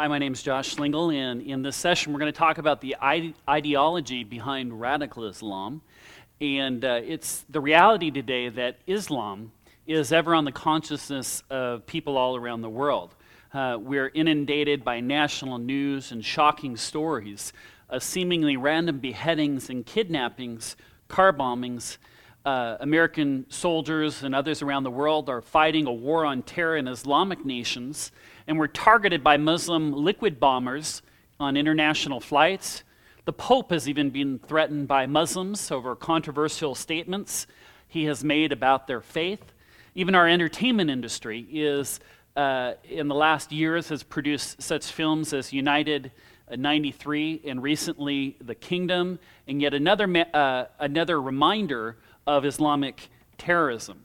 Hi, 0.00 0.08
my 0.08 0.16
name 0.16 0.32
is 0.32 0.42
Josh 0.42 0.76
Lingel, 0.76 1.14
and 1.14 1.42
in 1.42 1.60
this 1.60 1.76
session, 1.76 2.14
we're 2.14 2.20
going 2.20 2.32
to 2.32 2.38
talk 2.38 2.56
about 2.56 2.80
the 2.80 2.96
ide- 3.02 3.34
ideology 3.46 4.24
behind 4.24 4.80
radical 4.80 5.26
Islam. 5.26 5.82
And 6.40 6.82
uh, 6.82 7.02
it's 7.04 7.44
the 7.50 7.60
reality 7.60 8.10
today 8.10 8.48
that 8.48 8.78
Islam 8.86 9.52
is 9.86 10.10
ever 10.10 10.34
on 10.34 10.46
the 10.46 10.52
consciousness 10.52 11.42
of 11.50 11.84
people 11.84 12.16
all 12.16 12.34
around 12.34 12.62
the 12.62 12.70
world. 12.70 13.14
Uh, 13.52 13.76
we're 13.78 14.08
inundated 14.14 14.84
by 14.84 15.00
national 15.00 15.58
news 15.58 16.12
and 16.12 16.24
shocking 16.24 16.78
stories 16.78 17.52
of 17.90 18.02
seemingly 18.02 18.56
random 18.56 19.00
beheadings 19.00 19.68
and 19.68 19.84
kidnappings, 19.84 20.76
car 21.08 21.30
bombings. 21.30 21.98
Uh, 22.42 22.78
American 22.80 23.44
soldiers 23.50 24.22
and 24.22 24.34
others 24.34 24.62
around 24.62 24.82
the 24.82 24.90
world 24.90 25.28
are 25.28 25.42
fighting 25.42 25.86
a 25.86 25.92
war 25.92 26.24
on 26.24 26.42
terror 26.42 26.78
in 26.78 26.88
Islamic 26.88 27.44
nations 27.44 28.12
and 28.46 28.58
were 28.58 28.68
targeted 28.68 29.22
by 29.22 29.36
Muslim 29.36 29.92
liquid 29.92 30.40
bombers 30.40 31.02
on 31.38 31.54
international 31.54 32.18
flights. 32.18 32.82
The 33.26 33.34
Pope 33.34 33.70
has 33.72 33.90
even 33.90 34.08
been 34.08 34.38
threatened 34.38 34.88
by 34.88 35.04
Muslims 35.04 35.70
over 35.70 35.94
controversial 35.94 36.74
statements 36.74 37.46
he 37.86 38.04
has 38.04 38.24
made 38.24 38.52
about 38.52 38.86
their 38.86 39.02
faith. 39.02 39.52
Even 39.94 40.14
our 40.14 40.26
entertainment 40.26 40.88
industry 40.88 41.46
is, 41.50 42.00
uh, 42.36 42.72
in 42.88 43.08
the 43.08 43.14
last 43.14 43.52
years, 43.52 43.90
has 43.90 44.02
produced 44.02 44.62
such 44.62 44.86
films 44.86 45.34
as 45.34 45.52
United 45.52 46.10
uh, 46.50 46.56
93 46.56 47.42
and 47.44 47.62
recently 47.62 48.38
The 48.40 48.54
Kingdom, 48.54 49.18
and 49.46 49.60
yet 49.60 49.74
another, 49.74 50.26
uh, 50.32 50.64
another 50.78 51.20
reminder 51.20 51.98
of 52.26 52.44
Islamic 52.44 53.08
terrorism. 53.38 54.04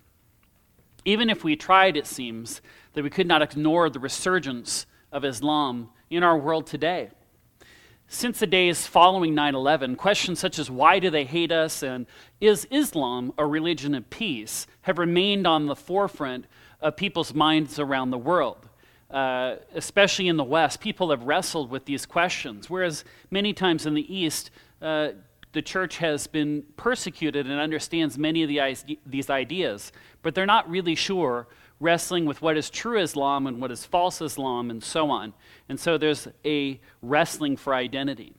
Even 1.03 1.30
if 1.30 1.44
we 1.44 1.55
tried, 1.55 1.95
it 1.97 2.08
seems, 2.08 2.61
that 2.94 3.03
we 3.03 3.09
could 3.09 3.27
not 3.27 3.41
ignore 3.41 3.89
the 3.89 3.99
resurgence 3.99 4.85
of 5.11 5.23
Islam 5.23 5.89
in 6.09 6.23
our 6.23 6.38
world 6.38 6.66
today. 6.66 7.09
Since 8.07 8.39
the 8.39 8.47
days 8.47 8.85
following 8.85 9.33
9 9.33 9.55
11, 9.55 9.95
questions 9.95 10.39
such 10.39 10.59
as 10.59 10.69
why 10.69 10.99
do 10.99 11.09
they 11.09 11.25
hate 11.25 11.52
us 11.52 11.81
and 11.81 12.05
is 12.39 12.67
Islam 12.69 13.33
a 13.38 13.45
religion 13.45 13.95
of 13.95 14.09
peace 14.09 14.67
have 14.83 15.00
remained 15.00 15.47
on 15.47 15.66
the 15.66 15.75
forefront 15.75 16.45
of 16.81 16.95
people's 16.95 17.33
minds 17.33 17.79
around 17.79 18.11
the 18.11 18.17
world. 18.17 18.69
Uh, 19.09 19.55
especially 19.73 20.27
in 20.27 20.38
the 20.38 20.44
West, 20.44 20.79
people 20.79 21.09
have 21.09 21.23
wrestled 21.23 21.69
with 21.69 21.85
these 21.85 22.05
questions, 22.05 22.69
whereas 22.69 23.03
many 23.31 23.53
times 23.53 23.85
in 23.85 23.94
the 23.94 24.16
East, 24.16 24.52
uh, 24.81 25.09
the 25.55 25.61
church 25.61 25.97
has 25.97 26.27
been 26.27 26.63
persecuted 26.75 27.47
and 27.47 27.59
understands 27.59 28.17
many 28.17 28.43
of 28.43 28.49
the, 28.49 28.97
these 29.05 29.29
ideas, 29.29 29.93
but 30.21 30.35
they're 30.35 30.45
not 30.45 30.69
really 30.69 30.95
sure, 30.95 31.47
wrestling 31.79 32.25
with 32.25 32.41
what 32.41 32.57
is 32.57 32.69
true 32.69 32.99
Islam 32.99 33.47
and 33.47 33.61
what 33.61 33.71
is 33.71 33.85
false 33.85 34.21
Islam 34.21 34.69
and 34.69 34.83
so 34.83 35.09
on. 35.09 35.33
And 35.69 35.79
so 35.79 35.97
there's 35.97 36.27
a 36.43 36.79
wrestling 37.01 37.55
for 37.55 37.73
identity. 37.73 38.33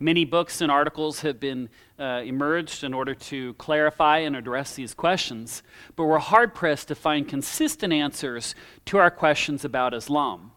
Many 0.00 0.24
books 0.24 0.60
and 0.60 0.72
articles 0.72 1.20
have 1.20 1.38
been 1.38 1.68
uh, 2.00 2.22
emerged 2.24 2.82
in 2.82 2.94
order 2.94 3.14
to 3.14 3.54
clarify 3.54 4.18
and 4.18 4.34
address 4.34 4.74
these 4.74 4.92
questions, 4.92 5.62
but 5.94 6.06
we're 6.06 6.18
hard 6.18 6.52
pressed 6.52 6.88
to 6.88 6.96
find 6.96 7.28
consistent 7.28 7.92
answers 7.92 8.56
to 8.86 8.98
our 8.98 9.10
questions 9.10 9.64
about 9.64 9.94
Islam. 9.94 10.50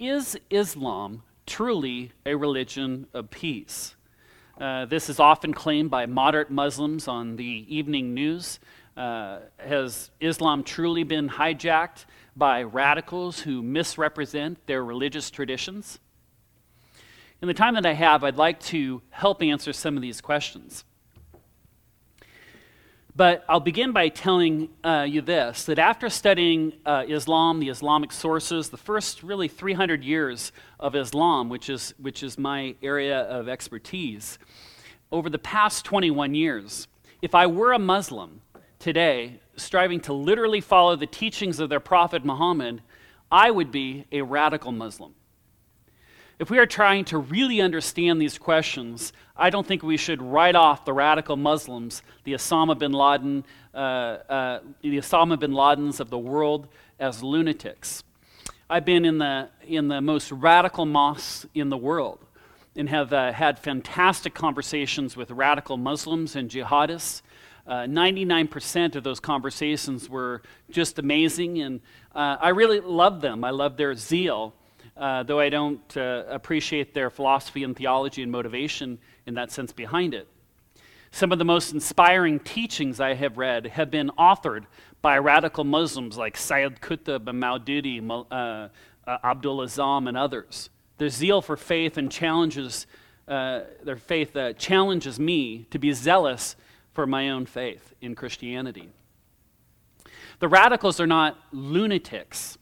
Is 0.00 0.36
Islam 0.50 1.22
truly 1.46 2.10
a 2.26 2.34
religion 2.34 3.06
of 3.14 3.30
peace? 3.30 3.93
Uh, 4.60 4.84
this 4.84 5.08
is 5.08 5.18
often 5.18 5.52
claimed 5.52 5.90
by 5.90 6.06
moderate 6.06 6.48
Muslims 6.48 7.08
on 7.08 7.34
the 7.36 7.66
evening 7.68 8.14
news. 8.14 8.60
Uh, 8.96 9.40
has 9.58 10.10
Islam 10.20 10.62
truly 10.62 11.02
been 11.02 11.28
hijacked 11.28 12.04
by 12.36 12.62
radicals 12.62 13.40
who 13.40 13.62
misrepresent 13.62 14.64
their 14.66 14.84
religious 14.84 15.28
traditions? 15.28 15.98
In 17.42 17.48
the 17.48 17.54
time 17.54 17.74
that 17.74 17.84
I 17.84 17.94
have, 17.94 18.22
I'd 18.22 18.36
like 18.36 18.60
to 18.60 19.02
help 19.10 19.42
answer 19.42 19.72
some 19.72 19.96
of 19.96 20.02
these 20.02 20.20
questions. 20.20 20.84
But 23.16 23.44
I'll 23.48 23.60
begin 23.60 23.92
by 23.92 24.08
telling 24.08 24.70
uh, 24.82 25.06
you 25.08 25.20
this 25.20 25.64
that 25.66 25.78
after 25.78 26.10
studying 26.10 26.72
uh, 26.84 27.04
Islam, 27.06 27.60
the 27.60 27.68
Islamic 27.68 28.10
sources, 28.10 28.70
the 28.70 28.76
first 28.76 29.22
really 29.22 29.46
300 29.46 30.02
years 30.02 30.50
of 30.80 30.96
Islam, 30.96 31.48
which 31.48 31.70
is, 31.70 31.94
which 31.98 32.24
is 32.24 32.36
my 32.36 32.74
area 32.82 33.20
of 33.20 33.48
expertise, 33.48 34.38
over 35.12 35.30
the 35.30 35.38
past 35.38 35.84
21 35.84 36.34
years, 36.34 36.88
if 37.22 37.36
I 37.36 37.46
were 37.46 37.72
a 37.72 37.78
Muslim 37.78 38.40
today, 38.80 39.38
striving 39.54 40.00
to 40.00 40.12
literally 40.12 40.60
follow 40.60 40.96
the 40.96 41.06
teachings 41.06 41.60
of 41.60 41.68
their 41.68 41.78
prophet 41.78 42.24
Muhammad, 42.24 42.82
I 43.30 43.52
would 43.52 43.70
be 43.70 44.06
a 44.10 44.22
radical 44.22 44.72
Muslim. 44.72 45.14
If 46.40 46.50
we 46.50 46.58
are 46.58 46.66
trying 46.66 47.04
to 47.06 47.18
really 47.18 47.60
understand 47.60 48.20
these 48.20 48.38
questions, 48.38 49.12
I 49.36 49.50
don't 49.50 49.66
think 49.66 49.82
we 49.82 49.96
should 49.96 50.22
write 50.22 50.54
off 50.54 50.84
the 50.84 50.92
radical 50.92 51.36
Muslims, 51.36 52.02
the 52.22 52.34
Osama 52.34 52.78
bin 52.78 52.92
Laden, 52.92 53.44
uh, 53.74 53.76
uh, 53.76 54.60
the 54.80 54.98
Osama 54.98 55.38
bin 55.38 55.50
Ladens 55.50 55.98
of 55.98 56.08
the 56.08 56.18
world, 56.18 56.68
as 57.00 57.20
lunatics. 57.20 58.04
I've 58.70 58.84
been 58.84 59.04
in 59.04 59.18
the, 59.18 59.48
in 59.66 59.88
the 59.88 60.00
most 60.00 60.30
radical 60.30 60.86
mosques 60.86 61.46
in 61.52 61.68
the 61.68 61.76
world 61.76 62.20
and 62.76 62.88
have 62.88 63.12
uh, 63.12 63.32
had 63.32 63.58
fantastic 63.58 64.34
conversations 64.34 65.16
with 65.16 65.32
radical 65.32 65.76
Muslims 65.76 66.36
and 66.36 66.48
jihadists. 66.48 67.22
Uh, 67.66 67.86
99% 67.86 68.94
of 68.94 69.02
those 69.02 69.18
conversations 69.18 70.08
were 70.08 70.42
just 70.70 71.00
amazing, 71.00 71.60
and 71.60 71.80
uh, 72.14 72.36
I 72.40 72.50
really 72.50 72.78
love 72.78 73.20
them. 73.20 73.42
I 73.42 73.50
love 73.50 73.76
their 73.76 73.94
zeal 73.96 74.54
uh, 74.96 75.22
though 75.24 75.40
I 75.40 75.48
don't 75.48 75.96
uh, 75.96 76.24
appreciate 76.28 76.94
their 76.94 77.10
philosophy 77.10 77.64
and 77.64 77.76
theology 77.76 78.22
and 78.22 78.30
motivation 78.30 78.98
in 79.26 79.34
that 79.34 79.50
sense 79.50 79.72
behind 79.72 80.14
it. 80.14 80.28
Some 81.10 81.32
of 81.32 81.38
the 81.38 81.44
most 81.44 81.72
inspiring 81.72 82.40
teachings 82.40 83.00
I 83.00 83.14
have 83.14 83.38
read 83.38 83.66
have 83.66 83.90
been 83.90 84.10
authored 84.18 84.64
by 85.00 85.18
radical 85.18 85.64
Muslims 85.64 86.16
like 86.16 86.36
Sayyid 86.36 86.80
Qutb 86.80 87.28
and 87.28 87.42
Maududi, 87.42 88.00
uh, 88.10 88.68
uh, 89.06 89.18
Abdul 89.22 89.58
Azzam, 89.58 90.08
and 90.08 90.16
others. 90.16 90.70
Their 90.98 91.08
zeal 91.08 91.40
for 91.40 91.56
faith 91.56 91.96
and 91.96 92.10
challenges 92.10 92.86
uh, 93.26 93.60
their 93.82 93.96
faith 93.96 94.36
uh, 94.36 94.52
challenges 94.52 95.18
me 95.18 95.66
to 95.70 95.78
be 95.78 95.92
zealous 95.92 96.56
for 96.92 97.06
my 97.06 97.30
own 97.30 97.46
faith 97.46 97.94
in 98.00 98.14
Christianity. 98.14 98.90
The 100.40 100.48
radicals 100.48 101.00
are 101.00 101.06
not 101.06 101.38
lunatics. 101.50 102.58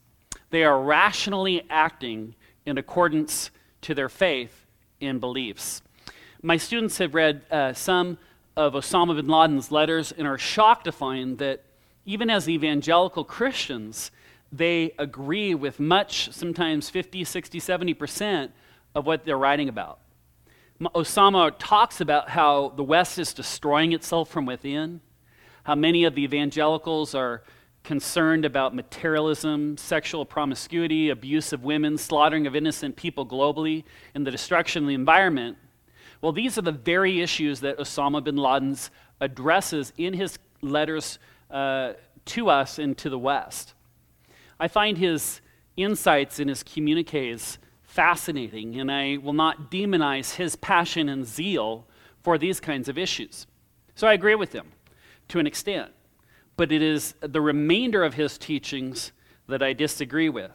They 0.50 0.62
are 0.62 0.80
rationally 0.80 1.62
acting 1.68 2.34
in 2.64 2.78
accordance 2.78 3.50
to 3.82 3.94
their 3.94 4.08
faith 4.08 4.66
and 5.00 5.20
beliefs. 5.20 5.82
My 6.44 6.56
students 6.56 6.98
have 6.98 7.14
read 7.14 7.42
uh, 7.52 7.72
some 7.72 8.18
of 8.56 8.72
Osama 8.72 9.14
bin 9.14 9.28
Laden's 9.28 9.70
letters 9.70 10.10
and 10.10 10.26
are 10.26 10.38
shocked 10.38 10.86
to 10.86 10.92
find 10.92 11.38
that 11.38 11.62
even 12.04 12.28
as 12.30 12.48
evangelical 12.48 13.22
Christians, 13.22 14.10
they 14.50 14.92
agree 14.98 15.54
with 15.54 15.78
much, 15.78 16.32
sometimes 16.32 16.90
50, 16.90 17.22
60, 17.22 17.60
70% 17.60 18.50
of 18.96 19.06
what 19.06 19.24
they're 19.24 19.38
writing 19.38 19.68
about. 19.68 20.00
Osama 20.80 21.54
talks 21.60 22.00
about 22.00 22.30
how 22.30 22.70
the 22.70 22.82
West 22.82 23.20
is 23.20 23.32
destroying 23.32 23.92
itself 23.92 24.28
from 24.28 24.44
within, 24.44 25.00
how 25.62 25.76
many 25.76 26.02
of 26.02 26.16
the 26.16 26.24
evangelicals 26.24 27.14
are 27.14 27.44
concerned 27.84 28.44
about 28.44 28.74
materialism, 28.74 29.76
sexual 29.76 30.24
promiscuity, 30.24 31.08
abuse 31.08 31.52
of 31.52 31.62
women, 31.62 31.96
slaughtering 31.96 32.48
of 32.48 32.56
innocent 32.56 32.96
people 32.96 33.24
globally, 33.24 33.84
and 34.12 34.26
the 34.26 34.30
destruction 34.32 34.82
of 34.82 34.88
the 34.88 34.94
environment. 34.94 35.56
Well, 36.22 36.32
these 36.32 36.56
are 36.56 36.62
the 36.62 36.72
very 36.72 37.20
issues 37.20 37.60
that 37.60 37.78
Osama 37.78 38.24
bin 38.24 38.36
Laden 38.36 38.76
addresses 39.20 39.92
in 39.98 40.14
his 40.14 40.38
letters 40.62 41.18
uh, 41.50 41.92
to 42.24 42.48
us 42.48 42.78
and 42.78 42.96
to 42.98 43.10
the 43.10 43.18
West. 43.18 43.74
I 44.58 44.68
find 44.68 44.96
his 44.96 45.42
insights 45.76 46.40
in 46.40 46.48
his 46.48 46.62
communiques 46.62 47.58
fascinating, 47.82 48.80
and 48.80 48.90
I 48.90 49.18
will 49.18 49.34
not 49.34 49.70
demonize 49.70 50.36
his 50.36 50.56
passion 50.56 51.10
and 51.10 51.26
zeal 51.26 51.86
for 52.22 52.38
these 52.38 52.60
kinds 52.60 52.88
of 52.88 52.96
issues. 52.96 53.46
So 53.94 54.06
I 54.06 54.14
agree 54.14 54.36
with 54.36 54.54
him 54.54 54.72
to 55.28 55.38
an 55.38 55.46
extent 55.46 55.92
but 56.56 56.72
it 56.72 56.82
is 56.82 57.14
the 57.20 57.40
remainder 57.40 58.04
of 58.04 58.14
his 58.14 58.38
teachings 58.38 59.12
that 59.48 59.62
I 59.62 59.72
disagree 59.72 60.28
with 60.28 60.52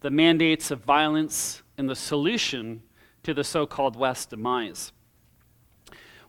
the 0.00 0.10
mandates 0.10 0.70
of 0.70 0.80
violence 0.80 1.62
and 1.78 1.88
the 1.88 1.96
solution 1.96 2.82
to 3.24 3.34
the 3.34 3.44
so 3.44 3.66
called 3.66 3.96
West 3.96 4.30
demise. 4.30 4.92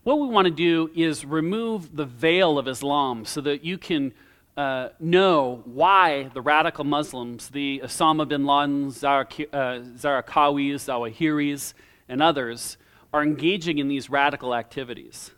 What 0.03 0.19
we 0.19 0.27
want 0.27 0.45
to 0.45 0.51
do 0.51 0.91
is 0.95 1.25
remove 1.25 1.95
the 1.95 2.05
veil 2.05 2.59
of 2.59 2.67
Islam 2.67 3.25
so 3.25 3.41
that 3.41 3.63
you 3.63 3.77
can 3.77 4.13
uh, 4.55 4.89
know 4.99 5.61
why 5.65 6.29
the 6.33 6.41
radical 6.41 6.83
Muslims, 6.83 7.49
the 7.49 7.81
Osama 7.83 8.27
bin 8.27 8.45
Laden, 8.45 8.89
Zarqawis, 8.91 9.47
uh, 9.51 9.79
Zawahiris, 9.99 11.73
and 12.07 12.21
others, 12.21 12.77
are 13.11 13.23
engaging 13.23 13.79
in 13.79 13.87
these 13.87 14.09
radical 14.09 14.53
activities. 14.53 15.31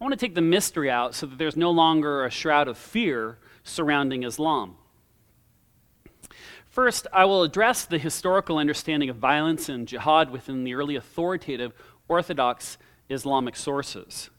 I 0.00 0.04
want 0.04 0.12
to 0.12 0.26
take 0.26 0.34
the 0.34 0.40
mystery 0.40 0.90
out 0.90 1.14
so 1.14 1.26
that 1.26 1.38
there's 1.38 1.56
no 1.56 1.70
longer 1.70 2.24
a 2.24 2.30
shroud 2.30 2.68
of 2.68 2.78
fear 2.78 3.38
surrounding 3.64 4.22
Islam. 4.22 4.76
First, 6.72 7.06
I 7.12 7.26
will 7.26 7.42
address 7.42 7.84
the 7.84 7.98
historical 7.98 8.56
understanding 8.56 9.10
of 9.10 9.16
violence 9.16 9.68
and 9.68 9.86
jihad 9.86 10.30
within 10.30 10.64
the 10.64 10.72
early 10.72 10.96
authoritative 10.96 11.74
Orthodox 12.08 12.78
Islamic 13.10 13.56
sources. 13.56 14.30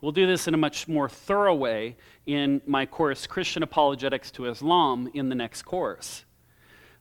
We'll 0.00 0.12
do 0.12 0.24
this 0.24 0.46
in 0.46 0.54
a 0.54 0.56
much 0.56 0.86
more 0.86 1.08
thorough 1.08 1.56
way 1.56 1.96
in 2.26 2.62
my 2.64 2.86
course, 2.86 3.26
Christian 3.26 3.64
Apologetics 3.64 4.30
to 4.32 4.46
Islam, 4.46 5.10
in 5.14 5.30
the 5.30 5.34
next 5.34 5.62
course. 5.62 6.24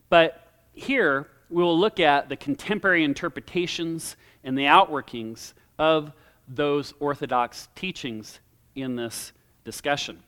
But 0.09 0.47
here, 0.74 1.27
we 1.51 1.62
will 1.62 1.77
look 1.77 2.00
at 2.00 2.27
the 2.27 2.35
contemporary 2.35 3.03
interpretations 3.03 4.15
and 4.44 4.57
the 4.57 4.63
outworkings 4.63 5.53
of 5.77 6.13
those 6.47 6.95
Orthodox 7.00 7.68
teachings 7.75 8.39
in 8.74 8.95
this 8.95 9.33
discussion. 9.63 10.24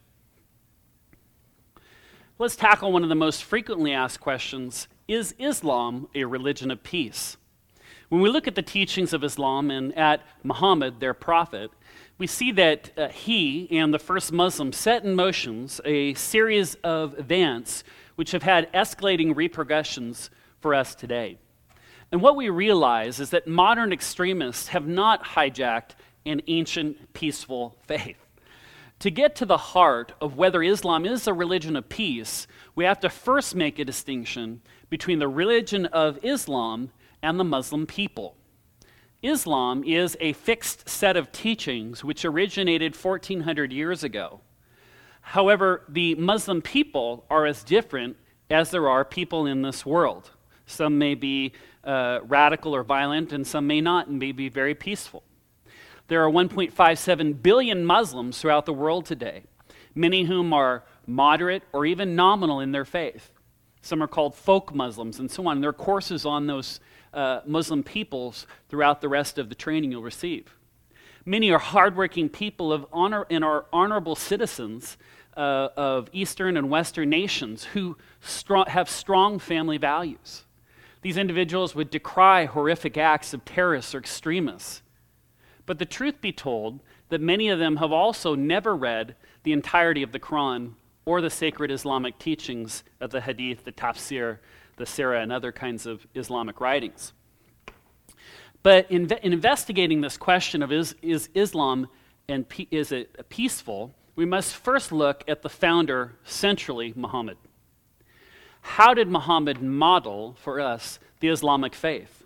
Let's 2.41 2.55
tackle 2.55 2.91
one 2.91 3.03
of 3.03 3.09
the 3.09 3.13
most 3.13 3.43
frequently 3.43 3.93
asked 3.93 4.19
questions 4.19 4.87
Is 5.07 5.35
Islam 5.37 6.07
a 6.15 6.25
religion 6.25 6.71
of 6.71 6.81
peace? 6.81 7.37
When 8.09 8.19
we 8.19 8.31
look 8.31 8.47
at 8.47 8.55
the 8.55 8.63
teachings 8.63 9.13
of 9.13 9.23
Islam 9.23 9.69
and 9.69 9.95
at 9.95 10.23
Muhammad, 10.41 10.99
their 10.99 11.13
prophet, 11.13 11.69
we 12.17 12.25
see 12.25 12.51
that 12.53 12.97
uh, 12.97 13.09
he 13.09 13.67
and 13.77 13.93
the 13.93 13.99
first 13.99 14.31
Muslims 14.31 14.75
set 14.75 15.03
in 15.03 15.13
motions 15.13 15.81
a 15.85 16.15
series 16.15 16.73
of 16.83 17.15
events 17.19 17.83
which 18.15 18.31
have 18.31 18.41
had 18.41 18.73
escalating 18.73 19.35
repercussions 19.35 20.31
for 20.61 20.73
us 20.73 20.95
today. 20.95 21.37
And 22.11 22.23
what 22.23 22.35
we 22.35 22.49
realize 22.49 23.19
is 23.19 23.29
that 23.29 23.45
modern 23.45 23.93
extremists 23.93 24.69
have 24.69 24.87
not 24.87 25.23
hijacked 25.23 25.91
an 26.25 26.41
ancient 26.47 27.13
peaceful 27.13 27.77
faith. 27.83 28.20
To 29.01 29.09
get 29.09 29.35
to 29.37 29.47
the 29.47 29.57
heart 29.57 30.13
of 30.21 30.37
whether 30.37 30.61
Islam 30.61 31.07
is 31.07 31.25
a 31.25 31.33
religion 31.33 31.75
of 31.75 31.89
peace, 31.89 32.45
we 32.75 32.83
have 32.83 32.99
to 32.99 33.09
first 33.09 33.55
make 33.55 33.79
a 33.79 33.83
distinction 33.83 34.61
between 34.91 35.17
the 35.17 35.27
religion 35.27 35.87
of 35.87 36.23
Islam 36.23 36.91
and 37.23 37.39
the 37.39 37.43
Muslim 37.43 37.87
people. 37.87 38.35
Islam 39.23 39.83
is 39.83 40.15
a 40.19 40.33
fixed 40.33 40.87
set 40.87 41.17
of 41.17 41.31
teachings 41.31 42.03
which 42.03 42.23
originated 42.23 42.95
1400 42.95 43.73
years 43.73 44.03
ago. 44.03 44.41
However, 45.21 45.81
the 45.89 46.13
Muslim 46.13 46.61
people 46.61 47.25
are 47.27 47.47
as 47.47 47.63
different 47.63 48.17
as 48.51 48.69
there 48.69 48.87
are 48.87 49.03
people 49.03 49.47
in 49.47 49.63
this 49.63 49.83
world. 49.83 50.29
Some 50.67 50.99
may 50.99 51.15
be 51.15 51.53
uh, 51.83 52.19
radical 52.27 52.75
or 52.75 52.83
violent, 52.83 53.33
and 53.33 53.47
some 53.47 53.65
may 53.65 53.81
not, 53.81 54.09
and 54.09 54.19
may 54.19 54.31
be 54.31 54.47
very 54.47 54.75
peaceful. 54.75 55.23
There 56.11 56.25
are 56.25 56.29
1.57 56.29 57.41
billion 57.41 57.85
Muslims 57.85 58.41
throughout 58.41 58.65
the 58.65 58.73
world 58.73 59.05
today, 59.05 59.43
many 59.95 60.25
whom 60.25 60.51
are 60.51 60.83
moderate 61.07 61.63
or 61.71 61.85
even 61.85 62.17
nominal 62.17 62.59
in 62.59 62.73
their 62.73 62.83
faith. 62.83 63.31
Some 63.81 64.03
are 64.03 64.09
called 64.09 64.35
folk 64.35 64.75
Muslims 64.75 65.19
and 65.19 65.31
so 65.31 65.47
on. 65.47 65.61
There 65.61 65.69
are 65.69 65.73
courses 65.73 66.25
on 66.25 66.47
those 66.47 66.81
uh, 67.13 67.39
Muslim 67.45 67.81
peoples 67.81 68.45
throughout 68.67 68.99
the 68.99 69.07
rest 69.07 69.37
of 69.37 69.47
the 69.47 69.55
training 69.55 69.93
you'll 69.93 70.03
receive. 70.03 70.53
Many 71.25 71.49
are 71.49 71.59
hardworking 71.59 72.27
people 72.27 72.73
of 72.73 72.85
honor 72.91 73.25
and 73.29 73.41
are 73.41 73.67
honorable 73.71 74.17
citizens 74.17 74.97
uh, 75.37 75.69
of 75.77 76.09
Eastern 76.11 76.57
and 76.57 76.69
Western 76.69 77.09
nations 77.09 77.63
who 77.63 77.95
strong, 78.19 78.65
have 78.65 78.89
strong 78.89 79.39
family 79.39 79.77
values. 79.77 80.43
These 81.03 81.15
individuals 81.15 81.73
would 81.73 81.89
decry 81.89 82.47
horrific 82.47 82.97
acts 82.97 83.33
of 83.33 83.45
terrorists 83.45 83.95
or 83.95 83.99
extremists. 83.99 84.81
But 85.71 85.79
the 85.79 85.85
truth 85.85 86.19
be 86.19 86.33
told, 86.33 86.81
that 87.07 87.21
many 87.21 87.47
of 87.47 87.57
them 87.57 87.77
have 87.77 87.93
also 87.93 88.35
never 88.35 88.75
read 88.75 89.15
the 89.43 89.53
entirety 89.53 90.03
of 90.03 90.11
the 90.11 90.19
Quran 90.19 90.73
or 91.05 91.21
the 91.21 91.29
sacred 91.29 91.71
Islamic 91.71 92.19
teachings 92.19 92.83
of 92.99 93.11
the 93.11 93.21
Hadith, 93.21 93.63
the 93.63 93.71
Tafsir, 93.71 94.39
the 94.75 94.83
Sirah, 94.83 95.23
and 95.23 95.31
other 95.31 95.53
kinds 95.53 95.85
of 95.85 96.05
Islamic 96.13 96.59
writings. 96.59 97.13
But 98.61 98.91
in, 98.91 99.09
in 99.23 99.31
investigating 99.31 100.01
this 100.01 100.17
question 100.17 100.61
of 100.61 100.73
is, 100.73 100.93
is 101.01 101.29
Islam 101.33 101.87
and 102.27 102.49
pe- 102.49 102.67
is 102.69 102.91
it 102.91 103.29
peaceful, 103.29 103.95
we 104.17 104.25
must 104.25 104.53
first 104.53 104.91
look 104.91 105.23
at 105.25 105.41
the 105.41 105.47
founder, 105.47 106.17
centrally, 106.25 106.91
Muhammad. 106.97 107.37
How 108.59 108.93
did 108.93 109.07
Muhammad 109.07 109.61
model 109.61 110.35
for 110.37 110.59
us 110.59 110.99
the 111.21 111.29
Islamic 111.29 111.73
faith? 111.73 112.20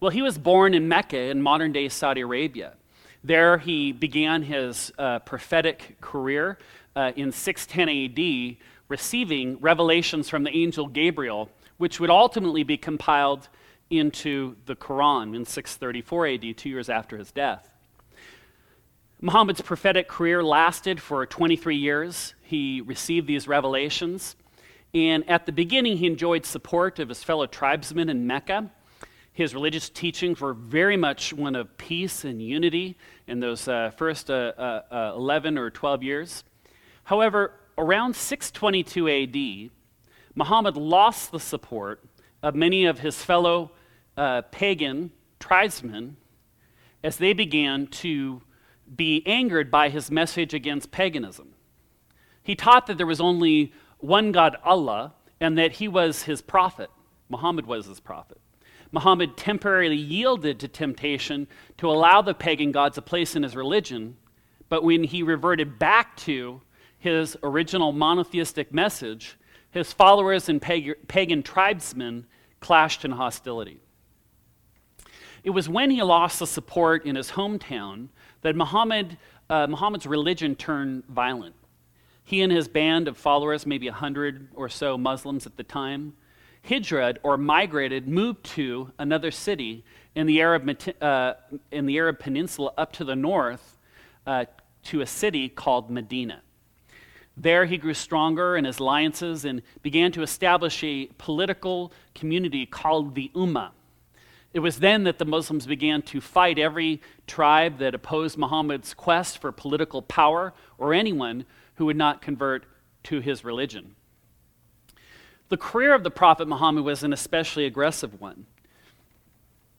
Well, 0.00 0.10
he 0.10 0.22
was 0.22 0.38
born 0.38 0.74
in 0.74 0.88
Mecca 0.88 1.18
in 1.18 1.40
modern 1.40 1.72
day 1.72 1.88
Saudi 1.88 2.22
Arabia. 2.22 2.74
There 3.22 3.58
he 3.58 3.92
began 3.92 4.42
his 4.42 4.92
uh, 4.98 5.20
prophetic 5.20 5.96
career 6.00 6.58
uh, 6.96 7.12
in 7.16 7.32
610 7.32 7.88
AD, 8.10 8.56
receiving 8.88 9.58
revelations 9.60 10.28
from 10.28 10.44
the 10.44 10.54
angel 10.54 10.88
Gabriel, 10.88 11.48
which 11.78 12.00
would 12.00 12.10
ultimately 12.10 12.64
be 12.64 12.76
compiled 12.76 13.48
into 13.88 14.56
the 14.66 14.76
Quran 14.76 15.34
in 15.34 15.44
634 15.44 16.26
AD, 16.26 16.56
two 16.56 16.68
years 16.68 16.88
after 16.88 17.16
his 17.16 17.30
death. 17.30 17.70
Muhammad's 19.20 19.62
prophetic 19.62 20.08
career 20.08 20.42
lasted 20.42 21.00
for 21.00 21.24
23 21.24 21.76
years. 21.76 22.34
He 22.42 22.82
received 22.82 23.26
these 23.26 23.48
revelations. 23.48 24.36
And 24.92 25.28
at 25.28 25.46
the 25.46 25.52
beginning, 25.52 25.96
he 25.96 26.06
enjoyed 26.06 26.44
support 26.44 26.98
of 26.98 27.08
his 27.08 27.24
fellow 27.24 27.46
tribesmen 27.46 28.08
in 28.08 28.26
Mecca. 28.26 28.70
His 29.34 29.52
religious 29.52 29.90
teachings 29.90 30.40
were 30.40 30.54
very 30.54 30.96
much 30.96 31.32
one 31.32 31.56
of 31.56 31.76
peace 31.76 32.24
and 32.24 32.40
unity 32.40 32.96
in 33.26 33.40
those 33.40 33.66
uh, 33.66 33.90
first 33.96 34.30
uh, 34.30 34.52
uh, 34.56 34.82
uh 34.90 35.12
11 35.16 35.58
or 35.58 35.70
12 35.70 36.04
years. 36.04 36.44
However, 37.02 37.52
around 37.76 38.14
622 38.14 39.08
AD, 39.08 39.70
Muhammad 40.36 40.76
lost 40.76 41.32
the 41.32 41.40
support 41.40 42.04
of 42.44 42.54
many 42.54 42.84
of 42.84 43.00
his 43.00 43.24
fellow 43.24 43.72
uh, 44.16 44.42
pagan 44.52 45.10
tribesmen 45.40 46.16
as 47.02 47.16
they 47.16 47.32
began 47.32 47.88
to 47.88 48.40
be 48.94 49.20
angered 49.26 49.68
by 49.68 49.88
his 49.88 50.12
message 50.12 50.54
against 50.54 50.92
paganism. 50.92 51.54
He 52.40 52.54
taught 52.54 52.86
that 52.86 52.98
there 52.98 53.06
was 53.06 53.20
only 53.20 53.72
one 53.98 54.30
God, 54.30 54.56
Allah, 54.62 55.14
and 55.40 55.58
that 55.58 55.72
he 55.72 55.88
was 55.88 56.22
his 56.22 56.40
prophet. 56.40 56.88
Muhammad 57.28 57.66
was 57.66 57.86
his 57.86 57.98
prophet. 57.98 58.38
Muhammad 58.94 59.36
temporarily 59.36 59.96
yielded 59.96 60.60
to 60.60 60.68
temptation 60.68 61.48
to 61.78 61.90
allow 61.90 62.22
the 62.22 62.32
pagan 62.32 62.70
gods 62.70 62.96
a 62.96 63.02
place 63.02 63.34
in 63.34 63.42
his 63.42 63.56
religion, 63.56 64.16
but 64.68 64.84
when 64.84 65.02
he 65.02 65.24
reverted 65.24 65.80
back 65.80 66.16
to 66.16 66.62
his 66.96 67.36
original 67.42 67.90
monotheistic 67.90 68.72
message, 68.72 69.36
his 69.72 69.92
followers 69.92 70.48
and 70.48 70.62
pagan 70.62 71.42
tribesmen 71.42 72.24
clashed 72.60 73.04
in 73.04 73.10
hostility. 73.10 73.80
It 75.42 75.50
was 75.50 75.68
when 75.68 75.90
he 75.90 76.00
lost 76.00 76.38
the 76.38 76.46
support 76.46 77.04
in 77.04 77.16
his 77.16 77.32
hometown 77.32 78.10
that 78.42 78.54
Muhammad, 78.54 79.18
uh, 79.50 79.66
Muhammad's 79.66 80.06
religion 80.06 80.54
turned 80.54 81.04
violent. 81.06 81.56
He 82.22 82.42
and 82.42 82.52
his 82.52 82.68
band 82.68 83.08
of 83.08 83.18
followers, 83.18 83.66
maybe 83.66 83.88
a 83.88 83.92
hundred 83.92 84.48
or 84.54 84.68
so 84.68 84.96
Muslims 84.96 85.46
at 85.46 85.56
the 85.56 85.64
time, 85.64 86.14
hijrad 86.68 87.18
or 87.22 87.36
migrated, 87.36 88.08
moved 88.08 88.44
to 88.44 88.92
another 88.98 89.30
city 89.30 89.84
in 90.14 90.26
the 90.26 90.40
Arab, 90.40 90.70
uh, 91.00 91.34
in 91.70 91.86
the 91.86 91.98
Arab 91.98 92.18
Peninsula 92.18 92.72
up 92.76 92.92
to 92.92 93.04
the 93.04 93.16
north 93.16 93.78
uh, 94.26 94.44
to 94.84 95.00
a 95.00 95.06
city 95.06 95.48
called 95.48 95.90
Medina. 95.90 96.42
There 97.36 97.64
he 97.66 97.78
grew 97.78 97.94
stronger 97.94 98.56
in 98.56 98.64
his 98.64 98.78
alliances 98.78 99.44
and 99.44 99.62
began 99.82 100.12
to 100.12 100.22
establish 100.22 100.84
a 100.84 101.06
political 101.18 101.92
community 102.14 102.64
called 102.64 103.14
the 103.14 103.30
Ummah. 103.34 103.70
It 104.52 104.60
was 104.60 104.78
then 104.78 105.02
that 105.04 105.18
the 105.18 105.24
Muslims 105.24 105.66
began 105.66 106.02
to 106.02 106.20
fight 106.20 106.60
every 106.60 107.02
tribe 107.26 107.78
that 107.78 107.92
opposed 107.92 108.38
Muhammad's 108.38 108.94
quest 108.94 109.38
for 109.38 109.50
political 109.50 110.00
power 110.00 110.54
or 110.78 110.94
anyone 110.94 111.44
who 111.74 111.86
would 111.86 111.96
not 111.96 112.22
convert 112.22 112.64
to 113.04 113.18
his 113.18 113.44
religion. 113.44 113.96
The 115.50 115.56
career 115.56 115.94
of 115.94 116.02
the 116.02 116.10
Prophet 116.10 116.48
Muhammad 116.48 116.84
was 116.84 117.02
an 117.02 117.12
especially 117.12 117.66
aggressive 117.66 118.20
one. 118.20 118.46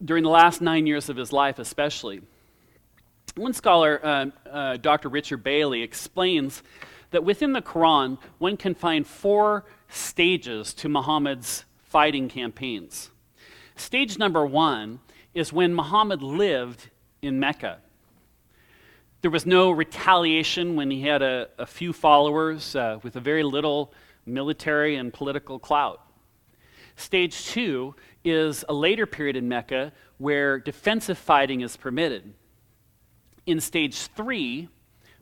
During 0.03 0.24
the 0.24 0.29
last 0.29 0.62
nine 0.62 0.86
years 0.86 1.10
of 1.10 1.17
his 1.17 1.34
life, 1.34 1.57
especially. 1.57 2.22
One 3.36 3.53
scholar, 3.53 4.00
uh, 4.03 4.25
uh, 4.50 4.77
Dr. 4.77 5.10
Richard 5.10 5.43
Bailey, 5.43 5.81
explains 5.81 6.62
that 7.12 7.24
within 7.24 7.53
the 7.53 7.62
Quran, 7.62 8.17
one 8.38 8.57
can 8.57 8.75
find 8.75 9.07
four 9.07 9.65
stages 9.89 10.74
to 10.75 10.89
Muhammad's 10.89 11.65
fighting 11.81 12.29
campaigns. 12.29 13.10
Stage 13.75 14.17
number 14.17 14.45
one 14.45 15.00
is 15.34 15.51
when 15.51 15.74
Muhammad 15.74 16.22
lived 16.22 16.89
in 17.22 17.39
Mecca. 17.39 17.79
There 19.22 19.31
was 19.31 19.45
no 19.45 19.72
retaliation 19.72 20.75
when 20.75 20.91
he 20.91 21.01
had 21.01 21.22
a, 21.22 21.50
a 21.57 21.65
few 21.65 21.91
followers 21.91 22.75
uh, 22.75 23.00
with 23.01 23.15
a 23.15 23.19
very 23.19 23.43
little 23.43 23.91
military 24.25 24.96
and 24.96 25.13
political 25.13 25.60
clout. 25.60 26.01
Stage 26.96 27.46
two 27.48 27.96
is 28.24 28.63
a 28.70 28.74
later 28.74 29.05
period 29.05 29.36
in 29.36 29.48
Mecca 29.48 29.91
where 30.17 30.60
defensive 30.60 31.17
fighting 31.17 31.62
is 31.62 31.75
permitted. 31.75 32.34
In 33.46 33.60
stage 33.60 34.08
three, 34.15 34.70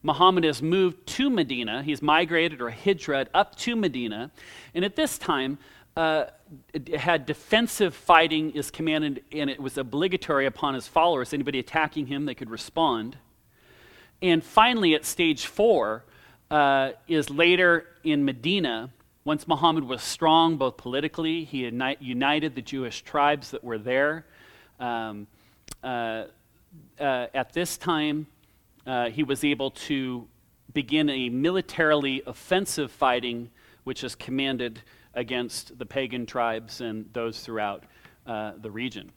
Muhammad 0.04 0.44
has 0.44 0.62
moved 0.62 1.06
to 1.08 1.30
Medina. 1.30 1.82
He's 1.82 2.02
migrated 2.02 2.62
or 2.62 2.70
hijrat 2.70 3.28
up 3.34 3.56
to 3.58 3.76
Medina. 3.76 4.32
And 4.74 4.86
at 4.86 4.96
this 4.96 5.18
time, 5.18 5.58
uh, 5.96 6.26
had 6.96 7.26
defensive 7.26 7.96
fighting 7.96 8.52
is 8.52 8.72
commanded, 8.72 9.24
and 9.32 9.50
it 9.50 9.60
was 9.60 9.78
obligatory 9.78 10.46
upon 10.46 10.74
his 10.74 10.88
followers. 10.88 11.34
Anybody 11.34 11.60
attacking 11.60 12.08
him, 12.08 12.26
they 12.26 12.36
could 12.36 12.50
respond. 12.50 13.18
And 14.22 14.44
finally, 14.44 14.96
at 14.96 15.06
stage 15.06 15.46
four, 15.46 16.04
uh, 16.54 16.92
is 17.08 17.32
later 17.32 17.88
in 18.04 18.24
Medina. 18.24 18.92
Once 19.26 19.48
Muhammad 19.48 19.84
was 19.84 20.04
strong, 20.04 20.56
both 20.56 20.78
politically, 20.78 21.46
he 21.46 21.62
united 22.00 22.54
the 22.54 22.62
Jewish 22.62 23.02
tribes 23.02 23.50
that 23.52 23.64
were 23.64 23.80
there. 23.80 24.26
Um, 24.80 25.26
uh, 25.84 26.26
uh, 27.00 27.28
at 27.34 27.54
this 27.54 27.76
time, 27.76 28.28
uh, 28.86 29.10
he 29.10 29.24
was 29.24 29.44
able 29.44 29.72
to 29.72 30.28
begin 30.74 31.10
a 31.10 31.30
militarily 31.30 32.22
offensive 32.28 32.92
fighting, 32.92 33.50
which 33.84 34.04
is 34.04 34.14
commanded 34.14 34.80
against 35.16 35.80
the 35.80 35.86
pagan 35.88 36.28
tribes 36.28 36.82
and 36.82 37.10
those 37.14 37.40
throughout 37.40 37.84
uh, 38.28 38.52
the 38.62 38.70
region. 38.70 39.12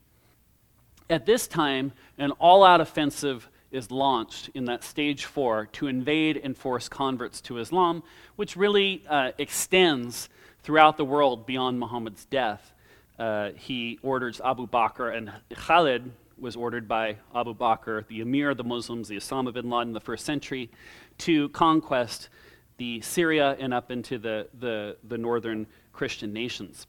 At 1.10 1.26
this 1.26 1.46
time, 1.46 1.92
an 2.16 2.30
all 2.32 2.64
out 2.64 2.80
offensive 2.80 3.48
is 3.70 3.90
launched 3.90 4.50
in 4.54 4.64
that 4.66 4.84
stage 4.84 5.24
four 5.24 5.66
to 5.72 5.86
invade 5.86 6.36
and 6.36 6.56
force 6.56 6.88
converts 6.88 7.40
to 7.42 7.58
Islam, 7.58 8.02
which 8.36 8.56
really 8.56 9.02
uh, 9.08 9.32
extends 9.38 10.28
throughout 10.62 10.96
the 10.96 11.04
world 11.04 11.46
beyond 11.46 11.78
Muhammad's 11.78 12.24
death. 12.24 12.72
Uh, 13.18 13.50
he 13.56 13.98
orders 14.02 14.40
Abu 14.40 14.66
Bakr, 14.66 15.16
and 15.16 15.32
Khalid 15.54 16.10
was 16.38 16.54
ordered 16.56 16.86
by 16.86 17.16
Abu 17.34 17.54
Bakr, 17.54 18.06
the 18.08 18.20
emir 18.20 18.50
of 18.50 18.56
the 18.56 18.64
Muslims, 18.64 19.08
the 19.08 19.16
Osama 19.16 19.52
bin 19.52 19.70
Laden 19.70 19.88
in 19.88 19.94
the 19.94 20.00
first 20.00 20.24
century, 20.24 20.70
to 21.18 21.48
conquest 21.50 22.28
the 22.76 23.00
Syria 23.00 23.56
and 23.58 23.72
up 23.72 23.90
into 23.90 24.18
the, 24.18 24.48
the, 24.58 24.96
the 25.08 25.16
northern 25.16 25.66
Christian 25.92 26.32
nations. 26.32 26.86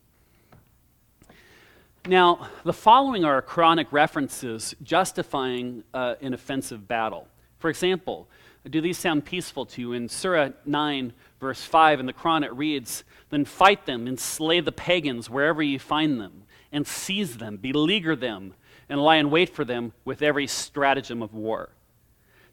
Now, 2.07 2.47
the 2.63 2.71
following 2.71 3.25
are 3.25 3.41
Quranic 3.41 3.87
references 3.91 4.73
justifying 4.81 5.83
uh, 5.93 6.15
an 6.21 6.33
offensive 6.33 6.87
battle. 6.87 7.27
For 7.59 7.69
example, 7.69 8.29
do 8.69 8.79
these 8.79 8.97
sound 8.97 9.25
peaceful 9.25 9.65
to 9.65 9.81
you? 9.81 9.91
In 9.91 10.07
Surah 10.07 10.51
9, 10.65 11.11
verse 11.41 11.63
5, 11.63 11.99
in 11.99 12.05
the 12.05 12.13
Quran, 12.13 12.45
it 12.45 12.53
reads, 12.53 13.03
Then 13.29 13.43
fight 13.43 13.85
them 13.85 14.07
and 14.07 14.17
slay 14.17 14.61
the 14.61 14.71
pagans 14.71 15.29
wherever 15.29 15.61
you 15.61 15.79
find 15.79 16.17
them, 16.17 16.43
and 16.71 16.87
seize 16.87 17.37
them, 17.37 17.57
beleaguer 17.57 18.15
them, 18.15 18.53
and 18.87 19.01
lie 19.01 19.17
in 19.17 19.29
wait 19.29 19.49
for 19.49 19.65
them 19.65 19.91
with 20.05 20.21
every 20.21 20.47
stratagem 20.47 21.21
of 21.21 21.33
war. 21.33 21.71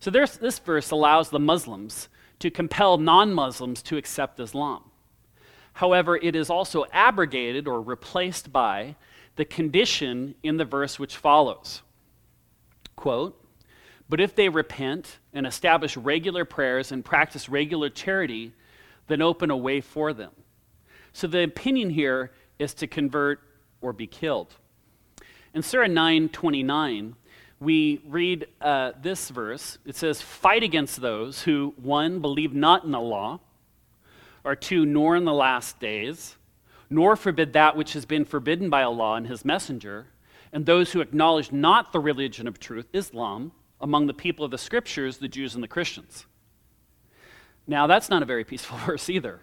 So 0.00 0.10
this 0.10 0.58
verse 0.58 0.90
allows 0.90 1.30
the 1.30 1.38
Muslims 1.38 2.08
to 2.40 2.50
compel 2.50 2.98
non 2.98 3.32
Muslims 3.32 3.82
to 3.82 3.96
accept 3.96 4.40
Islam. 4.40 4.82
However, 5.74 6.16
it 6.16 6.34
is 6.34 6.50
also 6.50 6.86
abrogated 6.92 7.68
or 7.68 7.80
replaced 7.80 8.52
by 8.52 8.96
the 9.36 9.44
condition 9.44 10.34
in 10.42 10.56
the 10.56 10.64
verse 10.64 10.98
which 10.98 11.16
follows. 11.16 11.82
Quote, 12.96 13.40
but 14.08 14.20
if 14.20 14.34
they 14.34 14.48
repent 14.48 15.18
and 15.32 15.46
establish 15.46 15.96
regular 15.96 16.44
prayers 16.44 16.92
and 16.92 17.04
practice 17.04 17.48
regular 17.48 17.88
charity, 17.88 18.52
then 19.06 19.22
open 19.22 19.50
a 19.50 19.56
way 19.56 19.80
for 19.80 20.12
them. 20.12 20.32
So 21.12 21.26
the 21.26 21.42
opinion 21.42 21.90
here 21.90 22.32
is 22.58 22.74
to 22.74 22.86
convert 22.86 23.40
or 23.80 23.92
be 23.92 24.06
killed. 24.06 24.54
In 25.54 25.62
Surah 25.62 25.86
929, 25.86 27.14
we 27.60 28.02
read 28.06 28.46
uh, 28.60 28.92
this 29.00 29.30
verse. 29.30 29.78
It 29.86 29.96
says, 29.96 30.20
Fight 30.20 30.62
against 30.62 31.00
those 31.00 31.42
who, 31.42 31.74
one, 31.76 32.20
believe 32.20 32.52
not 32.52 32.84
in 32.84 32.94
Allah, 32.94 33.40
or 34.42 34.56
two, 34.56 34.84
nor 34.84 35.16
in 35.16 35.24
the 35.24 35.32
last 35.32 35.80
days, 35.80 36.36
nor 36.94 37.16
forbid 37.16 37.52
that 37.52 37.76
which 37.76 37.92
has 37.94 38.04
been 38.04 38.24
forbidden 38.24 38.70
by 38.70 38.84
Allah 38.84 39.14
and 39.14 39.26
His 39.26 39.44
Messenger, 39.44 40.06
and 40.52 40.64
those 40.64 40.92
who 40.92 41.00
acknowledge 41.00 41.50
not 41.50 41.92
the 41.92 41.98
religion 41.98 42.46
of 42.46 42.60
truth, 42.60 42.86
Islam, 42.92 43.50
among 43.80 44.06
the 44.06 44.14
people 44.14 44.44
of 44.44 44.52
the 44.52 44.58
Scriptures, 44.58 45.18
the 45.18 45.26
Jews 45.26 45.56
and 45.56 45.64
the 45.64 45.68
Christians. 45.68 46.26
Now, 47.66 47.88
that's 47.88 48.08
not 48.08 48.22
a 48.22 48.26
very 48.26 48.44
peaceful 48.44 48.78
verse 48.86 49.10
either. 49.10 49.40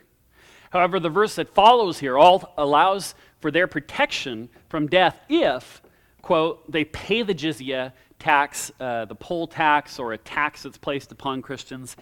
However, 0.69 0.97
the 0.97 1.09
verse 1.09 1.35
that 1.35 1.53
follows 1.53 1.99
here 1.99 2.17
all 2.17 2.53
allows 2.57 3.15
for 3.41 3.51
their 3.51 3.67
protection 3.67 4.47
from 4.69 4.87
death 4.87 5.19
if, 5.27 5.81
quote, 6.21 6.71
they 6.71 6.85
pay 6.85 7.21
the 7.21 7.35
jizya 7.35 7.91
tax, 8.17 8.71
uh, 8.79 9.03
the 9.03 9.15
poll 9.15 9.45
tax, 9.45 9.99
or 9.99 10.13
a 10.13 10.17
tax 10.17 10.63
that's 10.63 10.77
placed 10.77 11.11
upon 11.11 11.41
Christians, 11.41 11.97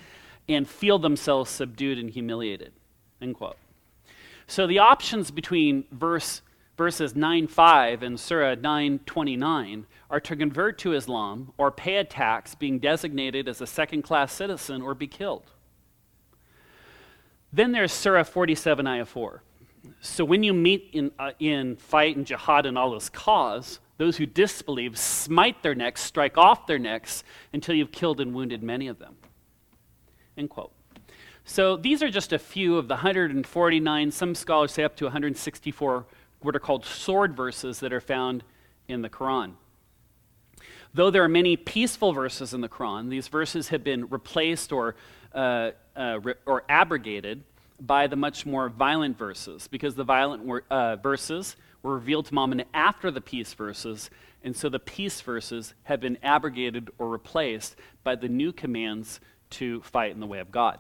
and 0.48 0.70
feel 0.70 1.00
themselves 1.00 1.50
subdued 1.50 1.98
and 1.98 2.12
humiliated, 2.12 2.72
end 3.20 3.34
quote. 3.34 3.58
So 4.50 4.65
the 4.65 4.79
options 4.79 5.29
between 5.29 5.86
verse, 5.91 6.41
verses 6.75 7.13
9.5 7.13 8.01
and 8.01 8.20
Surah 8.20 8.56
9.29 8.56 9.84
are 10.10 10.20
to 10.20 10.36
convert 10.36 10.79
to 10.79 10.94
Islam 10.94 11.53
or 11.60 11.70
pay 11.70 11.98
a 11.98 12.03
tax, 12.03 12.56
being 12.56 12.79
designated 12.79 13.48
as 13.48 13.62
a 13.62 13.68
second 13.68 14.01
class 14.01 14.34
citizen, 14.34 14.82
or 14.82 14.96
be 14.96 15.06
killed. 15.06 15.51
Then 17.53 17.74
there's 17.74 17.94
Surah 17.94 18.24
47, 18.24 18.88
Ayah 18.88 19.06
4. 19.06 19.44
So 20.01 20.25
when 20.25 20.41
you 20.41 20.56
meet 20.56 20.89
in, 20.94 21.12
uh, 21.20 21.34
in 21.38 21.75
fight 21.75 22.18
and 22.18 22.25
jihad 22.25 22.65
in 22.65 22.75
Allah's 22.75 23.10
cause, 23.10 23.79
those 24.00 24.18
who 24.18 24.25
disbelieve 24.25 24.98
smite 24.98 25.62
their 25.62 25.75
necks, 25.75 26.01
strike 26.01 26.39
off 26.39 26.65
their 26.65 26.79
necks 26.79 27.24
until 27.53 27.75
you've 27.75 27.91
killed 27.91 28.20
and 28.20 28.34
wounded 28.34 28.63
many 28.63 28.88
of 28.88 28.98
them. 28.98 29.15
End 30.36 30.50
quote. 30.50 30.74
So 31.50 31.77
these 31.77 32.03
are 32.03 32.12
just 32.12 32.32
a 32.32 32.38
few 32.38 32.77
of 32.77 32.88
the 32.88 32.94
149, 32.94 34.12
some 34.12 34.36
scholars 34.36 34.72
say 34.72 34.84
up 34.84 34.96
to 34.98 35.06
164, 35.06 36.06
what 36.41 36.56
are 36.56 36.60
called 36.60 36.86
sword 36.86 37.36
verses 37.36 37.79
that 37.79 37.91
are 37.91 38.00
found 38.00 38.44
in 38.88 39.01
the 39.01 39.10
Quran. 39.10 39.53
Though 40.94 41.10
there 41.10 41.24
are 41.24 41.27
many 41.27 41.58
peaceful 41.58 42.13
verses 42.13 42.53
in 42.53 42.62
the 42.62 42.70
Quran, 42.70 43.10
these 43.10 43.29
verses 43.29 43.70
have 43.70 43.84
been 43.84 44.08
replaced 44.10 44.72
or, 44.72 44.96
uh, 45.34 45.72
uh, 45.96 46.20
re- 46.22 46.36
or 46.46 46.65
abrogated 46.70 47.44
by 47.79 48.06
the 48.06 48.15
much 48.15 48.46
more 48.46 48.70
violent 48.70 49.18
verses, 49.18 49.68
because 49.68 49.96
the 49.96 50.03
violent 50.03 50.44
wor- 50.44 50.65
uh, 50.70 50.98
verses 50.98 51.56
were 51.82 51.96
revealed 51.96 52.27
to 52.27 52.36
Muhammad 52.36 52.68
after 52.75 53.10
the 53.10 53.22
peace 53.22 53.56
verses, 53.56 54.12
and 54.44 54.56
so 54.56 54.70
the 54.70 54.77
peace 54.77 55.20
verses 55.22 55.74
have 55.86 56.00
been 56.00 56.20
abrogated 56.22 56.91
or 57.00 57.10
replaced 57.10 57.75
by 58.03 58.13
the 58.13 58.29
new 58.29 58.53
commands 58.53 59.20
to 59.50 59.82
fight 59.82 60.12
in 60.12 60.20
the 60.20 60.27
way 60.27 60.38
of 60.38 60.51
God. 60.51 60.79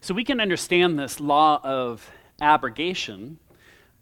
So 0.00 0.14
we 0.14 0.24
can 0.24 0.40
understand 0.40 0.98
this 0.98 1.20
law 1.20 1.60
of 1.62 2.10
abrogation 2.40 3.38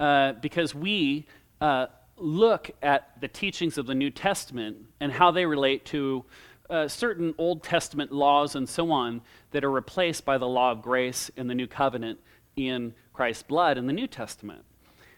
uh, 0.00 0.33
because 0.35 0.75
we 0.75 1.26
uh, 1.61 1.87
look 2.17 2.71
at 2.83 3.21
the 3.21 3.29
teachings 3.29 3.79
of 3.79 3.87
the 3.87 3.95
New 3.95 4.11
Testament 4.11 4.76
and 5.00 5.12
how 5.12 5.31
they 5.31 5.47
relate 5.47 5.85
to 5.87 6.25
uh, 6.71 6.88
certain 6.88 7.35
Old 7.38 7.62
Testament 7.62 8.12
laws 8.12 8.55
and 8.55 8.69
so 8.69 8.91
on 8.91 9.21
that 9.50 9.62
are 9.62 9.71
replaced 9.71 10.25
by 10.25 10.38
the 10.38 10.49
law 10.49 10.73
of 10.73 10.83
grace 10.83 11.31
in 11.37 11.47
the 11.47 11.55
New 11.55 11.67
Covenant 11.67 12.19
in 12.57 12.95
Christ's 13.12 13.43
blood 13.43 13.79
in 13.79 13.87
the 13.87 13.93
New 13.93 14.07
Testament. 14.07 14.64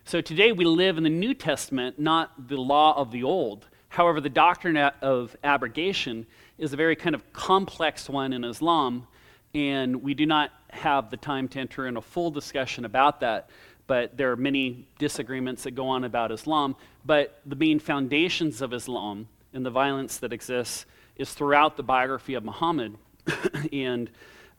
So 0.04 0.20
today 0.20 0.52
we 0.52 0.64
live 0.64 0.99
in 0.99 1.04
the 1.04 1.11
New 1.11 1.32
Testament, 1.32 1.99
not 1.99 2.49
the 2.49 2.56
law 2.56 2.94
of 2.99 3.11
the 3.11 3.23
Old. 3.23 3.68
However, 3.88 4.20
the 4.20 4.28
doctrine 4.28 4.76
of 4.76 5.37
abrogation 5.44 6.26
is 6.58 6.73
a 6.73 6.76
very 6.76 6.96
kind 6.96 7.14
of 7.14 7.32
complex 7.32 8.08
one 8.08 8.32
in 8.32 8.44
Islam 8.44 9.06
and 9.54 10.02
we 10.02 10.14
do 10.14 10.26
not 10.26 10.50
have 10.70 11.11
the 11.11 11.16
time 11.16 11.49
to 11.49 11.61
enter 11.61 11.87
in 11.87 11.96
a 11.96 12.02
full 12.02 12.30
discussion 12.30 12.84
about 12.84 13.20
that. 13.20 13.50
But 13.87 14.16
there 14.16 14.32
are 14.32 14.37
many 14.37 14.87
disagreements 14.99 15.62
that 15.64 15.73
go 15.73 15.88
on 15.88 16.04
about 16.04 16.32
Islam. 16.32 16.75
But 17.04 17.40
the 17.46 17.56
main 17.56 17.78
foundations 17.78 18.62
of 18.62 18.73
Islam 18.73 19.28
and 19.52 19.64
the 19.64 19.70
violence 19.70 20.18
that 20.18 20.32
exists 20.32 20.87
is 21.16 21.32
throughout 21.32 21.76
the 21.76 21.82
biography 21.82 22.34
of 22.34 22.44
Muhammad 22.44 22.96
and 23.73 24.11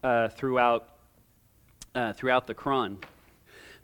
uh, 0.04 0.30
throughout, 0.30 0.90
uh, 1.94 2.14
throughout 2.14 2.48
the 2.48 2.54
Quran. 2.54 2.98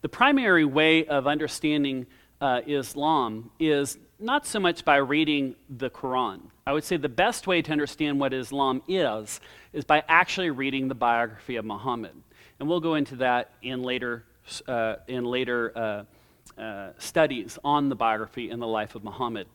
The 0.01 0.10
primary 0.10 0.65
way 0.65 1.06
of 1.06 1.27
understanding 1.27 2.08
uh, 2.39 2.62
Islam 2.65 3.51
is 3.60 3.98
not 4.20 4.46
so 4.46 4.60
much 4.60 4.86
by 4.86 4.98
reading 4.98 5.56
the 5.70 5.89
Quran. 5.89 6.41
I 6.65 6.74
would 6.74 6.84
say 6.84 6.98
the 6.98 7.10
best 7.10 7.48
way 7.48 7.62
to 7.62 7.72
understand 7.72 8.20
what 8.20 8.34
Islam 8.34 8.82
is 8.88 9.41
is 9.74 9.86
by 9.86 10.04
actually 10.08 10.50
reading 10.50 10.88
the 10.88 10.96
biography 10.96 11.56
of 11.56 11.66
Muhammad. 11.66 12.12
And 12.60 12.68
we'll 12.68 12.80
go 12.80 12.96
into 12.96 13.16
that 13.18 13.51
in 13.62 13.82
later, 13.82 14.24
uh, 14.68 14.96
in 15.08 15.25
later 15.25 15.72
uh, 15.75 16.62
uh, 16.62 16.92
studies 16.98 17.58
on 17.63 17.90
the 17.90 17.96
biography 17.96 18.50
and 18.50 18.62
the 18.62 18.68
life 18.68 18.96
of 18.96 19.04
Muhammad. 19.04 19.48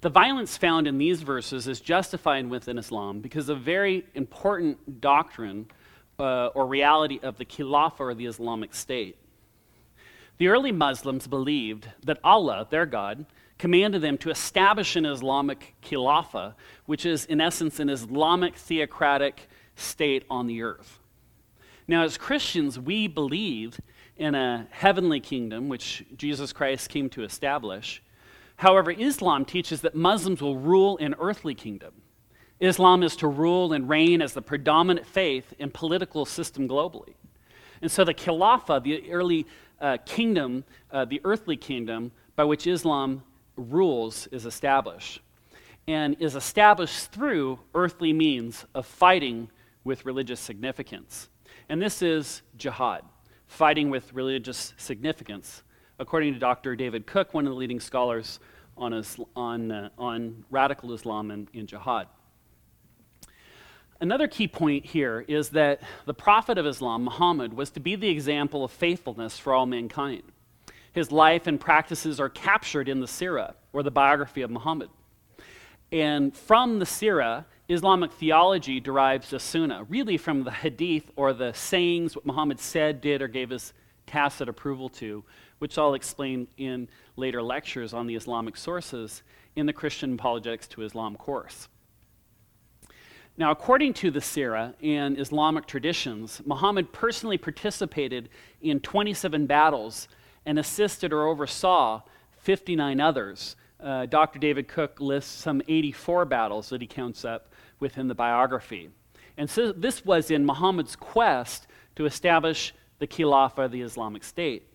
The 0.00 0.10
violence 0.10 0.56
found 0.56 0.86
in 0.86 0.98
these 0.98 1.22
verses 1.22 1.68
is 1.68 1.80
justified 1.80 2.48
within 2.48 2.78
Islam 2.78 3.20
because 3.20 3.48
a 3.48 3.54
very 3.54 4.04
important 4.14 5.00
doctrine 5.00 5.66
uh, 6.18 6.46
or 6.48 6.66
reality 6.66 7.18
of 7.22 7.38
the 7.38 7.44
Khilafah 7.44 8.00
or 8.00 8.14
the 8.14 8.26
Islamic 8.26 8.74
State. 8.74 9.16
The 10.38 10.48
early 10.48 10.72
Muslims 10.72 11.26
believed 11.26 11.88
that 12.04 12.18
Allah, 12.22 12.66
their 12.68 12.86
God, 12.86 13.26
commanded 13.58 14.02
them 14.02 14.18
to 14.18 14.30
establish 14.30 14.96
an 14.96 15.06
Islamic 15.06 15.74
khilafah, 15.82 16.54
which 16.84 17.06
is, 17.06 17.24
in 17.24 17.40
essence, 17.40 17.80
an 17.80 17.88
Islamic 17.88 18.56
theocratic 18.56 19.48
state 19.76 20.24
on 20.28 20.46
the 20.46 20.62
earth. 20.62 20.98
Now, 21.88 22.02
as 22.02 22.18
Christians, 22.18 22.78
we 22.78 23.06
believe 23.06 23.80
in 24.16 24.34
a 24.34 24.66
heavenly 24.70 25.20
kingdom, 25.20 25.68
which 25.68 26.04
Jesus 26.16 26.52
Christ 26.52 26.88
came 26.88 27.08
to 27.10 27.22
establish. 27.22 28.02
However, 28.56 28.90
Islam 28.90 29.44
teaches 29.44 29.82
that 29.82 29.94
Muslims 29.94 30.40
will 30.40 30.56
rule 30.56 30.98
an 30.98 31.14
earthly 31.18 31.54
kingdom. 31.54 31.92
Islam 32.58 33.02
is 33.02 33.16
to 33.16 33.28
rule 33.28 33.72
and 33.74 33.88
reign 33.88 34.22
as 34.22 34.32
the 34.32 34.40
predominant 34.40 35.06
faith 35.06 35.52
and 35.60 35.72
political 35.72 36.24
system 36.24 36.66
globally. 36.66 37.14
And 37.82 37.90
so 37.90 38.04
the 38.04 38.14
Khilafah, 38.14 38.82
the 38.82 39.10
early 39.10 39.46
uh, 39.80 39.98
kingdom, 40.06 40.64
uh, 40.90 41.04
the 41.04 41.20
earthly 41.24 41.56
kingdom 41.56 42.12
by 42.34 42.44
which 42.44 42.66
Islam 42.66 43.22
rules, 43.56 44.26
is 44.28 44.46
established. 44.46 45.20
And 45.88 46.16
is 46.20 46.34
established 46.34 47.12
through 47.12 47.60
earthly 47.74 48.12
means 48.12 48.64
of 48.74 48.86
fighting 48.86 49.50
with 49.84 50.04
religious 50.04 50.40
significance. 50.40 51.28
And 51.68 51.80
this 51.80 52.02
is 52.02 52.42
jihad, 52.56 53.02
fighting 53.46 53.90
with 53.90 54.12
religious 54.12 54.74
significance, 54.76 55.62
according 55.98 56.34
to 56.34 56.40
Dr. 56.40 56.74
David 56.74 57.06
Cook, 57.06 57.34
one 57.34 57.46
of 57.46 57.52
the 57.52 57.56
leading 57.56 57.80
scholars 57.80 58.40
on, 58.76 59.04
on, 59.34 59.70
uh, 59.70 59.88
on 59.96 60.44
radical 60.50 60.92
Islam 60.92 61.30
and, 61.30 61.48
and 61.54 61.68
jihad. 61.68 62.08
Another 64.00 64.28
key 64.28 64.46
point 64.46 64.84
here 64.84 65.24
is 65.26 65.50
that 65.50 65.80
the 66.04 66.12
prophet 66.12 66.58
of 66.58 66.66
Islam, 66.66 67.04
Muhammad, 67.04 67.54
was 67.54 67.70
to 67.70 67.80
be 67.80 67.96
the 67.96 68.08
example 68.08 68.62
of 68.62 68.70
faithfulness 68.70 69.38
for 69.38 69.54
all 69.54 69.64
mankind. 69.64 70.22
His 70.96 71.12
life 71.12 71.46
and 71.46 71.60
practices 71.60 72.18
are 72.18 72.30
captured 72.30 72.88
in 72.88 73.00
the 73.00 73.06
Sirah, 73.06 73.52
or 73.74 73.82
the 73.82 73.90
biography 73.90 74.40
of 74.40 74.50
Muhammad. 74.50 74.88
And 75.92 76.34
from 76.34 76.78
the 76.78 76.86
Sirah, 76.86 77.44
Islamic 77.68 78.10
theology 78.12 78.80
derives 78.80 79.28
the 79.28 79.38
Sunnah, 79.38 79.84
really 79.90 80.16
from 80.16 80.42
the 80.42 80.50
Hadith 80.50 81.10
or 81.14 81.34
the 81.34 81.52
sayings, 81.52 82.16
what 82.16 82.24
Muhammad 82.24 82.58
said, 82.58 83.02
did, 83.02 83.20
or 83.20 83.28
gave 83.28 83.50
his 83.50 83.74
tacit 84.06 84.48
approval 84.48 84.88
to, 84.88 85.22
which 85.58 85.76
I'll 85.76 85.92
explain 85.92 86.48
in 86.56 86.88
later 87.16 87.42
lectures 87.42 87.92
on 87.92 88.06
the 88.06 88.14
Islamic 88.14 88.56
sources 88.56 89.22
in 89.54 89.66
the 89.66 89.74
Christian 89.74 90.14
Apologetics 90.14 90.66
to 90.68 90.80
Islam 90.80 91.14
course. 91.16 91.68
Now, 93.36 93.50
according 93.50 93.92
to 93.94 94.10
the 94.10 94.20
Sirah 94.20 94.72
and 94.82 95.20
Islamic 95.20 95.66
traditions, 95.66 96.40
Muhammad 96.46 96.90
personally 96.94 97.36
participated 97.36 98.30
in 98.62 98.80
27 98.80 99.44
battles 99.44 100.08
and 100.46 100.58
assisted 100.58 101.12
or 101.12 101.26
oversaw 101.26 102.00
59 102.38 103.00
others. 103.00 103.56
Uh, 103.78 104.06
Dr. 104.06 104.38
David 104.38 104.68
Cook 104.68 105.00
lists 105.00 105.30
some 105.30 105.60
84 105.68 106.24
battles 106.24 106.70
that 106.70 106.80
he 106.80 106.86
counts 106.86 107.24
up 107.24 107.52
within 107.80 108.08
the 108.08 108.14
biography. 108.14 108.88
And 109.36 109.50
so 109.50 109.72
this 109.72 110.04
was 110.04 110.30
in 110.30 110.46
Muhammad's 110.46 110.96
quest 110.96 111.66
to 111.96 112.06
establish 112.06 112.72
the 112.98 113.06
Khilafah, 113.06 113.70
the 113.70 113.82
Islamic 113.82 114.24
State. 114.24 114.72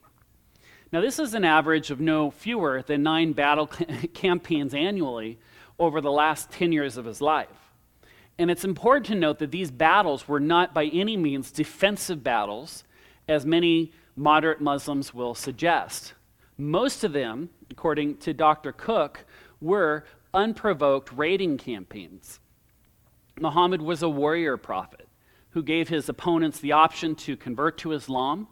Now, 0.91 1.01
this 1.01 1.19
is 1.19 1.33
an 1.33 1.45
average 1.45 1.89
of 1.89 2.01
no 2.01 2.29
fewer 2.29 2.81
than 2.81 3.01
nine 3.01 3.31
battle 3.31 3.67
campaigns 4.13 4.73
annually 4.73 5.39
over 5.79 6.01
the 6.01 6.11
last 6.11 6.51
10 6.51 6.73
years 6.73 6.97
of 6.97 7.05
his 7.05 7.21
life. 7.21 7.47
And 8.37 8.51
it's 8.51 8.65
important 8.65 9.05
to 9.07 9.15
note 9.15 9.39
that 9.39 9.51
these 9.51 9.71
battles 9.71 10.27
were 10.27 10.39
not 10.39 10.73
by 10.73 10.85
any 10.85 11.15
means 11.15 11.51
defensive 11.51 12.23
battles, 12.23 12.83
as 13.27 13.45
many 13.45 13.93
moderate 14.15 14.61
Muslims 14.61 15.13
will 15.13 15.35
suggest. 15.35 16.13
Most 16.57 17.03
of 17.03 17.13
them, 17.13 17.49
according 17.69 18.17
to 18.17 18.33
Dr. 18.33 18.71
Cook, 18.71 19.25
were 19.59 20.05
unprovoked 20.33 21.11
raiding 21.13 21.57
campaigns. 21.57 22.39
Muhammad 23.39 23.81
was 23.81 24.03
a 24.03 24.09
warrior 24.09 24.57
prophet 24.57 25.07
who 25.51 25.63
gave 25.63 25.89
his 25.89 26.07
opponents 26.07 26.59
the 26.59 26.71
option 26.71 27.15
to 27.15 27.35
convert 27.35 27.77
to 27.79 27.91
Islam, 27.91 28.47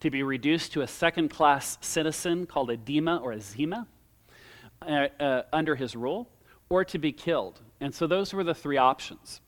to 0.00 0.10
be 0.10 0.22
reduced 0.22 0.72
to 0.72 0.82
a 0.82 0.86
second 0.86 1.30
class 1.30 1.78
citizen 1.80 2.46
called 2.46 2.70
a 2.70 2.76
Dima 2.76 3.20
or 3.22 3.32
a 3.32 3.40
zima 3.40 3.86
uh, 4.82 5.08
uh, 5.18 5.42
under 5.52 5.74
his 5.74 5.96
rule, 5.96 6.28
or 6.68 6.84
to 6.84 6.98
be 6.98 7.12
killed. 7.12 7.60
And 7.80 7.94
so 7.94 8.06
those 8.06 8.32
were 8.32 8.44
the 8.44 8.54
three 8.54 8.76
options. 8.76 9.40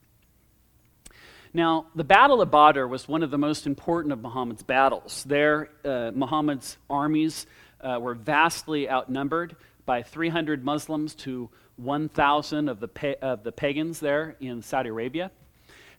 Now, 1.59 1.87
the 1.97 2.05
Battle 2.05 2.41
of 2.41 2.53
Badr 2.53 2.87
was 2.87 3.09
one 3.09 3.25
of 3.25 3.33
the 3.33 3.37
most 3.37 3.67
important 3.67 4.13
of 4.13 4.23
Muhammad's 4.23 4.63
battles. 4.63 5.25
There, 5.25 5.71
uh, 5.85 6.13
Muhammad's 6.15 6.77
armies 6.89 7.49
uh, 7.81 7.99
were 8.01 8.15
vastly 8.15 8.89
outnumbered 8.89 9.57
by 9.85 10.05
300 10.05 10.65
Muslims 10.65 11.17
to 11.17 11.51
1,000 11.75 12.69
of 12.69 12.79
the, 12.79 12.87
pa- 12.87 13.15
of 13.21 13.43
the 13.43 13.51
pagans 13.51 13.99
there 13.99 14.37
in 14.39 14.63
Saudi 14.63 14.91
Arabia. 14.91 15.33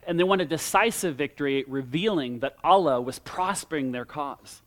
And 0.08 0.18
they 0.18 0.24
won 0.24 0.40
a 0.40 0.46
decisive 0.46 1.18
victory, 1.18 1.66
revealing 1.68 2.40
that 2.40 2.56
Allah 2.64 3.02
was 3.02 3.20
prospering 3.20 3.92
their 3.92 4.06
cause. 4.06 4.62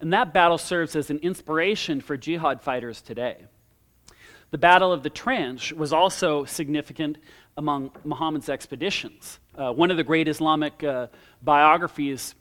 And 0.00 0.12
that 0.12 0.34
battle 0.34 0.58
serves 0.58 0.96
as 0.96 1.08
an 1.08 1.20
inspiration 1.20 2.00
for 2.00 2.16
jihad 2.16 2.62
fighters 2.62 3.00
today. 3.00 3.44
The 4.50 4.58
Battle 4.58 4.92
of 4.92 5.04
the 5.04 5.10
Trench 5.10 5.72
was 5.72 5.92
also 5.92 6.44
significant 6.46 7.18
among 7.56 7.92
Muhammad's 8.04 8.48
expeditions. 8.48 9.38
Uh, 9.56 9.72
one 9.72 9.90
of 9.90 9.96
the 9.96 10.04
great 10.04 10.28
Islamic 10.28 10.84
uh, 10.84 11.06
biographies 11.42 12.34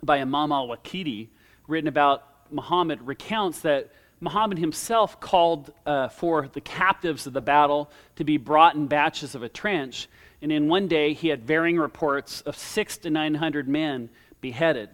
by 0.00 0.18
Imam 0.18 0.52
al 0.52 0.68
Waqidi, 0.68 1.26
written 1.66 1.88
about 1.88 2.22
Muhammad, 2.52 3.02
recounts 3.02 3.62
that 3.62 3.90
Muhammad 4.20 4.58
himself 4.58 5.18
called 5.18 5.72
uh, 5.86 6.06
for 6.06 6.46
the 6.52 6.60
captives 6.60 7.26
of 7.26 7.32
the 7.32 7.40
battle 7.40 7.90
to 8.14 8.22
be 8.22 8.36
brought 8.36 8.76
in 8.76 8.86
batches 8.86 9.34
of 9.34 9.42
a 9.42 9.48
trench. 9.48 10.08
And 10.40 10.52
in 10.52 10.68
one 10.68 10.86
day, 10.86 11.14
he 11.14 11.28
had 11.28 11.42
varying 11.42 11.78
reports 11.78 12.42
of 12.42 12.56
six 12.56 12.96
to 12.98 13.10
900 13.10 13.66
men 13.66 14.08
beheaded. 14.40 14.90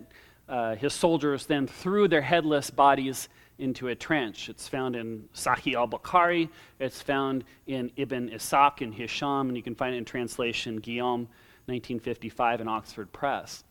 Uh, 0.49 0.75
his 0.75 0.95
soldiers 0.95 1.45
then 1.45 1.67
threw 1.67 2.09
their 2.09 2.23
headless 2.23 2.71
bodies 2.71 3.29
into 3.61 3.89
a 3.89 3.95
trench. 3.95 4.49
It's 4.49 4.67
found 4.67 4.97
in 4.97 5.29
Sahih 5.35 5.75
al 5.75 5.89
Bukhari, 5.89 6.49
it's 6.79 7.01
found 7.03 7.45
in 7.67 7.91
Ibn 7.97 8.31
Ishaq 8.31 8.81
and 8.81 8.95
Hisham, 8.95 9.49
and 9.49 9.57
you 9.57 9.63
can 9.63 9.75
find 9.75 9.95
it 9.95 9.99
in 9.99 10.05
translation 10.05 10.77
Guillaume, 10.77 11.29
1955, 11.67 12.63
in 12.63 12.69
Oxford 12.69 13.13
Press. 13.13 13.65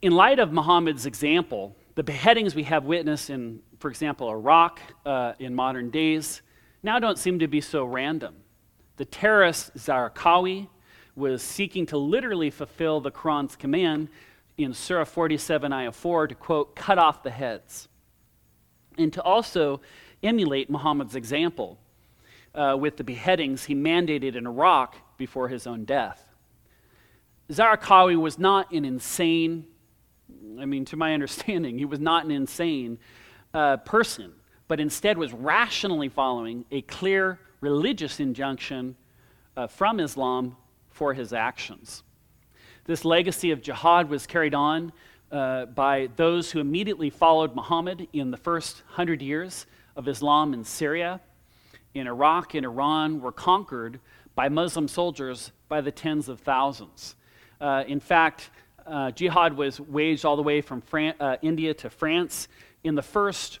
In 0.00 0.12
light 0.12 0.38
of 0.38 0.52
Muhammad's 0.52 1.06
example, 1.06 1.76
the 1.94 2.02
beheadings 2.02 2.54
we 2.54 2.64
have 2.64 2.84
witnessed 2.84 3.30
in, 3.30 3.60
for 3.78 3.88
example, 3.88 4.30
Iraq 4.30 4.80
uh, 5.06 5.34
in 5.38 5.54
modern 5.54 5.90
days 5.90 6.42
now 6.82 6.98
don't 6.98 7.18
seem 7.18 7.38
to 7.38 7.46
be 7.46 7.60
so 7.60 7.84
random. 7.84 8.34
The 8.96 9.04
terrorist 9.04 9.74
Zarqawi 9.76 10.68
was 11.14 11.42
seeking 11.42 11.86
to 11.86 11.98
literally 11.98 12.50
fulfill 12.50 13.00
the 13.00 13.10
Quran's 13.10 13.54
command 13.54 14.08
in 14.56 14.74
Surah 14.74 15.04
47, 15.04 15.72
Ayah 15.72 15.92
4, 15.92 16.28
to 16.28 16.34
quote, 16.34 16.74
cut 16.74 16.98
off 16.98 17.22
the 17.22 17.30
heads 17.30 17.88
and 19.02 19.12
to 19.12 19.22
also 19.22 19.80
emulate 20.22 20.70
Muhammad's 20.70 21.14
example 21.14 21.78
uh, 22.54 22.76
with 22.78 22.96
the 22.96 23.04
beheadings 23.04 23.64
he 23.64 23.74
mandated 23.74 24.36
in 24.36 24.46
Iraq 24.46 24.96
before 25.16 25.48
his 25.48 25.66
own 25.66 25.84
death. 25.84 26.24
Zarqawi 27.50 28.16
was 28.16 28.38
not 28.38 28.70
an 28.72 28.84
insane, 28.84 29.66
I 30.58 30.64
mean, 30.64 30.84
to 30.86 30.96
my 30.96 31.14
understanding, 31.14 31.78
he 31.78 31.84
was 31.84 32.00
not 32.00 32.24
an 32.24 32.30
insane 32.30 32.98
uh, 33.52 33.78
person, 33.78 34.32
but 34.68 34.80
instead 34.80 35.18
was 35.18 35.32
rationally 35.32 36.08
following 36.08 36.64
a 36.70 36.82
clear 36.82 37.38
religious 37.60 38.20
injunction 38.20 38.96
uh, 39.56 39.66
from 39.66 40.00
Islam 40.00 40.56
for 40.90 41.14
his 41.14 41.32
actions. 41.32 42.02
This 42.84 43.04
legacy 43.04 43.50
of 43.50 43.62
jihad 43.62 44.08
was 44.08 44.26
carried 44.26 44.54
on 44.54 44.92
uh, 45.32 45.66
by 45.66 46.08
those 46.16 46.52
who 46.52 46.60
immediately 46.60 47.10
followed 47.10 47.56
Muhammad 47.56 48.06
in 48.12 48.30
the 48.30 48.36
first 48.36 48.82
hundred 48.86 49.22
years 49.22 49.66
of 49.96 50.06
Islam 50.06 50.52
in 50.52 50.62
Syria, 50.62 51.20
in 51.94 52.06
Iraq, 52.06 52.54
and 52.54 52.66
Iran 52.66 53.20
were 53.20 53.32
conquered 53.32 53.98
by 54.34 54.48
Muslim 54.48 54.88
soldiers 54.88 55.52
by 55.68 55.80
the 55.80 55.90
tens 55.90 56.28
of 56.28 56.40
thousands. 56.40 57.16
Uh, 57.60 57.84
in 57.86 57.98
fact, 57.98 58.50
uh, 58.86 59.10
jihad 59.10 59.56
was 59.56 59.80
waged 59.80 60.24
all 60.24 60.36
the 60.36 60.42
way 60.42 60.60
from 60.60 60.80
Fran- 60.80 61.14
uh, 61.18 61.36
India 61.42 61.72
to 61.74 61.88
France. 61.88 62.48
In 62.84 62.94
the 62.94 63.02
first 63.02 63.60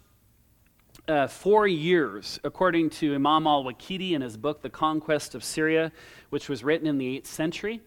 uh, 1.08 1.26
four 1.26 1.66
years, 1.66 2.38
according 2.44 2.90
to 2.90 3.14
Imam 3.14 3.46
al 3.46 3.64
Waqidi 3.64 4.12
in 4.12 4.22
his 4.22 4.36
book, 4.36 4.62
The 4.62 4.70
Conquest 4.70 5.34
of 5.34 5.42
Syria, 5.42 5.92
which 6.30 6.48
was 6.48 6.62
written 6.62 6.86
in 6.86 6.98
the 6.98 7.18
8th 7.18 7.26
century, 7.26 7.80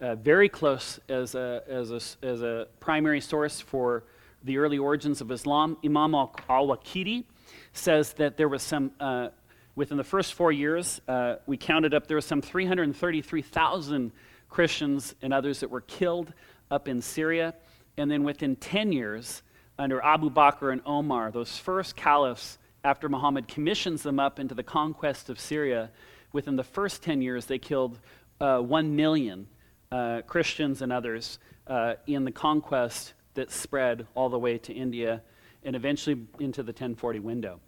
uh, 0.00 0.14
very 0.14 0.48
close 0.48 1.00
as 1.08 1.34
a, 1.34 1.62
as, 1.68 1.90
a, 1.90 2.26
as 2.26 2.42
a 2.42 2.68
primary 2.80 3.20
source 3.20 3.60
for 3.60 4.04
the 4.42 4.58
early 4.58 4.78
origins 4.78 5.20
of 5.20 5.30
Islam. 5.30 5.76
Imam 5.84 6.14
al 6.14 6.32
Waqidi 6.48 7.24
says 7.72 8.12
that 8.14 8.36
there 8.36 8.48
was 8.48 8.62
some, 8.62 8.92
uh, 9.00 9.28
within 9.74 9.96
the 9.96 10.04
first 10.04 10.34
four 10.34 10.52
years, 10.52 11.00
uh, 11.08 11.36
we 11.46 11.56
counted 11.56 11.94
up, 11.94 12.06
there 12.06 12.16
was 12.16 12.24
some 12.24 12.42
333,000 12.42 14.12
Christians 14.48 15.14
and 15.22 15.32
others 15.34 15.60
that 15.60 15.70
were 15.70 15.80
killed 15.82 16.32
up 16.70 16.88
in 16.88 17.02
Syria. 17.02 17.54
And 17.96 18.10
then 18.10 18.24
within 18.24 18.56
10 18.56 18.92
years, 18.92 19.42
under 19.78 20.02
Abu 20.02 20.30
Bakr 20.30 20.72
and 20.72 20.80
Omar, 20.86 21.30
those 21.30 21.56
first 21.56 21.96
caliphs, 21.96 22.58
after 22.84 23.08
Muhammad 23.08 23.48
commissions 23.48 24.02
them 24.02 24.20
up 24.20 24.38
into 24.38 24.54
the 24.54 24.62
conquest 24.62 25.28
of 25.28 25.40
Syria, 25.40 25.90
within 26.32 26.56
the 26.56 26.64
first 26.64 27.02
10 27.02 27.20
years, 27.20 27.46
they 27.46 27.58
killed 27.58 27.98
uh, 28.40 28.58
1 28.58 28.94
million 28.94 29.48
uh, 29.92 30.22
Christians 30.26 30.82
and 30.82 30.92
others 30.92 31.38
uh, 31.66 31.94
in 32.06 32.24
the 32.24 32.32
conquest 32.32 33.14
that 33.34 33.50
spread 33.50 34.06
all 34.14 34.28
the 34.28 34.38
way 34.38 34.58
to 34.58 34.72
India 34.72 35.22
and 35.64 35.76
eventually 35.76 36.26
into 36.38 36.62
the 36.62 36.72
1040 36.72 37.20
window. 37.20 37.60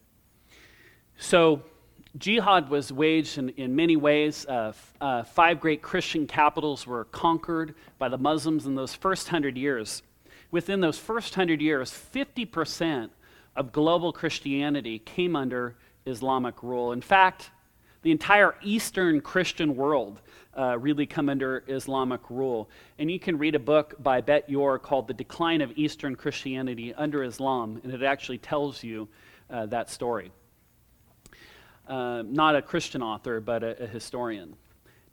So, 1.18 1.62
jihad 2.16 2.70
was 2.70 2.92
waged 2.92 3.38
in, 3.38 3.50
in 3.50 3.74
many 3.74 3.96
ways. 3.96 4.46
Uh, 4.48 4.68
f- 4.68 4.94
uh, 5.00 5.22
five 5.24 5.60
great 5.60 5.82
Christian 5.82 6.26
capitals 6.26 6.86
were 6.86 7.04
conquered 7.06 7.74
by 7.98 8.08
the 8.08 8.18
Muslims 8.18 8.66
in 8.66 8.74
those 8.74 8.94
first 8.94 9.28
hundred 9.28 9.56
years. 9.56 10.02
Within 10.50 10.80
those 10.80 10.98
first 10.98 11.34
hundred 11.34 11.60
years, 11.60 11.90
50% 11.90 13.10
of 13.56 13.72
global 13.72 14.12
Christianity 14.12 15.00
came 15.00 15.36
under 15.36 15.76
Islamic 16.06 16.62
rule. 16.62 16.92
In 16.92 17.02
fact, 17.02 17.50
the 18.02 18.10
entire 18.10 18.54
Eastern 18.62 19.20
Christian 19.20 19.76
world 19.76 20.20
uh, 20.56 20.76
really 20.78 21.06
come 21.06 21.28
under 21.28 21.64
Islamic 21.68 22.20
rule. 22.30 22.68
And 22.98 23.10
you 23.10 23.20
can 23.20 23.38
read 23.38 23.54
a 23.54 23.60
book 23.60 23.94
by 24.02 24.20
Bat 24.20 24.48
Ye'or 24.48 24.78
called 24.78 25.06
The 25.06 25.14
Decline 25.14 25.60
of 25.60 25.72
Eastern 25.76 26.16
Christianity 26.16 26.92
Under 26.94 27.22
Islam, 27.22 27.80
and 27.82 27.92
it 27.92 28.02
actually 28.02 28.38
tells 28.38 28.82
you 28.82 29.08
uh, 29.50 29.66
that 29.66 29.90
story. 29.90 30.30
Uh, 31.86 32.22
not 32.26 32.54
a 32.54 32.60
Christian 32.60 33.02
author, 33.02 33.40
but 33.40 33.62
a, 33.62 33.84
a, 33.84 33.86
historian. 33.86 34.54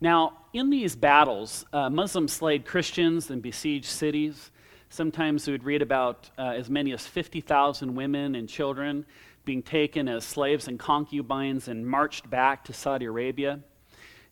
Now, 0.00 0.38
in 0.52 0.68
these 0.68 0.94
battles, 0.94 1.64
uh, 1.72 1.88
Muslims 1.88 2.34
slayed 2.34 2.66
Christians 2.66 3.30
and 3.30 3.40
besieged 3.40 3.86
cities. 3.86 4.50
Sometimes 4.90 5.46
we 5.46 5.52
would 5.52 5.64
read 5.64 5.80
about 5.80 6.28
uh, 6.36 6.48
as 6.48 6.68
many 6.68 6.92
as 6.92 7.06
50,000 7.06 7.94
women 7.94 8.34
and 8.34 8.46
children 8.46 9.06
being 9.46 9.62
taken 9.62 10.08
as 10.08 10.24
slaves 10.24 10.68
and 10.68 10.78
concubines 10.78 11.68
and 11.68 11.86
marched 11.86 12.28
back 12.28 12.64
to 12.64 12.74
Saudi 12.74 13.06
Arabia. 13.06 13.60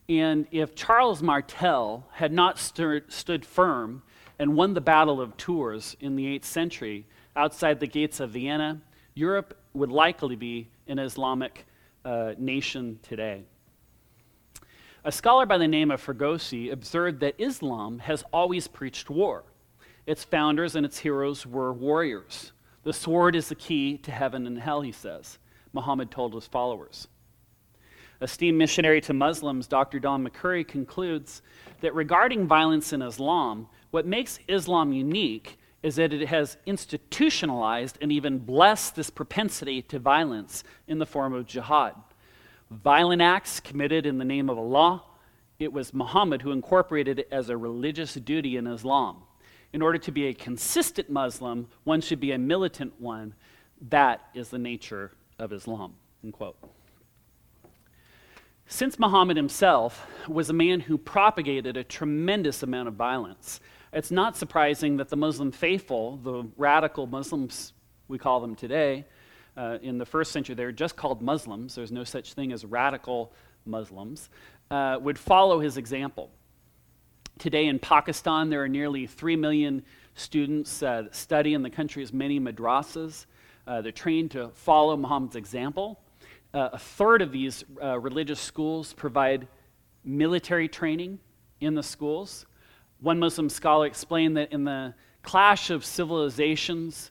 And 0.09 0.46
if 0.50 0.74
Charles 0.74 1.22
Martel 1.22 2.07
had 2.12 2.33
not 2.33 2.59
stood, 2.59 3.46
firm 3.46 4.03
and 4.38 4.55
won 4.55 4.74
the 4.74 4.81
Battle 4.83 5.20
of 5.22 5.35
Tours 5.38 5.96
in 6.00 6.16
the 6.16 6.38
8th 6.38 6.44
century 6.44 7.07
outside 7.37 7.81
the 7.81 7.87
gates 7.87 8.20
of 8.20 8.31
Vienna, 8.31 8.83
Europe 9.14 9.57
would 9.72 9.90
likely 9.90 10.37
be 10.37 10.68
an 10.88 10.98
Islamic 10.98 11.64
uh, 12.05 12.35
nation 12.37 12.98
today. 13.03 13.44
A 15.05 15.12
scholar 15.12 15.46
by 15.46 15.59
the 15.59 15.68
name 15.68 15.90
of 15.90 16.05
Fregosi 16.05 16.72
observed 16.72 17.20
that 17.20 17.35
Islam 17.38 18.00
has 18.00 18.24
always 18.33 18.66
preached 18.66 19.09
war. 19.09 19.44
Its 20.07 20.24
founders 20.24 20.74
and 20.74 20.85
its 20.85 20.98
heroes 20.98 21.46
were 21.46 21.72
warriors. 21.72 22.53
The 22.85 22.92
sword 22.92 23.35
is 23.35 23.49
the 23.49 23.55
key 23.55 23.99
to 23.99 24.11
heaven 24.11 24.47
and 24.47 24.59
hell, 24.59 24.83
he 24.83 24.92
says. 24.92 25.38
Muhammad 25.73 26.11
told 26.11 26.35
his 26.35 26.47
followers. 26.47 27.09
Esteemed 28.20 28.59
missionary 28.59 29.01
to 29.03 29.12
Muslims, 29.12 29.66
Dr. 29.66 29.99
Don 29.99 30.27
McCurry 30.27 30.66
concludes 30.66 31.42
that 31.81 31.94
regarding 31.94 32.47
violence 32.47 32.92
in 32.92 33.03
Islam, 33.03 33.68
what 33.90 34.07
makes 34.07 34.38
Islam 34.49 34.92
unique 34.92 35.59
is 35.83 35.97
that 35.97 36.12
it 36.12 36.29
has 36.29 36.57
institutionalized 36.64 37.99
and 38.01 38.11
even 38.11 38.38
blessed 38.38 38.97
this 38.97 39.11
propensity 39.11 39.83
to 39.83 39.99
violence 39.99 40.64
in 40.87 40.99
the 40.99 41.07
form 41.07 41.35
of 41.35 41.47
jihad. 41.47 41.94
Violent 42.70 43.20
acts 43.20 43.61
committed 43.61 44.07
in 44.07 44.16
the 44.16 44.25
name 44.25 44.49
of 44.49 44.59
Allah, 44.59 45.03
it 45.59 45.73
was 45.73 45.92
Muhammad 45.92 46.42
who 46.42 46.53
incorporated 46.53 47.18
it 47.18 47.29
as 47.31 47.49
a 47.49 47.57
religious 47.57 48.14
duty 48.14 48.57
in 48.57 48.66
Islam. 48.66 49.23
In 49.74 49.82
order 49.82 49.98
to 49.98 50.12
be 50.12 50.28
a 50.28 50.32
consistent 50.32 51.10
Muslim, 51.10 51.66
one 51.82 52.00
should 52.00 52.20
be 52.20 52.30
a 52.30 52.38
militant 52.38 52.92
one. 53.00 53.34
That 53.88 54.20
is 54.32 54.48
the 54.48 54.58
nature 54.58 55.10
of 55.40 55.52
Islam. 55.52 55.96
Since 58.68 59.00
Muhammad 59.00 59.37
himself 59.37 60.06
was 60.28 60.48
a 60.48 60.52
man 60.52 60.78
who 60.78 60.96
propagated 60.96 61.76
a 61.76 61.82
tremendous 61.82 62.62
amount 62.62 62.87
of 62.87 62.94
violence, 62.94 63.58
it's 63.92 64.12
not 64.12 64.37
surprising 64.37 64.96
that 64.98 65.08
the 65.08 65.16
Muslim 65.16 65.50
faithful, 65.50 66.18
the 66.18 66.44
radical 66.56 67.08
Muslims 67.08 67.72
we 68.06 68.16
call 68.16 68.38
them 68.38 68.54
today, 68.54 69.04
uh, 69.56 69.78
in 69.82 69.98
the 69.98 70.06
first 70.06 70.30
century 70.30 70.54
they 70.54 70.64
were 70.64 70.70
just 70.70 70.94
called 70.94 71.20
Muslims, 71.20 71.74
there's 71.74 71.90
no 71.90 72.04
such 72.04 72.34
thing 72.34 72.52
as 72.52 72.64
radical 72.64 73.32
Muslims, 73.66 74.30
uh, 74.70 74.98
would 75.00 75.18
follow 75.18 75.58
his 75.58 75.78
example. 75.78 76.30
Today 77.38 77.66
in 77.66 77.81
Pakistan, 77.81 78.49
there 78.49 78.62
are 78.62 78.68
nearly 78.68 79.09
3 79.09 79.35
million 79.35 79.83
students 80.14 80.85
uh, 80.85 81.11
study 81.11 81.55
in 81.55 81.62
the 81.62 81.68
country's 81.68 82.12
many 82.12 82.38
madrasas. 82.38 83.27
Uh, 83.66 83.83
they're 83.83 83.90
trained 83.90 84.31
to 84.31 84.51
follow 84.51 84.97
Muhammad's 84.97 85.35
example. 85.35 85.99
Uh, 86.55 86.70
a 86.73 86.79
third 86.79 87.23
of 87.23 87.33
these 87.33 87.64
uh, 87.83 87.99
religious 87.99 88.40
schools 88.40 88.92
provide 88.92 89.49
military 90.05 90.68
training 90.68 91.18
in 91.61 91.75
the 91.75 91.83
schools. 91.83 92.47
One 93.01 93.18
Muslim 93.18 93.49
scholar 93.49 93.87
explained 93.87 94.37
that 94.37 94.53
in 94.53 94.62
the 94.62 94.94
clash 95.23 95.70
of 95.70 95.85
civilizations, 95.85 97.11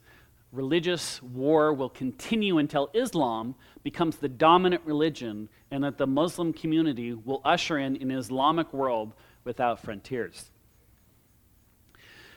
religious 0.54 1.22
war 1.22 1.74
will 1.74 1.90
continue 1.90 2.60
until 2.60 2.90
Islam 2.94 3.56
becomes 3.84 4.16
the 4.16 4.30
dominant 4.30 4.84
religion 4.86 5.50
and 5.70 5.84
that 5.84 5.98
the 5.98 6.08
Muslim 6.08 6.54
community 6.54 7.14
will 7.14 7.42
usher 7.44 7.78
in 7.78 7.98
an 7.98 8.10
Islamic 8.10 8.72
world 8.72 9.14
without 9.44 9.80
frontiers. 9.80 10.50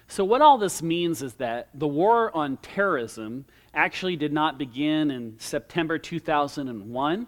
So, 0.09 0.25
what 0.25 0.41
all 0.41 0.59
this 0.59 0.83
means 0.83 1.23
is 1.23 1.35
that 1.35 1.69
the 1.75 1.89
war 1.89 2.35
on 2.37 2.59
terrorism 2.59 3.45
actually 3.75 4.17
did 4.17 4.33
not 4.33 4.57
begin 4.57 5.11
in 5.11 5.37
September 5.39 5.99
2001. 5.99 7.27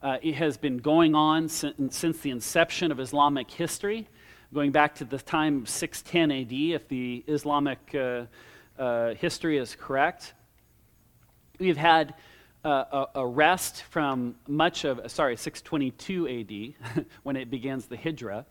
Uh, 0.00 0.18
it 0.22 0.34
has 0.34 0.56
been 0.56 0.78
going 0.78 1.14
on 1.14 1.48
since, 1.48 1.96
since 1.96 2.18
the 2.20 2.30
inception 2.30 2.90
of 2.90 3.00
Islamic 3.00 3.50
history 3.50 4.08
going 4.52 4.72
back 4.72 4.94
to 4.94 5.04
the 5.04 5.18
time 5.18 5.62
of 5.62 5.68
610 5.68 6.30
AD, 6.30 6.52
if 6.74 6.88
the 6.88 7.22
Islamic 7.26 7.78
uh, 7.94 8.24
uh, 8.78 9.14
history 9.14 9.58
is 9.58 9.76
correct. 9.78 10.32
We've 11.58 11.76
had 11.76 12.14
uh, 12.64 13.06
a 13.14 13.20
arrest 13.20 13.82
from 13.90 14.36
much 14.46 14.84
of, 14.84 15.10
sorry, 15.10 15.36
622 15.36 16.74
AD, 16.96 17.04
when 17.24 17.36
it 17.36 17.50
begins 17.50 17.86
the 17.86 17.96
Hijra. 17.96 18.46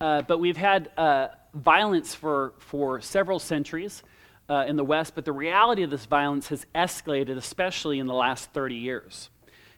Uh, 0.00 0.22
but 0.22 0.38
we've 0.38 0.56
had 0.56 0.90
uh, 0.96 1.28
violence 1.54 2.14
for, 2.14 2.52
for 2.58 3.00
several 3.00 3.38
centuries 3.38 4.02
uh, 4.48 4.64
in 4.68 4.76
the 4.76 4.84
West, 4.84 5.14
but 5.14 5.24
the 5.24 5.32
reality 5.32 5.82
of 5.82 5.90
this 5.90 6.04
violence 6.04 6.48
has 6.48 6.66
escalated, 6.74 7.36
especially 7.36 7.98
in 7.98 8.06
the 8.06 8.14
last 8.14 8.52
30 8.52 8.74
years. 8.74 9.30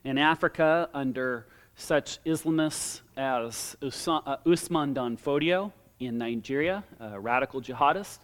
In 0.04 0.18
Africa, 0.18 0.88
under 0.92 1.46
such 1.76 2.22
Islamists 2.24 3.02
as 3.16 3.76
uh, 3.82 4.36
Usman 4.44 4.92
Dan 4.92 5.16
Fodio 5.16 5.72
in 6.00 6.18
Nigeria, 6.18 6.82
a 6.98 7.18
radical 7.20 7.60
jihadist, 7.60 8.18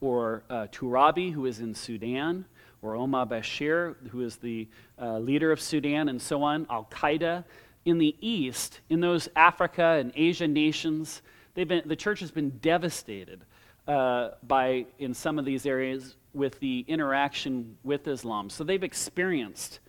or 0.00 0.42
uh, 0.50 0.66
Turabi, 0.70 1.32
who 1.32 1.46
is 1.46 1.60
in 1.60 1.74
Sudan, 1.74 2.44
or 2.82 2.96
Omar 2.96 3.26
Bashir, 3.26 3.94
who 4.08 4.22
is 4.22 4.36
the 4.36 4.68
uh, 5.00 5.18
leader 5.18 5.52
of 5.52 5.60
Sudan, 5.60 6.08
and 6.08 6.20
so 6.20 6.42
on, 6.42 6.66
Al 6.70 6.86
Qaeda. 6.90 7.44
In 7.84 7.98
the 7.98 8.14
East, 8.20 8.80
in 8.88 9.00
those 9.00 9.28
Africa 9.34 9.98
and 9.98 10.12
Asia 10.14 10.46
nations, 10.46 11.22
been, 11.54 11.82
the 11.86 11.96
church 11.96 12.20
has 12.20 12.30
been 12.30 12.50
devastated 12.60 13.42
uh, 13.88 14.30
by, 14.42 14.86
in 14.98 15.14
some 15.14 15.38
of 15.38 15.44
these 15.44 15.66
areas, 15.66 16.16
with 16.32 16.60
the 16.60 16.84
interaction 16.86 17.76
with 17.82 18.06
Islam. 18.06 18.50
So 18.50 18.62
they've 18.64 18.84
experienced 18.84 19.80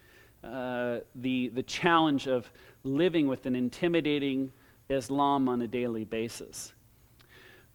uh, 0.43 0.99
the, 1.15 1.49
the 1.49 1.63
challenge 1.63 2.27
of 2.27 2.51
living 2.83 3.27
with 3.27 3.45
an 3.45 3.55
intimidating 3.55 4.51
Islam 4.89 5.47
on 5.47 5.61
a 5.61 5.67
daily 5.67 6.03
basis. 6.03 6.73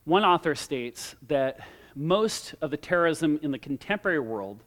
One 0.05 0.25
author 0.25 0.55
states 0.55 1.15
that 1.29 1.61
most 1.95 2.55
of 2.61 2.71
the 2.71 2.77
terrorism 2.77 3.39
in 3.43 3.51
the 3.51 3.59
contemporary 3.59 4.21
world 4.21 4.63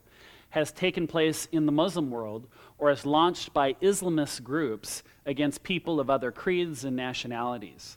has 0.50 0.72
taken 0.72 1.06
place 1.06 1.48
in 1.52 1.66
the 1.66 1.72
Muslim 1.72 2.10
world 2.10 2.46
or 2.78 2.90
is 2.90 3.06
launched 3.06 3.52
by 3.52 3.74
Islamist 3.74 4.42
groups 4.42 5.02
against 5.26 5.62
people 5.62 6.00
of 6.00 6.10
other 6.10 6.32
creeds 6.32 6.84
and 6.84 6.96
nationalities. 6.96 7.96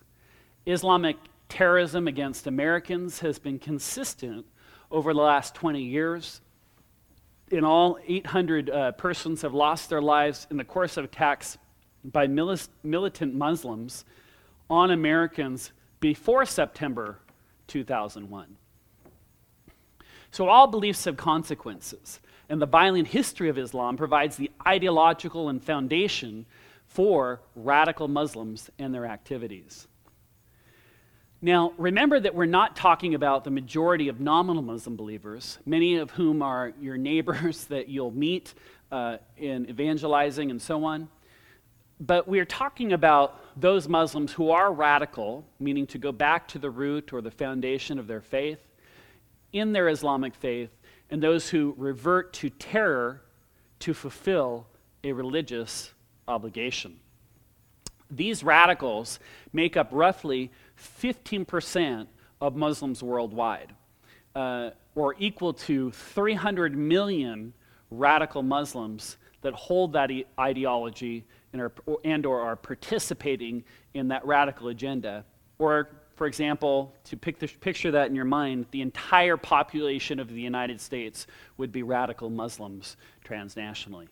Islamic 0.66 1.18
terrorism 1.50 2.08
against 2.08 2.48
Americans 2.48 3.20
has 3.20 3.38
been 3.40 3.60
consistent 3.60 4.46
over 4.90 5.14
the 5.14 5.20
last 5.20 5.56
20 5.56 5.82
years. 5.82 6.42
In 7.52 7.64
all, 7.64 7.98
800 8.08 8.70
uh, 8.70 8.92
persons 8.94 9.42
have 9.42 9.54
lost 9.54 9.90
their 9.90 10.02
lives 10.02 10.48
in 10.50 10.58
the 10.58 10.64
course 10.64 10.98
of 10.98 11.06
attacks 11.06 11.58
by 12.04 12.28
militant 12.28 13.34
Muslims 13.34 14.06
on 14.70 14.92
Americans 14.92 15.72
before 16.00 16.46
September 16.46 17.20
2001. 17.68 18.58
So, 20.32 20.48
all 20.48 20.68
beliefs 20.68 21.06
have 21.06 21.16
consequences, 21.16 22.20
and 22.50 22.62
the 22.62 22.66
violent 22.66 23.08
history 23.08 23.50
of 23.50 23.58
Islam 23.58 23.98
provides 23.98 24.36
the 24.36 24.52
ideological 24.66 25.50
and 25.50 25.64
foundation 25.64 26.46
for 26.88 27.42
radical 27.56 28.08
Muslims 28.08 28.70
and 28.78 28.94
their 28.94 29.06
activities. 29.06 29.88
Now, 31.42 31.74
remember 31.78 32.20
that 32.22 32.36
we're 32.36 32.46
not 32.46 32.76
talking 32.76 33.16
about 33.16 33.44
the 33.44 33.52
majority 33.52 34.08
of 34.08 34.22
nominal 34.22 34.62
Muslim 34.62 34.96
believers, 34.96 35.58
many 35.66 35.98
of 35.98 36.12
whom 36.12 36.42
are 36.42 36.72
your 36.80 36.96
neighbors 36.96 37.66
that 37.70 37.90
you'll 37.90 38.12
meet 38.12 38.54
uh, 38.92 39.18
in 39.38 39.70
evangelizing 39.70 40.52
and 40.52 40.62
so 40.62 40.86
on. 40.86 41.10
But 42.00 42.28
we're 42.28 42.46
talking 42.46 42.94
about 42.94 43.60
those 43.60 43.88
Muslims 43.88 44.32
who 44.32 44.52
are 44.52 44.72
radical, 44.72 45.46
meaning 45.60 45.88
to 45.88 45.98
go 45.98 46.12
back 46.12 46.48
to 46.50 46.60
the 46.60 46.70
root 46.70 47.12
or 47.12 47.22
the 47.22 47.32
foundation 47.32 48.00
of 48.00 48.08
their 48.08 48.22
faith 48.22 48.60
in 49.52 49.74
their 49.74 49.90
Islamic 49.90 50.36
faith 50.36 50.70
and 51.14 51.22
those 51.22 51.48
who 51.48 51.76
revert 51.78 52.34
to 52.34 52.50
terror 52.50 53.22
to 53.78 53.94
fulfill 53.94 54.66
a 55.04 55.12
religious 55.12 55.94
obligation. 56.28 57.00
These 58.10 58.44
radicals 58.44 59.20
make 59.54 59.78
up 59.78 59.90
roughly 59.92 60.50
15% 61.00 62.08
of 62.42 62.56
Muslims 62.56 63.04
worldwide, 63.04 63.76
uh, 64.36 64.72
or 64.96 65.14
equal 65.20 65.54
to 65.54 65.92
300 65.92 66.76
million 66.76 67.54
radical 67.92 68.42
Muslims 68.42 69.18
that 69.42 69.54
hold 69.54 69.94
that 69.94 70.10
ideology 70.40 71.26
and, 71.52 71.62
are, 71.62 71.72
and 72.04 72.26
or 72.26 72.42
are 72.42 72.56
participating 72.56 73.64
in 73.94 74.08
that 74.08 74.26
radical 74.26 74.70
agenda. 74.70 75.26
Or, 75.60 75.90
for 76.16 76.28
example, 76.28 76.94
to 77.06 77.18
pic- 77.18 77.60
picture 77.60 77.92
that 77.92 78.08
in 78.10 78.16
your 78.16 78.26
mind, 78.26 78.68
the 78.72 78.82
entire 78.82 79.38
population 79.38 80.20
of 80.20 80.30
the 80.30 80.42
United 80.42 80.80
States 80.80 81.28
would 81.58 81.72
be 81.72 81.84
radical 81.84 82.30
Muslims 82.30 82.98
transnationally. 83.26 84.08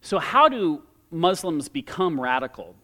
So, 0.00 0.18
how 0.18 0.48
do 0.48 0.82
Muslims 1.10 1.68
become 1.68 2.20
radical? 2.20 2.74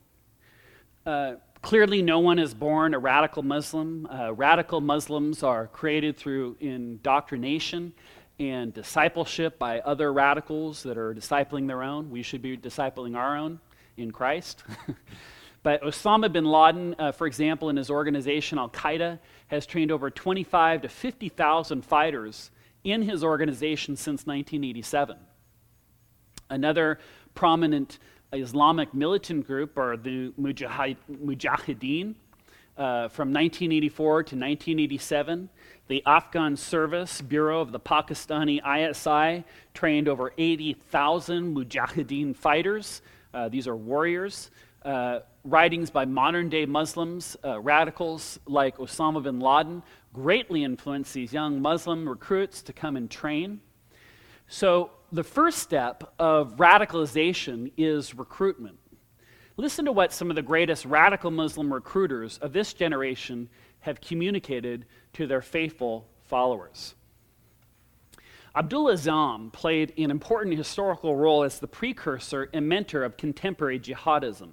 Uh, 1.05 1.35
clearly, 1.63 2.01
no 2.03 2.21
one 2.21 2.39
is 2.39 2.55
born 2.55 2.95
a 2.95 2.99
radical 2.99 3.43
Muslim. 3.43 4.07
Uh, 4.07 4.33
radical 4.33 4.81
Muslims 4.81 5.43
are 5.43 5.67
created 5.67 6.17
through 6.17 6.57
indoctrination 6.61 7.93
and 8.39 8.73
discipleship 8.73 9.59
by 9.59 9.81
other 9.81 10.13
radicals 10.13 10.83
that 10.85 10.97
are 10.97 11.15
discipling 11.15 11.67
their 11.67 11.83
own. 11.83 12.11
We 12.11 12.23
should 12.23 12.43
be 12.43 12.57
discipling 12.57 13.17
our 13.17 13.37
own 13.37 13.61
in 13.97 14.11
Christ. 14.11 14.63
but 15.63 15.83
Osama 15.83 16.33
bin 16.33 16.45
Laden, 16.45 16.97
uh, 16.99 17.13
for 17.13 17.27
example, 17.27 17.69
in 17.69 17.77
his 17.77 17.91
organization 17.91 18.59
Al 18.59 18.69
Qaeda, 18.69 19.19
has 19.49 19.65
trained 19.67 19.93
over 19.93 20.11
25 20.11 20.83
to 20.83 20.89
50,000 20.89 21.85
fighters 21.85 22.51
in 22.85 23.03
his 23.03 23.23
organization 23.23 23.97
since 23.97 24.27
1987. 24.27 25.17
Another 26.51 26.99
prominent 27.35 27.99
Islamic 28.33 28.93
militant 28.93 29.47
group 29.47 29.79
are 29.79 29.97
the 29.97 30.33
Mujahideen. 30.41 32.15
Uh, 32.75 33.07
from 33.09 33.29
1984 33.29 34.23
to 34.23 34.35
1987, 34.35 35.51
the 35.89 36.03
Afghan 36.07 36.57
Service 36.57 37.21
Bureau 37.21 37.61
of 37.61 37.71
the 37.71 37.79
Pakistani 37.79 38.61
ISI 38.65 39.45
trained 39.75 40.09
over 40.09 40.33
80,000 40.39 41.55
Mujahideen 41.55 42.35
fighters. 42.35 43.03
Uh, 43.35 43.51
these 43.51 43.69
are 43.69 43.77
warriors. 43.77 44.51
Uh, 44.83 45.21
writings 45.45 45.91
by 45.91 46.05
modern 46.05 46.49
day 46.49 46.67
Muslims, 46.67 47.37
uh, 47.45 47.61
radicals 47.61 48.39
like 48.47 48.77
Osama 48.79 49.23
bin 49.23 49.41
Laden, 49.41 49.83
greatly 50.13 50.65
influenced 50.65 51.15
these 51.15 51.33
young 51.33 51.61
Muslim 51.61 52.09
recruits 52.09 52.63
to 52.63 52.73
come 52.73 52.97
and 52.97 53.11
train. 53.11 53.61
So, 54.49 54.91
the 55.11 55.25
first 55.25 55.59
step 55.59 56.15
of 56.19 56.57
radicalization 56.57 57.73
is 57.77 58.15
recruitment. 58.15 58.79
Listen 59.57 59.85
to 59.85 59.93
what 59.93 60.13
some 60.13 60.31
of 60.31 60.37
the 60.37 60.43
greatest 60.43 60.87
radical 60.87 61.31
Muslim 61.31 61.73
recruiters 61.73 62.39
of 62.39 62.53
this 62.53 62.73
generation 62.73 63.49
have 63.81 64.01
communicated 64.01 64.87
to 65.13 65.27
their 65.27 65.43
faithful 65.43 66.09
followers. 66.29 66.95
Abdullah 68.55 68.95
Azzam 68.95 69.53
played 69.53 69.93
an 69.99 70.11
important 70.11 70.57
historical 70.57 71.17
role 71.17 71.43
as 71.43 71.59
the 71.59 71.69
precursor 71.69 72.49
and 72.53 72.69
mentor 72.69 73.03
of 73.03 73.17
contemporary 73.17 73.79
jihadism. 73.81 74.51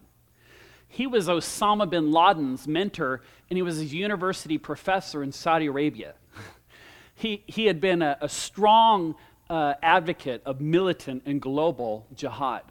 He 0.90 1.08
was 1.08 1.28
Osama 1.28 1.90
bin 1.90 2.12
Laden's 2.12 2.68
mentor, 2.68 3.22
and 3.50 3.58
he 3.58 3.62
was 3.62 3.80
a 3.80 3.86
university 3.86 4.58
professor 4.58 5.24
in 5.24 5.32
Saudi 5.32 5.68
Arabia. 5.68 6.16
he, 7.16 7.44
he 7.46 7.66
had 7.66 7.80
been 7.80 8.02
a, 8.02 8.18
a 8.20 8.28
strong 8.28 9.16
uh, 9.50 9.76
advocate 9.82 10.42
of 10.46 10.60
militant 10.60 11.24
and 11.26 11.42
global 11.42 12.06
jihad. 12.16 12.64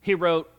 He 0.00 0.14
wrote, 0.14 0.50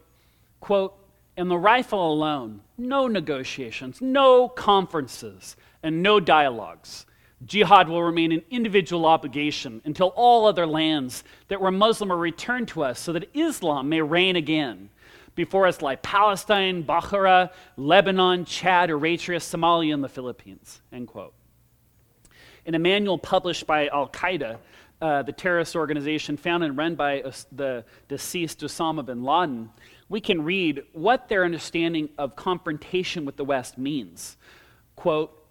quote, 0.59 0.95
in 1.37 1.47
the 1.47 1.57
rifle 1.57 2.11
alone, 2.11 2.61
no 2.77 3.07
negotiations, 3.07 4.01
no 4.01 4.49
conferences, 4.49 5.55
and 5.83 6.03
no 6.03 6.19
dialogues. 6.19 7.05
Jihad 7.45 7.87
will 7.87 8.03
remain 8.03 8.31
an 8.31 8.41
individual 8.49 9.05
obligation 9.05 9.81
until 9.85 10.07
all 10.15 10.47
other 10.47 10.65
lands 10.65 11.23
that 11.47 11.61
were 11.61 11.71
Muslim 11.71 12.11
are 12.11 12.17
returned 12.17 12.67
to 12.69 12.83
us 12.83 12.99
so 12.99 13.13
that 13.13 13.29
Islam 13.35 13.89
may 13.89 14.01
reign 14.01 14.35
again. 14.35 14.89
Before 15.37 15.67
us 15.67 15.83
lie 15.83 15.97
Palestine, 15.97 16.83
Bahrain, 16.83 17.51
Lebanon, 17.77 18.43
Chad, 18.43 18.89
Eritrea, 18.89 19.37
Somalia, 19.37 19.93
and 19.93 20.03
the 20.03 20.09
Philippines. 20.09 20.81
End 20.91 21.07
quote. 21.07 21.33
In 22.65 22.73
a 22.73 22.79
manual 22.79 23.19
published 23.19 23.67
by 23.67 23.87
Al 23.89 24.09
Qaeda, 24.09 24.57
uh, 24.99 25.21
the 25.21 25.31
terrorist 25.31 25.75
organization 25.75 26.37
founded 26.37 26.69
and 26.69 26.77
run 26.77 26.95
by 26.95 27.21
uh, 27.21 27.31
the 27.51 27.85
deceased 28.07 28.61
Osama 28.61 29.05
bin 29.05 29.23
Laden, 29.23 29.69
we 30.09 30.19
can 30.19 30.43
read 30.43 30.81
what 30.93 31.29
their 31.29 31.45
understanding 31.45 32.09
of 32.17 32.35
confrontation 32.35 33.23
with 33.23 33.37
the 33.37 33.45
West 33.45 33.77
means. 33.77 34.37
Quote, 34.95 35.45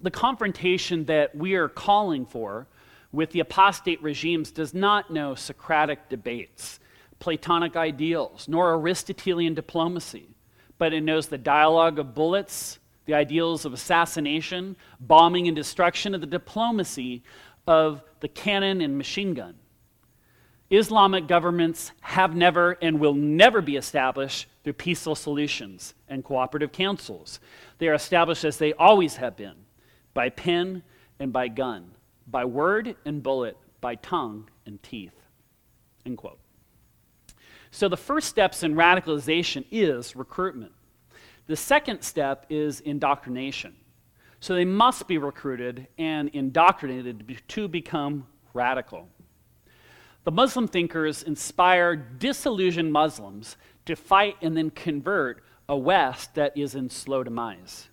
the 0.00 0.10
confrontation 0.10 1.04
that 1.04 1.36
we 1.36 1.54
are 1.54 1.68
calling 1.68 2.26
for 2.26 2.66
with 3.12 3.30
the 3.30 3.38
apostate 3.38 4.02
regimes 4.02 4.50
does 4.50 4.74
not 4.74 5.12
know 5.12 5.36
Socratic 5.36 6.08
debates, 6.08 6.80
Platonic 7.24 7.74
ideals, 7.74 8.48
nor 8.48 8.74
Aristotelian 8.74 9.54
diplomacy, 9.54 10.28
but 10.76 10.92
it 10.92 11.00
knows 11.00 11.26
the 11.26 11.38
dialogue 11.38 11.98
of 11.98 12.14
bullets, 12.14 12.78
the 13.06 13.14
ideals 13.14 13.64
of 13.64 13.72
assassination, 13.72 14.76
bombing, 15.00 15.48
and 15.48 15.56
destruction, 15.56 16.12
and 16.12 16.22
the 16.22 16.26
diplomacy 16.26 17.22
of 17.66 18.02
the 18.20 18.28
cannon 18.28 18.82
and 18.82 18.98
machine 18.98 19.32
gun. 19.32 19.54
Islamic 20.68 21.26
governments 21.26 21.92
have 22.02 22.36
never 22.36 22.72
and 22.82 23.00
will 23.00 23.14
never 23.14 23.62
be 23.62 23.76
established 23.76 24.46
through 24.62 24.74
peaceful 24.74 25.14
solutions 25.14 25.94
and 26.10 26.22
cooperative 26.22 26.72
councils. 26.72 27.40
They 27.78 27.88
are 27.88 27.94
established 27.94 28.44
as 28.44 28.58
they 28.58 28.74
always 28.74 29.16
have 29.16 29.34
been 29.34 29.56
by 30.12 30.28
pen 30.28 30.82
and 31.18 31.32
by 31.32 31.48
gun, 31.48 31.92
by 32.26 32.44
word 32.44 32.96
and 33.06 33.22
bullet, 33.22 33.56
by 33.80 33.94
tongue 33.94 34.50
and 34.66 34.82
teeth. 34.82 35.14
End 36.04 36.18
quote. 36.18 36.43
So 37.74 37.88
the 37.88 37.96
first 37.96 38.28
steps 38.28 38.62
in 38.62 38.76
radicalization 38.76 39.64
is 39.72 40.14
recruitment. 40.14 40.70
The 41.48 41.56
second 41.56 42.02
step 42.02 42.46
is 42.48 42.78
indoctrination. 42.78 43.74
So 44.38 44.54
they 44.54 44.64
must 44.64 45.08
be 45.08 45.18
recruited 45.18 45.88
and 45.98 46.28
indoctrinated 46.28 47.36
to 47.48 47.66
become 47.66 48.28
radical. 48.52 49.08
The 50.22 50.30
Muslim 50.30 50.68
thinkers 50.68 51.24
inspire 51.24 51.96
disillusioned 51.96 52.92
Muslims 52.92 53.56
to 53.86 53.96
fight 53.96 54.36
and 54.40 54.56
then 54.56 54.70
convert 54.70 55.42
a 55.68 55.76
West 55.76 56.36
that 56.36 56.56
is 56.56 56.76
in 56.76 56.88
slow 56.88 57.24
demise. 57.24 57.88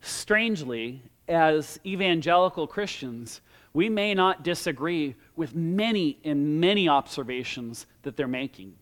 Strangely, 0.00 1.02
as 1.26 1.80
evangelical 1.84 2.68
Christians, 2.68 3.40
we 3.74 3.88
may 3.88 4.14
not 4.14 4.44
disagree 4.44 5.16
with 5.34 5.56
many 5.56 6.20
and 6.22 6.60
many 6.60 6.88
observations 6.88 7.86
that 8.02 8.16
they're 8.16 8.28
making. 8.28 8.76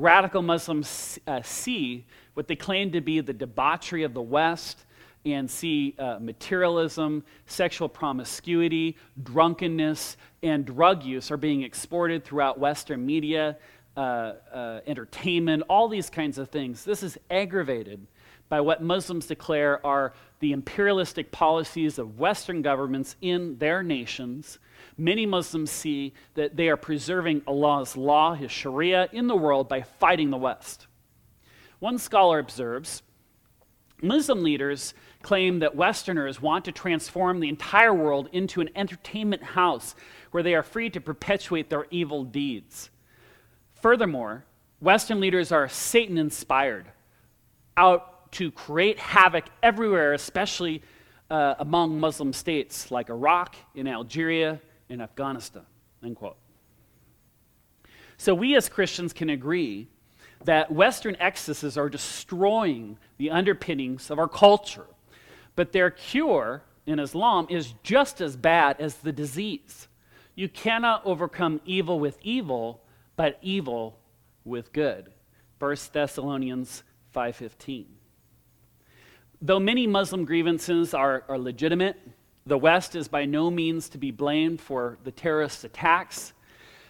Radical 0.00 0.40
Muslims 0.40 1.18
uh, 1.26 1.42
see 1.42 2.06
what 2.32 2.48
they 2.48 2.56
claim 2.56 2.90
to 2.92 3.02
be 3.02 3.20
the 3.20 3.34
debauchery 3.34 4.02
of 4.02 4.14
the 4.14 4.22
West 4.22 4.86
and 5.26 5.50
see 5.50 5.94
uh, 5.98 6.18
materialism, 6.18 7.22
sexual 7.44 7.86
promiscuity, 7.86 8.96
drunkenness, 9.22 10.16
and 10.42 10.64
drug 10.64 11.04
use 11.04 11.30
are 11.30 11.36
being 11.36 11.62
exported 11.62 12.24
throughout 12.24 12.58
Western 12.58 13.04
media, 13.04 13.58
uh, 13.94 14.00
uh, 14.54 14.80
entertainment, 14.86 15.62
all 15.68 15.86
these 15.86 16.08
kinds 16.08 16.38
of 16.38 16.48
things. 16.48 16.82
This 16.82 17.02
is 17.02 17.18
aggravated 17.30 18.06
by 18.48 18.62
what 18.62 18.82
Muslims 18.82 19.26
declare 19.26 19.84
are 19.84 20.14
the 20.38 20.52
imperialistic 20.52 21.30
policies 21.30 21.98
of 21.98 22.18
Western 22.18 22.62
governments 22.62 23.16
in 23.20 23.58
their 23.58 23.82
nations. 23.82 24.58
Many 25.00 25.24
Muslims 25.24 25.70
see 25.70 26.12
that 26.34 26.56
they 26.56 26.68
are 26.68 26.76
preserving 26.76 27.40
Allah's 27.46 27.96
law, 27.96 28.34
His 28.34 28.50
Sharia, 28.50 29.08
in 29.12 29.28
the 29.28 29.34
world 29.34 29.66
by 29.66 29.80
fighting 29.80 30.28
the 30.28 30.36
West. 30.36 30.88
One 31.78 31.96
scholar 31.96 32.38
observes 32.38 33.02
Muslim 34.02 34.42
leaders 34.42 34.92
claim 35.22 35.60
that 35.60 35.74
Westerners 35.74 36.42
want 36.42 36.66
to 36.66 36.72
transform 36.72 37.40
the 37.40 37.48
entire 37.48 37.94
world 37.94 38.28
into 38.32 38.60
an 38.60 38.68
entertainment 38.76 39.42
house 39.42 39.94
where 40.32 40.42
they 40.42 40.54
are 40.54 40.62
free 40.62 40.90
to 40.90 41.00
perpetuate 41.00 41.70
their 41.70 41.86
evil 41.90 42.22
deeds. 42.22 42.90
Furthermore, 43.80 44.44
Western 44.80 45.18
leaders 45.18 45.50
are 45.50 45.66
Satan 45.66 46.18
inspired, 46.18 46.84
out 47.78 48.30
to 48.32 48.50
create 48.50 48.98
havoc 48.98 49.46
everywhere, 49.62 50.12
especially 50.12 50.82
uh, 51.30 51.54
among 51.58 51.98
Muslim 51.98 52.34
states 52.34 52.90
like 52.90 53.08
Iraq, 53.08 53.56
in 53.74 53.88
Algeria, 53.88 54.60
in 54.90 55.00
Afghanistan. 55.00 55.64
End 56.04 56.16
quote. 56.16 56.36
So 58.18 58.34
we 58.34 58.54
as 58.54 58.68
Christians 58.68 59.14
can 59.14 59.30
agree 59.30 59.88
that 60.44 60.70
Western 60.70 61.16
excesses 61.16 61.78
are 61.78 61.88
destroying 61.88 62.98
the 63.16 63.30
underpinnings 63.30 64.10
of 64.10 64.18
our 64.18 64.28
culture 64.28 64.86
but 65.60 65.72
their 65.72 65.90
cure 65.90 66.62
in 66.86 66.98
Islam 66.98 67.46
is 67.50 67.74
just 67.82 68.22
as 68.22 68.34
bad 68.34 68.80
as 68.80 68.94
the 68.94 69.12
disease. 69.12 69.88
You 70.34 70.48
cannot 70.48 71.04
overcome 71.04 71.60
evil 71.66 72.00
with 72.00 72.18
evil, 72.22 72.82
but 73.14 73.38
evil 73.42 73.98
with 74.42 74.72
good. 74.72 75.12
1 75.58 75.92
Thessalonians 75.92 76.82
5:15. 77.14 77.84
Though 79.42 79.60
many 79.60 79.86
Muslim 79.86 80.24
grievances 80.24 80.94
are, 80.94 81.24
are 81.28 81.38
legitimate, 81.38 81.98
the 82.50 82.58
West 82.58 82.96
is 82.96 83.06
by 83.06 83.24
no 83.26 83.48
means 83.48 83.88
to 83.88 83.96
be 83.96 84.10
blamed 84.10 84.60
for 84.60 84.98
the 85.04 85.12
terrorist 85.12 85.62
attacks. 85.62 86.32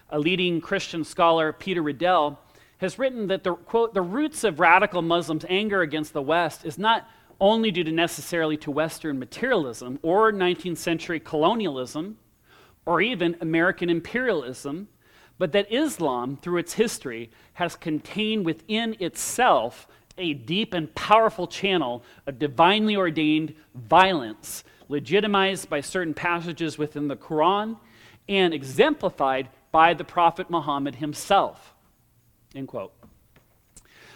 A 0.08 0.18
leading 0.18 0.58
Christian 0.58 1.04
scholar, 1.04 1.52
Peter 1.52 1.82
Riddell, 1.82 2.40
has 2.78 2.98
written 2.98 3.26
that 3.26 3.44
the 3.44 3.52
quote 3.52 3.92
the 3.92 4.00
roots 4.00 4.42
of 4.42 4.58
radical 4.58 5.02
Muslims' 5.02 5.44
anger 5.50 5.82
against 5.82 6.14
the 6.14 6.22
West 6.22 6.64
is 6.64 6.78
not 6.78 7.06
only 7.38 7.70
due 7.70 7.84
to 7.84 7.92
necessarily 7.92 8.56
to 8.56 8.70
Western 8.70 9.18
materialism 9.18 9.98
or 10.00 10.32
19th 10.32 10.78
century 10.78 11.20
colonialism 11.20 12.16
or 12.86 13.02
even 13.02 13.36
American 13.42 13.90
imperialism, 13.90 14.88
but 15.36 15.52
that 15.52 15.70
Islam, 15.70 16.38
through 16.40 16.56
its 16.56 16.72
history, 16.72 17.30
has 17.52 17.76
contained 17.76 18.46
within 18.46 18.96
itself 18.98 19.86
a 20.16 20.32
deep 20.32 20.72
and 20.72 20.94
powerful 20.94 21.46
channel 21.46 22.02
of 22.26 22.38
divinely 22.38 22.96
ordained 22.96 23.54
violence, 23.74 24.64
legitimized 24.90 25.70
by 25.70 25.80
certain 25.80 26.12
passages 26.12 26.76
within 26.76 27.06
the 27.06 27.16
Quran 27.16 27.78
and 28.28 28.52
exemplified 28.52 29.48
by 29.70 29.94
the 29.94 30.04
Prophet 30.04 30.50
Muhammad 30.50 30.96
himself. 30.96 31.74
End 32.56 32.66
quote. 32.66 32.92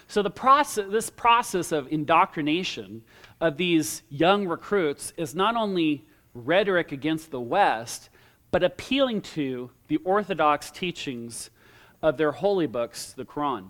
So 0.09 0.21
the 0.21 0.31
process, 0.31 0.87
this 0.91 1.11
process 1.11 1.71
of 1.71 1.91
indoctrination 1.93 3.03
of 3.41 3.57
these 3.57 4.03
young 4.11 4.47
recruits 4.49 5.13
is 5.17 5.35
not 5.35 5.55
only 5.55 6.05
rhetoric 6.35 6.91
against 6.91 7.31
the 7.31 7.41
West, 7.41 8.11
but 8.51 8.65
appealing 8.65 9.23
to 9.23 9.71
the 9.87 9.99
orthodox 9.99 10.73
teachings 10.73 11.51
of 12.03 12.17
their 12.17 12.33
holy 12.33 12.67
books, 12.67 13.13
the 13.13 13.25
Quran. 13.25 13.69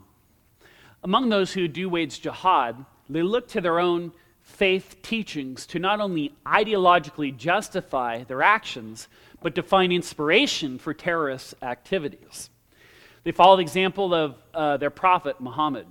Among 1.03 1.29
those 1.29 1.53
who 1.53 1.69
do 1.69 1.89
wage 1.91 2.23
jihad, 2.23 2.85
they 3.11 3.23
look 3.23 3.47
to 3.49 3.61
their 3.61 3.79
own 3.79 4.13
faith 4.45 4.97
teachings 5.03 5.67
to 5.67 5.79
not 5.79 6.01
only 6.01 6.33
ideologically 6.47 7.37
justify 7.37 8.23
their 8.25 8.43
actions, 8.43 9.09
but 9.43 9.55
to 9.57 9.63
find 9.63 9.93
inspiration 9.93 10.79
for 10.79 10.95
terrorist 10.95 11.55
activities. 11.63 12.51
They 13.25 13.33
follow 13.33 13.57
the 13.57 13.63
example 13.63 14.15
of 14.15 14.37
uh, 14.53 14.77
their 14.77 14.91
prophet, 14.91 15.41
Muhammad. 15.41 15.87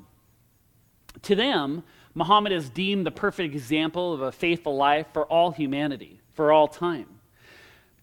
To 1.24 1.36
them, 1.36 1.84
Muhammad 2.16 2.52
is 2.52 2.70
deemed 2.70 3.06
the 3.06 3.12
perfect 3.12 3.54
example 3.54 4.14
of 4.14 4.22
a 4.22 4.32
faithful 4.32 4.76
life 4.76 5.08
for 5.14 5.26
all 5.26 5.52
humanity, 5.52 6.22
for 6.34 6.52
all 6.52 6.68
time. 6.68 7.08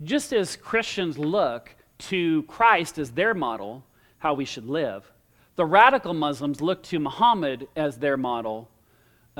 Just 0.02 0.32
as 0.32 0.56
Christians 0.56 1.18
look 1.18 1.74
to 1.98 2.42
Christ 2.44 2.98
as 2.98 3.10
their 3.10 3.34
model, 3.34 3.84
how 4.18 4.34
we 4.34 4.44
should 4.44 4.66
live, 4.66 5.10
the 5.56 5.66
radical 5.66 6.14
Muslims 6.14 6.62
look 6.62 6.82
to 6.84 6.98
Muhammad 6.98 7.68
as 7.76 7.98
their 7.98 8.16
model. 8.16 8.69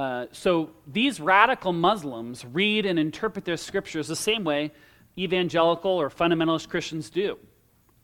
Uh, 0.00 0.24
so 0.32 0.70
these 0.86 1.20
radical 1.20 1.74
Muslims 1.74 2.42
read 2.46 2.86
and 2.86 2.98
interpret 2.98 3.44
their 3.44 3.58
scriptures 3.58 4.08
the 4.08 4.16
same 4.16 4.44
way 4.44 4.72
evangelical 5.18 5.90
or 5.90 6.08
fundamentalist 6.08 6.70
Christians 6.70 7.10
do, 7.10 7.38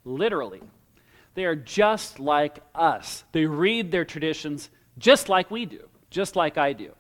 literally. 0.04 0.60
They 1.32 1.46
are 1.46 1.56
just 1.56 2.20
like 2.20 2.58
us. 2.74 3.24
They 3.32 3.46
read 3.46 3.90
their 3.90 4.04
traditions 4.04 4.68
just 4.98 5.30
like 5.30 5.50
we 5.50 5.64
do, 5.64 5.88
just 6.10 6.36
like 6.36 6.58
I 6.58 6.74
do. 6.74 6.92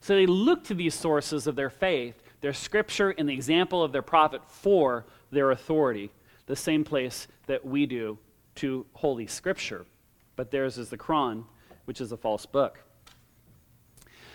So 0.00 0.14
they 0.14 0.26
look 0.26 0.62
to 0.64 0.74
these 0.74 0.94
sources 0.94 1.48
of 1.48 1.56
their 1.56 1.70
faith, 1.70 2.14
their 2.42 2.52
scripture, 2.52 3.10
and 3.10 3.28
the 3.28 3.34
example 3.34 3.82
of 3.82 3.90
their 3.90 4.02
prophet 4.02 4.42
for 4.46 5.04
their 5.32 5.50
authority, 5.50 6.12
the 6.46 6.54
same 6.54 6.84
place 6.84 7.26
that 7.48 7.64
we 7.64 7.86
do 7.86 8.16
to 8.56 8.86
Holy 8.92 9.26
Scripture. 9.26 9.84
But 10.36 10.52
theirs 10.52 10.78
is 10.78 10.90
the 10.90 10.98
Quran, 10.98 11.42
which 11.86 12.00
is 12.00 12.12
a 12.12 12.16
false 12.16 12.46
book. 12.46 12.84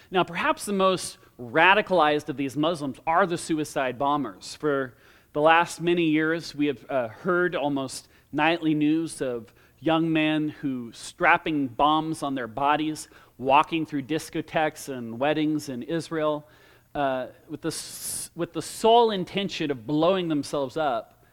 Now, 0.09 0.23
perhaps 0.23 0.65
the 0.65 0.73
most 0.73 1.17
radicalized 1.39 2.29
of 2.29 2.37
these 2.37 2.55
Muslims 2.55 2.97
are 3.05 3.27
the 3.27 3.37
suicide 3.37 3.99
bombers. 3.99 4.55
For 4.55 4.93
the 5.33 5.41
last 5.41 5.81
many 5.81 6.03
years, 6.03 6.55
we 6.55 6.67
have 6.67 6.89
uh, 6.89 7.07
heard 7.09 7.55
almost 7.55 8.07
nightly 8.31 8.73
news 8.73 9.21
of 9.21 9.53
young 9.79 10.11
men 10.11 10.49
who 10.49 10.91
strapping 10.93 11.67
bombs 11.67 12.23
on 12.23 12.35
their 12.35 12.47
bodies, 12.47 13.09
walking 13.37 13.85
through 13.85 14.03
discotheques 14.03 14.89
and 14.89 15.19
weddings 15.19 15.69
in 15.69 15.83
Israel 15.83 16.47
uh, 16.95 17.27
with, 17.49 17.61
the, 17.61 18.29
with 18.35 18.53
the 18.53 18.61
sole 18.61 19.11
intention 19.11 19.69
of 19.69 19.85
blowing 19.85 20.29
themselves 20.29 20.77
up. 20.77 21.25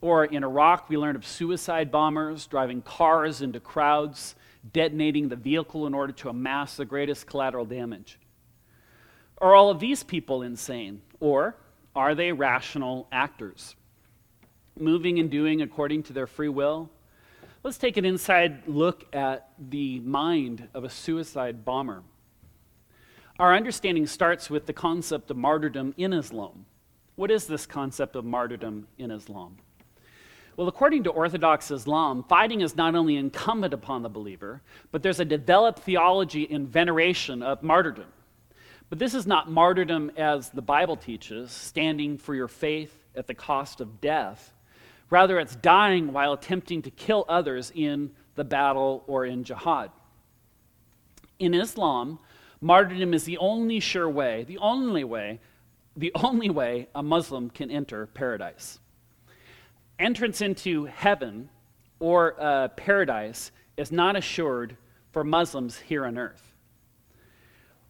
Or 0.00 0.24
in 0.24 0.42
Iraq, 0.42 0.88
we 0.88 0.96
learned 0.96 1.16
of 1.16 1.26
suicide 1.26 1.90
bombers 1.90 2.46
driving 2.46 2.82
cars 2.82 3.42
into 3.42 3.60
crowds, 3.60 4.34
detonating 4.72 5.28
the 5.28 5.36
vehicle 5.36 5.86
in 5.86 5.94
order 5.94 6.12
to 6.12 6.28
amass 6.28 6.76
the 6.76 6.84
greatest 6.84 7.26
collateral 7.26 7.64
damage. 7.64 8.18
Are 9.38 9.54
all 9.54 9.70
of 9.70 9.80
these 9.80 10.02
people 10.02 10.42
insane? 10.42 11.02
Or 11.20 11.56
are 11.94 12.14
they 12.14 12.32
rational 12.32 13.08
actors? 13.12 13.76
moving 14.78 15.18
and 15.18 15.30
doing 15.30 15.62
according 15.62 16.02
to 16.04 16.12
their 16.12 16.26
free 16.26 16.48
will? 16.48 16.90
Let's 17.62 17.78
take 17.78 17.96
an 17.96 18.04
inside 18.04 18.66
look 18.66 19.04
at 19.14 19.48
the 19.58 20.00
mind 20.00 20.68
of 20.74 20.84
a 20.84 20.90
suicide 20.90 21.64
bomber. 21.64 22.02
Our 23.38 23.54
understanding 23.54 24.06
starts 24.06 24.48
with 24.48 24.66
the 24.66 24.72
concept 24.72 25.30
of 25.30 25.36
martyrdom 25.36 25.94
in 25.96 26.12
Islam. 26.12 26.66
What 27.16 27.30
is 27.30 27.46
this 27.46 27.66
concept 27.66 28.16
of 28.16 28.24
martyrdom 28.24 28.86
in 28.98 29.10
Islam? 29.10 29.56
Well, 30.56 30.68
according 30.68 31.04
to 31.04 31.10
Orthodox 31.10 31.70
Islam, 31.70 32.22
fighting 32.22 32.62
is 32.62 32.76
not 32.76 32.94
only 32.94 33.16
incumbent 33.16 33.74
upon 33.74 34.02
the 34.02 34.08
believer, 34.08 34.62
but 34.90 35.02
there's 35.02 35.20
a 35.20 35.24
developed 35.24 35.80
theology 35.80 36.44
in 36.44 36.66
veneration 36.66 37.42
of 37.42 37.62
martyrdom. 37.62 38.06
But 38.88 38.98
this 38.98 39.12
is 39.12 39.26
not 39.26 39.50
martyrdom 39.50 40.12
as 40.16 40.48
the 40.48 40.62
Bible 40.62 40.96
teaches, 40.96 41.50
standing 41.50 42.16
for 42.16 42.34
your 42.34 42.48
faith 42.48 43.04
at 43.14 43.26
the 43.26 43.34
cost 43.34 43.82
of 43.82 44.00
death. 44.00 44.54
Rather, 45.10 45.38
it's 45.38 45.56
dying 45.56 46.14
while 46.14 46.32
attempting 46.32 46.80
to 46.82 46.90
kill 46.90 47.26
others 47.28 47.70
in 47.74 48.12
the 48.34 48.44
battle 48.44 49.04
or 49.06 49.26
in 49.26 49.44
jihad. 49.44 49.90
In 51.38 51.52
Islam, 51.52 52.18
martyrdom 52.62 53.12
is 53.12 53.24
the 53.24 53.36
only 53.38 53.78
sure 53.78 54.08
way, 54.08 54.44
the 54.44 54.58
only 54.58 55.04
way, 55.04 55.38
the 55.94 56.12
only 56.14 56.48
way 56.48 56.88
a 56.94 57.02
Muslim 57.02 57.50
can 57.50 57.70
enter 57.70 58.06
paradise. 58.06 58.78
Entrance 59.98 60.42
into 60.42 60.84
heaven 60.84 61.48
or 62.00 62.36
uh, 62.38 62.68
paradise 62.68 63.50
is 63.78 63.90
not 63.90 64.14
assured 64.14 64.76
for 65.12 65.24
Muslims 65.24 65.78
here 65.78 66.04
on 66.04 66.18
earth. 66.18 66.52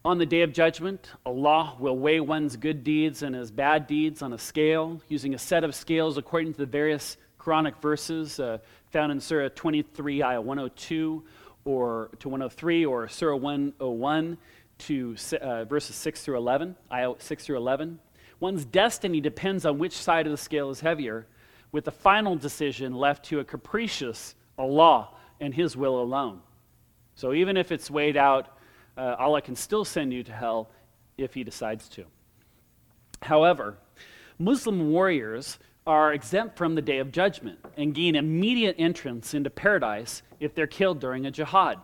On 0.05 0.19
the 0.19 0.27
day 0.27 0.42
of 0.42 0.53
judgment, 0.53 1.11
Allah 1.25 1.76
will 1.80 1.99
weigh 1.99 2.20
one's 2.20 2.57
good 2.57 2.85
deeds 2.85 3.22
and 3.22 3.35
his 3.35 3.51
bad 3.51 3.89
deeds 3.89 4.22
on 4.22 4.33
a 4.33 4.39
scale, 4.39 5.01
using 5.09 5.35
a 5.35 5.39
set 5.39 5.64
of 5.64 5.74
scales 5.74 6.16
according 6.16 6.53
to 6.53 6.59
the 6.59 6.66
various 6.66 7.16
Quranic 7.41 7.83
verses 7.83 8.39
uh, 8.39 8.59
found 8.93 9.11
in 9.11 9.18
Surah 9.18 9.49
23, 9.53 10.22
ayah 10.22 10.41
102 10.41 11.24
or 11.64 12.11
to 12.20 12.28
103, 12.28 12.87
or 12.87 13.09
Surah 13.09 13.35
101 13.35 14.39
to 14.78 15.16
uh, 15.41 15.64
verses 15.64 15.97
6 15.97 16.22
through 16.22 16.37
11, 16.37 16.76
ayah 16.93 17.14
6 17.18 17.45
through 17.45 17.57
11. 17.57 17.99
One's 18.39 18.64
destiny 18.64 19.20
depends 19.20 19.66
on 19.66 19.78
which 19.78 19.95
side 19.97 20.26
of 20.26 20.30
the 20.30 20.37
scale 20.37 20.70
is 20.70 20.78
heavier, 20.78 21.26
with 21.77 21.85
the 21.85 21.91
final 21.91 22.35
decision 22.35 22.95
left 22.95 23.27
to 23.27 23.39
a 23.39 23.45
capricious 23.45 24.35
Allah 24.57 25.11
and 25.41 25.53
His 25.53 25.77
will 25.77 26.01
alone. 26.01 26.41
So 27.16 27.35
even 27.35 27.59
if 27.59 27.70
it's 27.70 27.91
weighed 27.91 28.16
out 28.16 28.49
uh, 28.97 29.14
Allah 29.18 29.43
can 29.43 29.55
still 29.55 29.85
send 29.85 30.11
you 30.11 30.22
to 30.22 30.33
hell 30.33 30.70
if 31.18 31.35
He 31.35 31.45
decides 31.45 31.91
to. 31.91 32.07
However, 33.20 33.77
Muslim 34.39 34.91
warriors 34.91 35.59
are 35.87 36.14
exempt 36.14 36.57
from 36.57 36.77
the 36.77 36.81
day 36.81 36.97
of 36.97 37.12
judgment 37.12 37.59
and 37.77 37.95
gain 37.95 38.16
immediate 38.16 38.77
entrance 38.79 39.35
into 39.35 39.51
paradise 39.51 40.22
if 40.41 40.55
they're 40.55 40.66
killed 40.66 40.99
during 40.99 41.27
a 41.27 41.31
jihad. 41.31 41.79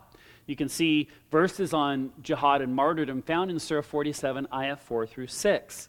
You 0.47 0.57
can 0.57 0.71
see 0.71 1.11
verses 1.31 1.75
on 1.75 2.13
jihad 2.23 2.63
and 2.63 2.75
martyrdom 2.75 3.21
found 3.21 3.51
in 3.51 3.59
Surah 3.59 3.83
47, 3.83 4.49
ayah 4.55 4.77
4 4.77 5.07
through 5.07 5.27
6. 5.27 5.89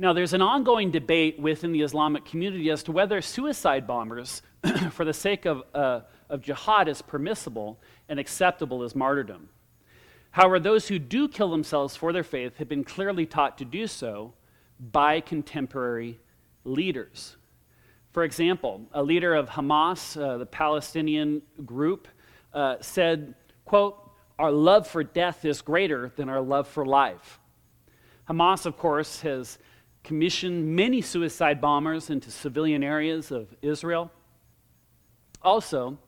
Now, 0.00 0.14
there's 0.14 0.32
an 0.32 0.40
ongoing 0.40 0.90
debate 0.90 1.38
within 1.38 1.72
the 1.72 1.82
Islamic 1.82 2.24
community 2.24 2.70
as 2.70 2.82
to 2.84 2.92
whether 2.92 3.20
suicide 3.20 3.86
bombers, 3.86 4.40
for 4.92 5.04
the 5.04 5.12
sake 5.12 5.44
of, 5.44 5.62
uh, 5.74 6.00
of 6.30 6.40
jihad, 6.40 6.88
is 6.88 7.02
permissible 7.02 7.78
and 8.08 8.18
acceptable 8.18 8.82
as 8.82 8.96
martyrdom. 8.96 9.50
However, 10.30 10.58
those 10.58 10.88
who 10.88 10.98
do 10.98 11.28
kill 11.28 11.50
themselves 11.50 11.96
for 11.96 12.14
their 12.14 12.22
faith 12.22 12.56
have 12.56 12.66
been 12.66 12.82
clearly 12.82 13.26
taught 13.26 13.58
to 13.58 13.66
do 13.66 13.86
so 13.86 14.32
by 14.90 15.20
contemporary 15.20 16.18
leaders. 16.64 17.36
For 18.12 18.24
example, 18.24 18.80
a 18.94 19.02
leader 19.02 19.34
of 19.34 19.50
Hamas, 19.50 20.18
uh, 20.18 20.38
the 20.38 20.46
Palestinian 20.46 21.42
group, 21.66 22.08
uh, 22.54 22.76
said, 22.80 23.34
quote, 23.66 24.10
our 24.38 24.50
love 24.50 24.86
for 24.86 25.04
death 25.04 25.44
is 25.44 25.60
greater 25.60 26.10
than 26.16 26.30
our 26.30 26.40
love 26.40 26.66
for 26.66 26.86
life. 26.86 27.38
Hamas, 28.30 28.64
of 28.64 28.78
course, 28.78 29.20
has 29.20 29.58
commissioned 30.02 30.74
many 30.74 31.00
suicide 31.00 31.60
bombers 31.60 32.10
into 32.10 32.30
civilian 32.30 32.82
areas 32.82 33.30
of 33.30 33.54
Israel. 33.62 34.10
Also, 35.42 35.98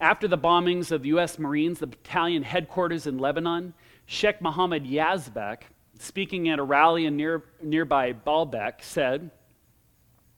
after 0.00 0.28
the 0.28 0.38
bombings 0.38 0.92
of 0.92 1.04
U.S. 1.06 1.38
Marines, 1.38 1.80
the 1.80 1.86
battalion 1.86 2.42
headquarters 2.42 3.06
in 3.06 3.18
Lebanon, 3.18 3.74
Sheikh 4.06 4.40
Mohammed 4.40 4.84
Yazbek, 4.84 5.62
speaking 5.98 6.48
at 6.48 6.58
a 6.58 6.62
rally 6.62 7.06
in 7.06 7.16
near, 7.16 7.44
nearby 7.62 8.12
Baalbek, 8.12 8.82
said, 8.82 9.30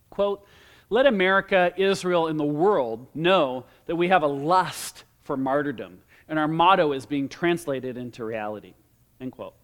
quote, 0.09 0.47
let 0.89 1.07
America, 1.07 1.73
Israel, 1.77 2.27
and 2.27 2.39
the 2.39 2.45
world 2.45 3.07
know 3.15 3.65
that 3.87 3.95
we 3.95 4.09
have 4.09 4.25
a 4.25 4.27
lust 4.27 5.05
for 5.23 5.37
martyrdom, 5.37 6.01
and 6.29 6.39
our 6.39 6.49
motto 6.49 6.93
is 6.93 7.07
being 7.07 7.29
translated 7.29 7.97
into 7.97 8.25
reality. 8.25 8.75
End 9.21 9.31
quote. 9.31 9.55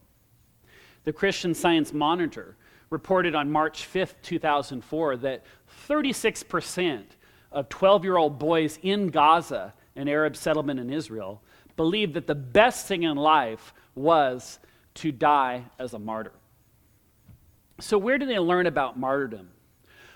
The 1.02 1.12
Christian 1.12 1.54
Science 1.54 1.92
Monitor 1.92 2.56
reported 2.90 3.34
on 3.34 3.50
March 3.50 3.88
5th, 3.92 4.14
2004, 4.22 5.16
that 5.18 5.44
36% 5.88 7.04
of 7.52 7.68
12 7.68 8.04
year 8.04 8.16
old 8.16 8.38
boys 8.38 8.78
in 8.82 9.08
Gaza, 9.08 9.74
an 9.96 10.08
Arab 10.08 10.36
settlement 10.36 10.78
in 10.78 10.92
Israel, 10.92 11.42
believed 11.76 12.14
that 12.14 12.26
the 12.26 12.34
best 12.34 12.86
thing 12.86 13.02
in 13.02 13.16
life 13.16 13.72
was 13.94 14.58
to 14.94 15.12
die 15.12 15.64
as 15.78 15.94
a 15.94 15.98
martyr. 15.98 16.32
So, 17.78 17.98
where 17.98 18.18
do 18.18 18.26
they 18.26 18.38
learn 18.38 18.66
about 18.66 18.98
martyrdom? 18.98 19.50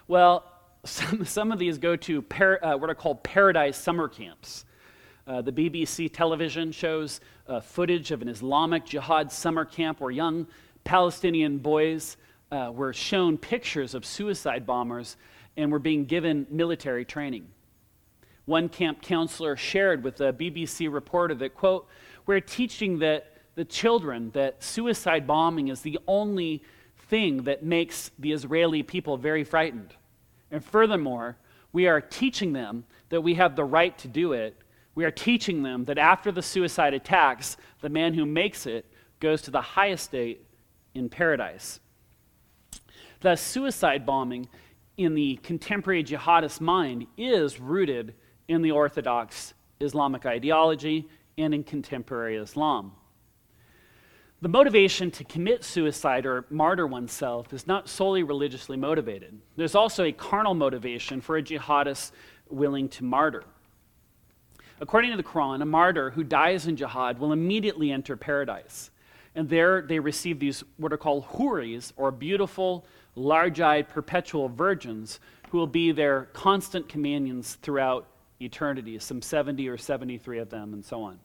Well, 0.09 0.45
some, 0.85 1.25
some 1.25 1.53
of 1.53 1.59
these 1.59 1.79
go 1.79 1.97
to 1.97 2.25
uh, 2.63 2.77
what 2.77 2.89
are 2.89 2.95
called 2.95 3.23
paradise 3.23 3.77
summer 3.77 4.09
camps. 4.09 4.65
Uh, 5.27 5.43
the 5.43 5.53
BBC 5.53 6.13
television 6.13 6.73
shows 6.73 7.21
uh, 7.47 7.61
footage 7.61 8.11
of 8.11 8.23
an 8.23 8.29
Islamic 8.29 8.85
Jihad 8.87 9.31
summer 9.31 9.65
camp 9.65 10.01
where 10.01 10.11
young 10.11 10.47
Palestinian 10.85 11.59
boys 11.59 12.17
uh, 12.51 12.71
were 12.75 12.93
shown 12.93 13.39
pictures 13.39 13.95
of 13.95 14.05
suicide 14.05 14.67
bombers 14.67 15.17
and 15.57 15.71
were 15.71 15.79
being 15.79 16.05
given 16.05 16.47
military 16.51 17.05
training. 17.05 17.47
One 18.45 18.69
camp 18.69 19.03
counselor 19.03 19.57
shared 19.57 20.03
with 20.03 20.21
a 20.21 20.33
BBC 20.33 20.93
reporter 20.93 21.35
that, 21.37 21.55
quote, 21.55 21.89
we're 22.27 22.41
teaching 22.41 22.99
that 23.01 23.37
the 23.55 23.65
children 23.65 24.31
that 24.33 24.63
suicide 24.63 25.27
bombing 25.27 25.69
is 25.69 25.83
the 25.83 25.99
only 26.07 26.63
thing 27.09 27.45
that 27.45 27.63
makes 27.63 28.11
the 28.19 28.33
Israeli 28.33 28.83
people 28.83 29.17
very 29.17 29.45
frightened. 29.45 29.95
And 30.51 30.65
furthermore, 30.65 31.37
we 31.73 31.87
are 31.87 32.01
teaching 32.01 32.53
them 32.53 32.85
that 33.11 33.21
we 33.21 33.35
have 33.35 33.57
the 33.57 33.65
right 33.65 33.97
to 33.99 34.09
do 34.09 34.33
it. 34.33 34.57
We 34.95 35.05
are 35.05 35.11
teaching 35.11 35.63
them 35.63 35.85
that 35.85 35.99
after 35.99 36.33
the 36.33 36.43
suicide 36.43 36.95
attacks, 36.95 37.57
the 37.81 37.89
man 37.89 38.15
who 38.15 38.27
makes 38.27 38.67
it 38.67 38.87
goes 39.21 39.43
to 39.43 39.51
the 39.51 39.61
highest 39.61 40.05
state 40.05 40.47
in 40.95 41.09
paradise. 41.09 41.81
Thus, 43.21 43.41
suicide 43.41 44.07
bombing 44.07 44.49
in 44.97 45.15
the 45.15 45.37
contemporary 45.43 46.05
jihadist 46.05 46.61
mind 46.61 47.07
is 47.17 47.61
rooted 47.61 48.15
in 48.49 48.63
the 48.63 48.71
Orthodox 48.71 49.55
Islamic 49.81 50.27
ideology 50.27 51.09
and 51.39 51.55
in 51.55 51.65
contemporary 51.65 52.37
Islam. 52.37 52.93
The 54.43 54.49
motivation 54.49 55.11
to 55.13 55.25
commit 55.25 55.65
suicide 55.65 56.25
or 56.25 56.47
martyr 56.49 56.87
oneself 56.87 57.53
is 57.53 57.67
not 57.67 57.91
solely 57.91 58.23
religiously 58.23 58.77
motivated. 58.77 59.39
There's 59.57 59.75
also 59.75 60.05
a 60.05 60.13
carnal 60.13 60.55
motivation 60.55 61.21
for 61.21 61.37
a 61.37 61.43
jihadist 61.43 62.13
willing 62.49 62.89
to 62.89 63.05
martyr. 63.05 63.45
According 64.81 65.11
to 65.11 65.19
the 65.19 65.23
Quran, 65.23 65.61
a 65.61 65.67
martyr 65.67 66.11
who 66.11 66.25
dies 66.25 66.67
in 66.67 66.77
jihad 66.77 67.19
will 67.19 67.33
immediately 67.33 67.93
enter 67.93 68.17
paradise. 68.17 68.91
And 69.35 69.47
there 69.47 69.83
they 69.83 69.99
receive 69.99 70.41
these, 70.41 70.65
what 70.79 70.93
are 70.93 70.97
called 70.97 71.27
huris, 71.37 71.93
or 71.97 72.11
beautiful, 72.11 72.87
large 73.15 73.61
eyed, 73.61 73.89
perpetual 73.89 74.49
virgins, 74.49 75.21
who 75.51 75.59
will 75.59 75.67
be 75.67 75.93
their 75.93 76.27
constant 76.33 76.89
companions 76.89 77.59
throughout 77.63 78.07
eternity, 78.41 78.99
some 78.99 79.21
70 79.21 79.69
or 79.69 79.77
73 79.77 80.39
of 80.39 80.51
them, 80.51 80.73
and 80.73 80.85
so 80.85 81.03
on. 81.03 81.19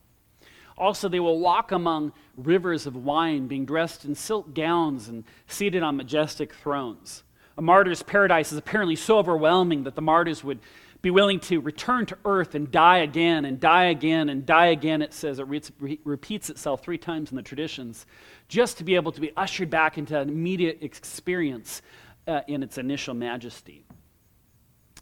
Also, 0.77 1.07
they 1.07 1.19
will 1.19 1.39
walk 1.39 1.71
among 1.71 2.11
rivers 2.35 2.85
of 2.85 2.95
wine, 2.95 3.47
being 3.47 3.65
dressed 3.65 4.03
in 4.03 4.13
silk 4.13 4.53
gowns 4.53 5.07
and 5.07 5.23
seated 5.47 5.83
on 5.83 5.95
majestic 5.95 6.53
thrones. 6.53 7.23
A 7.57 7.61
martyr's 7.61 8.03
paradise 8.03 8.51
is 8.51 8.57
apparently 8.57 8.97
so 8.97 9.17
overwhelming 9.17 9.83
that 9.85 9.95
the 9.95 10.01
martyrs 10.01 10.43
would 10.43 10.59
be 11.05 11.11
willing 11.11 11.39
to 11.39 11.61
return 11.61 12.03
to 12.03 12.17
earth 12.25 12.55
and 12.55 12.71
die 12.71 12.97
again 12.97 13.45
and 13.45 13.59
die 13.59 13.85
again 13.85 14.27
and 14.27 14.43
die 14.43 14.69
again, 14.69 15.03
it 15.03 15.13
says. 15.13 15.37
It 15.37 15.45
re- 15.77 15.99
repeats 16.03 16.49
itself 16.49 16.81
three 16.81 16.97
times 16.97 17.29
in 17.29 17.35
the 17.35 17.43
traditions, 17.43 18.07
just 18.47 18.79
to 18.79 18.83
be 18.83 18.95
able 18.95 19.11
to 19.11 19.21
be 19.21 19.31
ushered 19.37 19.69
back 19.69 19.99
into 19.99 20.19
an 20.19 20.29
immediate 20.29 20.79
experience 20.81 21.83
uh, 22.27 22.41
in 22.47 22.63
its 22.63 22.79
initial 22.79 23.13
majesty. 23.13 23.85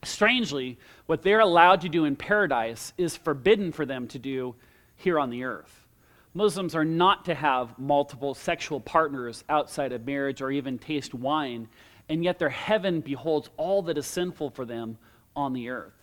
Strangely, 0.04 0.78
what 1.06 1.22
they're 1.22 1.40
allowed 1.40 1.80
to 1.80 1.88
do 1.88 2.04
in 2.04 2.18
paradise 2.18 2.92
is 2.98 3.16
forbidden 3.16 3.72
for 3.72 3.86
them 3.86 4.10
to 4.10 4.20
do 4.20 4.56
here 4.98 5.18
on 5.18 5.30
the 5.30 5.46
earth. 5.46 5.88
Muslims 6.34 6.76
are 6.76 6.84
not 6.84 7.24
to 7.24 7.34
have 7.34 7.80
multiple 7.80 8.34
sexual 8.34 8.82
partners 8.82 9.46
outside 9.48 9.94
of 9.94 10.06
marriage 10.06 10.42
or 10.42 10.52
even 10.52 10.78
taste 10.78 11.14
wine, 11.14 11.70
and 12.10 12.26
yet 12.26 12.40
their 12.40 12.50
heaven 12.50 13.00
beholds 13.00 13.50
all 13.56 13.82
that 13.84 13.98
is 13.98 14.06
sinful 14.06 14.50
for 14.50 14.66
them 14.66 14.98
on 15.36 15.54
the 15.54 15.70
earth. 15.70 15.94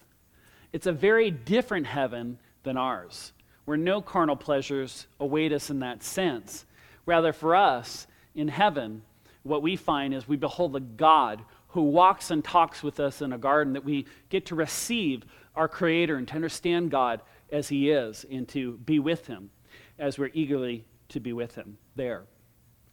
It's 0.73 0.87
a 0.87 0.93
very 0.93 1.31
different 1.31 1.87
heaven 1.87 2.39
than 2.63 2.77
ours, 2.77 3.33
where 3.65 3.77
no 3.77 4.01
carnal 4.01 4.37
pleasures 4.37 5.07
await 5.19 5.53
us 5.53 5.71
in 5.71 5.81
that 5.81 6.03
sense. 6.03 6.65
Rather, 7.07 7.33
for 7.33 7.57
us, 7.57 8.07
in 8.35 8.49
heaven, 8.49 9.03
what 9.43 9.63
we 9.63 9.77
find 9.77 10.15
is 10.15 10.29
we 10.29 10.37
behold 10.37 10.77
a 10.77 10.81
God 10.81 11.43
who 11.69 11.83
walks 11.83 12.31
and 12.31 12.45
talks 12.45 12.83
with 12.83 13.01
us 13.01 13.23
in 13.23 13.33
a 13.33 13.39
garden, 13.39 13.73
that 13.75 13.85
we 13.85 14.07
get 14.29 14.47
to 14.47 14.55
receive 14.55 15.25
our 15.55 15.69
Creator 15.69 16.17
and 16.17 16.29
to 16.29 16.35
understand 16.35 16.91
God 16.91 17.21
as 17.51 17.69
He 17.69 17.91
is 17.91 18.25
and 18.31 18.49
to 18.49 18.77
be 18.79 18.99
with 18.99 19.27
Him 19.27 19.51
as 19.99 20.19
we're 20.19 20.31
eagerly 20.35 20.85
to 21.11 21.21
be 21.21 21.33
with 21.33 21.55
Him 21.55 21.79
there. 21.95 22.25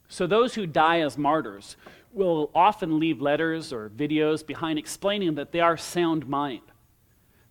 So, 0.08 0.26
those 0.26 0.54
who 0.54 0.66
die 0.66 1.00
as 1.00 1.18
martyrs 1.18 1.76
will 2.18 2.50
often 2.54 2.98
leave 2.98 3.22
letters 3.22 3.72
or 3.72 3.88
videos 3.90 4.44
behind 4.44 4.78
explaining 4.78 5.36
that 5.36 5.52
they 5.52 5.60
are 5.60 5.76
sound 5.76 6.28
mind. 6.28 6.60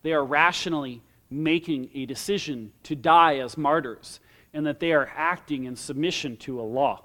They 0.03 0.13
are 0.13 0.23
rationally 0.23 1.01
making 1.29 1.89
a 1.93 2.05
decision 2.05 2.71
to 2.83 2.95
die 2.95 3.37
as 3.37 3.57
martyrs 3.57 4.19
and 4.53 4.65
that 4.65 4.79
they 4.79 4.91
are 4.91 5.09
acting 5.15 5.63
in 5.63 5.75
submission 5.75 6.37
to 6.37 6.59
Allah. 6.59 7.01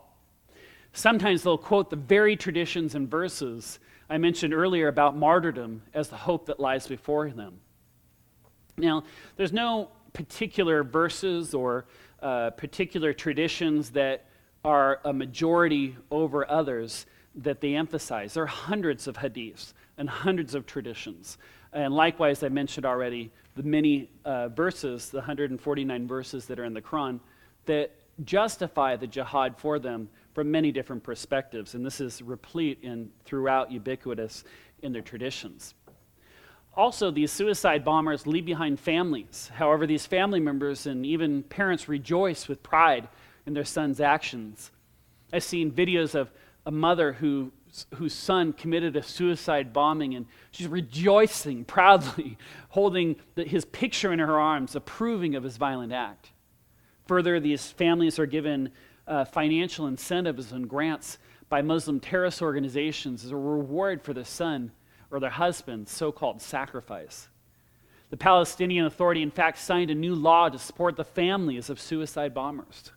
Sometimes 0.93 1.43
they'll 1.43 1.57
quote 1.57 1.89
the 1.89 1.97
very 1.97 2.37
traditions 2.37 2.95
and 2.95 3.11
verses 3.11 3.79
I 4.11 4.19
mentioned 4.19 4.53
earlier 4.53 4.89
about 4.89 5.17
martyrdom 5.17 5.83
as 5.95 6.09
the 6.09 6.17
hope 6.17 6.47
that 6.47 6.61
lies 6.61 6.87
before 6.87 7.31
them. 7.31 7.61
Now, 8.77 9.05
there's 9.37 9.53
no 9.53 9.89
particular 10.13 10.85
verses 10.85 11.55
or 11.55 11.87
uh, 12.21 12.51
particular 12.51 13.13
traditions 13.13 13.91
that 13.91 14.27
are 14.65 15.01
a 15.05 15.13
majority 15.13 15.97
over 16.11 16.49
others 16.51 17.07
that 17.35 17.61
they 17.61 17.75
emphasize. 17.75 18.35
There 18.35 18.43
are 18.43 18.47
hundreds 18.47 19.07
of 19.09 19.17
hadiths 19.17 19.73
and 19.99 20.09
hundreds 20.09 20.55
of 20.55 20.67
traditions. 20.67 21.39
And 21.73 21.95
likewise, 21.95 22.43
I 22.43 22.49
mentioned 22.49 22.85
already 22.85 23.31
the 23.57 23.63
many 23.63 24.11
uh, 24.25 24.49
verses, 24.49 25.11
the 25.11 25.19
149 25.19 26.07
verses 26.07 26.47
that 26.47 26.59
are 26.59 26.65
in 26.65 26.75
the 26.75 26.83
Quran, 26.83 27.21
that 27.67 27.93
justify 28.25 28.97
the 28.97 29.07
jihad 29.07 29.57
for 29.59 29.79
them 29.79 30.09
from 30.35 30.51
many 30.51 30.73
different 30.73 31.03
perspectives. 31.03 31.75
And 31.75 31.85
this 31.85 32.01
is 32.01 32.23
replete 32.23 32.83
and 32.83 33.11
throughout 33.25 33.73
ubiquitous 33.73 34.45
in 34.83 34.93
their 34.93 35.03
traditions. 35.03 35.75
Also, 36.75 37.11
these 37.11 37.31
suicide 37.31 37.85
bombers 37.85 38.27
leave 38.27 38.47
behind 38.47 38.81
families. 38.81 39.51
However, 39.55 39.87
these 39.87 40.07
family 40.07 40.41
members 40.41 40.87
and 40.87 41.05
even 41.05 41.43
parents 41.43 41.89
rejoice 41.89 42.49
with 42.49 42.63
pride 42.63 43.09
in 43.47 43.53
their 43.53 43.65
son's 43.65 44.01
actions. 44.01 44.71
I've 45.33 45.43
seen 45.43 45.71
videos 45.71 46.15
of 46.15 46.31
a 46.67 46.71
mother 46.71 47.15
who, 47.15 47.53
whose 47.95 48.15
son 48.15 48.53
committed 48.53 48.97
a 48.97 49.03
suicide 49.03 49.73
bombing, 49.73 50.15
and 50.15 50.27
she's 50.51 50.69
rejoicing 50.69 51.65
proudly, 51.65 52.39
holding 52.71 53.17
the, 53.35 53.45
his 53.45 53.65
picture 53.65 54.13
in 54.13 54.19
her 54.19 54.39
arms, 54.39 54.77
approving 54.77 55.35
of 55.35 55.43
his 55.43 55.57
violent 55.57 55.93
act. 55.93 56.31
Further, 57.07 57.41
these 57.41 57.71
families 57.71 58.19
are 58.19 58.27
given 58.27 58.71
uh, 59.07 59.25
financial 59.25 59.87
incentives 59.87 60.53
and 60.53 60.69
grants 60.69 61.19
by 61.49 61.61
Muslim 61.61 62.01
terrorist 62.01 62.41
organizations 62.41 63.25
as 63.25 63.33
a 63.33 63.37
reward 63.37 64.03
for 64.03 64.15
the 64.15 64.25
son 64.25 64.71
or 65.11 65.21
their 65.21 65.31
husband's 65.31 65.91
so 65.91 66.11
called 66.11 66.41
sacrifice. 66.41 67.29
The 68.11 68.17
Palestinian 68.17 68.87
Authority, 68.87 69.23
in 69.23 69.31
fact, 69.31 69.59
signed 69.59 69.91
a 69.91 69.95
new 69.95 70.15
law 70.15 70.49
to 70.49 70.59
support 70.59 70.97
the 70.97 71.05
families 71.05 71.71
of 71.71 71.81
suicide 71.81 72.35
bombers. 72.35 72.93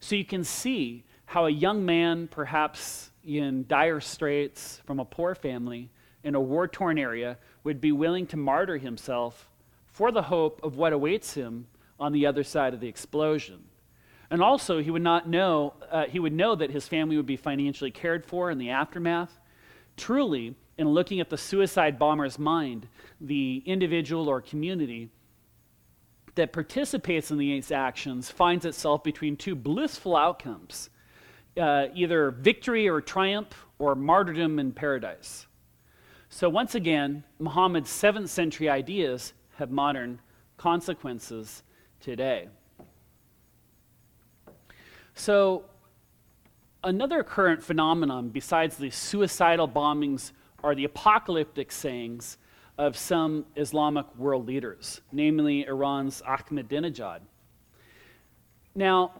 So 0.00 0.14
you 0.14 0.24
can 0.24 0.44
see 0.44 1.04
how 1.26 1.46
a 1.46 1.50
young 1.50 1.84
man, 1.84 2.28
perhaps 2.28 3.10
in 3.24 3.66
dire 3.68 4.00
straits 4.00 4.80
from 4.84 5.00
a 5.00 5.04
poor 5.04 5.34
family 5.34 5.90
in 6.24 6.34
a 6.34 6.40
war 6.40 6.66
torn 6.66 6.98
area, 6.98 7.38
would 7.64 7.80
be 7.80 7.92
willing 7.92 8.26
to 8.26 8.36
martyr 8.36 8.78
himself 8.78 9.48
for 9.86 10.10
the 10.10 10.22
hope 10.22 10.60
of 10.62 10.76
what 10.76 10.92
awaits 10.92 11.34
him 11.34 11.66
on 11.98 12.12
the 12.12 12.26
other 12.26 12.42
side 12.42 12.74
of 12.74 12.80
the 12.80 12.88
explosion. 12.88 13.64
And 14.30 14.42
also, 14.42 14.82
he 14.82 14.90
would 14.90 15.02
not 15.02 15.28
know, 15.28 15.74
uh, 15.90 16.06
he 16.06 16.18
would 16.18 16.32
know 16.32 16.56
that 16.56 16.70
his 16.70 16.88
family 16.88 17.16
would 17.16 17.26
be 17.26 17.36
financially 17.36 17.90
cared 17.90 18.26
for 18.26 18.50
in 18.50 18.58
the 18.58 18.70
aftermath 18.70 19.38
Truly, 19.96 20.54
in 20.76 20.88
looking 20.88 21.20
at 21.20 21.30
the 21.30 21.38
suicide 21.38 21.98
bomber's 21.98 22.38
mind, 22.38 22.86
the 23.20 23.62
individual 23.64 24.28
or 24.28 24.40
community 24.40 25.10
that 26.34 26.52
participates 26.52 27.30
in 27.30 27.38
these 27.38 27.72
actions 27.72 28.30
finds 28.30 28.66
itself 28.66 29.02
between 29.02 29.36
two 29.36 29.54
blissful 29.54 30.14
outcomes 30.14 30.90
uh, 31.56 31.86
either 31.94 32.30
victory 32.30 32.88
or 32.88 33.00
triumph, 33.00 33.66
or 33.78 33.94
martyrdom 33.94 34.58
in 34.58 34.72
paradise. 34.72 35.46
So, 36.28 36.48
once 36.48 36.74
again, 36.74 37.24
Muhammad's 37.38 37.90
7th 37.90 38.28
century 38.28 38.68
ideas 38.68 39.32
have 39.56 39.70
modern 39.70 40.20
consequences 40.56 41.62
today. 42.00 42.48
So, 45.14 45.64
another 46.84 47.22
current 47.22 47.62
phenomenon 47.62 48.28
besides 48.28 48.76
the 48.76 48.90
suicidal 48.90 49.68
bombings 49.68 50.32
are 50.62 50.74
the 50.74 50.84
apocalyptic 50.84 51.70
sayings 51.70 52.38
of 52.78 52.96
some 52.96 53.46
Islamic 53.56 54.04
world 54.16 54.46
leaders, 54.46 55.00
namely 55.12 55.64
Iran's 55.66 56.22
Ahmadinejad. 56.22 57.20
Now, 58.74 59.12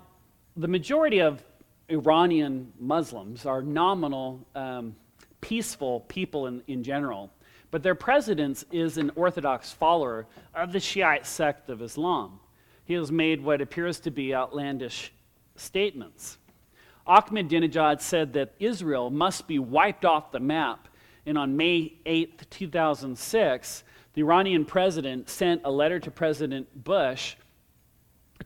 the 0.56 0.68
majority 0.68 1.20
of 1.20 1.42
Iranian 1.88 2.72
Muslims 2.78 3.46
are 3.46 3.62
nominal, 3.62 4.44
um, 4.54 4.96
peaceful 5.40 6.00
people 6.00 6.46
in, 6.46 6.62
in 6.66 6.82
general, 6.82 7.30
but 7.70 7.82
their 7.82 7.94
president 7.94 8.64
is 8.72 8.98
an 8.98 9.10
Orthodox 9.14 9.72
follower 9.72 10.26
of 10.54 10.72
the 10.72 10.80
Shiite 10.80 11.26
sect 11.26 11.68
of 11.68 11.82
Islam. 11.82 12.40
He 12.84 12.94
has 12.94 13.12
made 13.12 13.42
what 13.42 13.60
appears 13.60 14.00
to 14.00 14.10
be 14.10 14.34
outlandish 14.34 15.12
statements. 15.56 16.38
Ahmadinejad 17.06 18.00
said 18.00 18.32
that 18.32 18.54
Israel 18.58 19.10
must 19.10 19.46
be 19.46 19.58
wiped 19.58 20.04
off 20.04 20.32
the 20.32 20.40
map, 20.40 20.88
and 21.24 21.38
on 21.38 21.56
May 21.56 21.94
8, 22.04 22.50
2006, 22.50 23.84
the 24.14 24.22
Iranian 24.22 24.64
president 24.64 25.28
sent 25.28 25.60
a 25.64 25.70
letter 25.70 26.00
to 26.00 26.10
President 26.10 26.84
Bush 26.84 27.36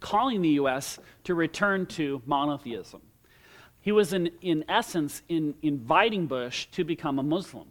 calling 0.01 0.43
the 0.43 0.51
U.S. 0.51 0.99
to 1.25 1.35
return 1.35 1.87
to 1.87 2.23
monotheism. 2.27 3.01
He 3.81 3.93
was, 3.93 4.13
in, 4.13 4.31
in 4.43 4.65
essence, 4.69 5.23
in 5.29 5.55
inviting 5.63 6.27
Bush 6.27 6.67
to 6.73 6.85
become 6.85 7.19
a 7.19 7.23
Muslim. 7.23 7.69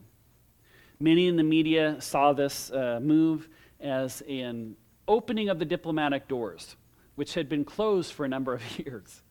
Many 1.00 1.28
in 1.28 1.36
the 1.36 1.44
media 1.44 1.98
saw 2.02 2.34
this 2.34 2.72
uh, 2.72 3.00
move 3.02 3.48
as 3.80 4.22
an 4.28 4.76
opening 5.08 5.50
of 5.50 5.60
the 5.60 5.66
diplomatic 5.66 6.28
doors, 6.28 6.76
which 7.16 7.34
had 7.34 7.48
been 7.48 7.64
closed 7.64 8.14
for 8.14 8.26
a 8.26 8.28
number 8.28 8.54
of 8.54 8.80
years. 8.86 9.22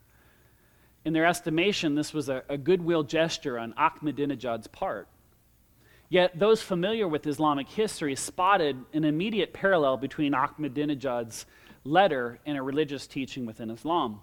In 1.05 1.12
their 1.12 1.26
estimation, 1.26 1.95
this 1.95 2.12
was 2.12 2.29
a, 2.29 2.43
a 2.49 2.59
goodwill 2.59 3.03
gesture 3.03 3.59
on 3.59 3.72
Ahmadinejad's 3.74 4.66
part. 4.66 5.09
Yet 6.11 6.39
those 6.39 6.62
familiar 6.62 7.07
with 7.07 7.26
Islamic 7.26 7.68
history 7.68 8.16
spotted 8.16 8.83
an 8.93 9.05
immediate 9.05 9.53
parallel 9.53 9.99
between 9.99 10.33
Ahmadinejad's 10.33 11.45
letter 11.85 12.39
and 12.47 12.57
a 12.57 12.62
religious 12.62 13.07
teaching 13.07 13.47
within 13.47 13.70
Islam. 13.70 14.20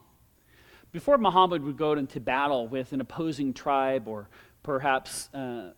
Before 0.95 1.17
Muhammad 1.17 1.61
would 1.61 1.75
go 1.75 1.91
into 1.91 2.21
battle 2.21 2.69
with 2.69 2.93
an 2.93 3.01
opposing 3.01 3.53
tribe 3.53 4.07
or 4.07 4.29
perhaps 4.63 5.27
uh, 5.33 5.71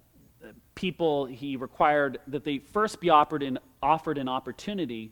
people, 0.75 1.25
he 1.25 1.55
required 1.55 2.19
that 2.27 2.43
they 2.43 2.59
first 2.59 3.01
be 3.01 3.09
offered 3.09 3.41
an, 3.41 3.57
offered 3.81 4.19
an 4.19 4.29
opportunity 4.29 5.11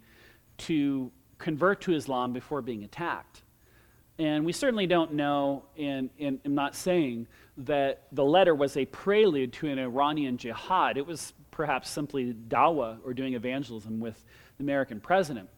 to 0.60 1.12
convert 1.40 1.82
to 1.82 1.96
Islam 1.96 2.34
before 2.34 2.62
being 2.62 2.84
attacked. 2.84 3.42
And 4.20 4.46
we 4.46 4.52
certainly 4.52 4.86
don't 4.86 5.14
know, 5.14 5.66
and, 5.76 6.12
and 6.20 6.40
I'm 6.46 6.54
not 6.54 6.76
saying 6.76 7.26
that 7.58 8.04
the 8.12 8.24
letter 8.24 8.54
was 8.54 8.78
a 8.78 8.86
prelude 8.86 9.54
to 9.54 9.70
an 9.70 9.80
Iranian 9.80 10.38
jihad. 10.38 10.98
It 10.98 11.08
was 11.08 11.34
perhaps 11.50 11.90
simply 11.90 12.32
dawah 12.48 13.00
or 13.04 13.16
doing 13.16 13.34
evangelism 13.34 14.00
with 14.00 14.24
the 14.60 14.66
American 14.66 15.00
president 15.00 15.50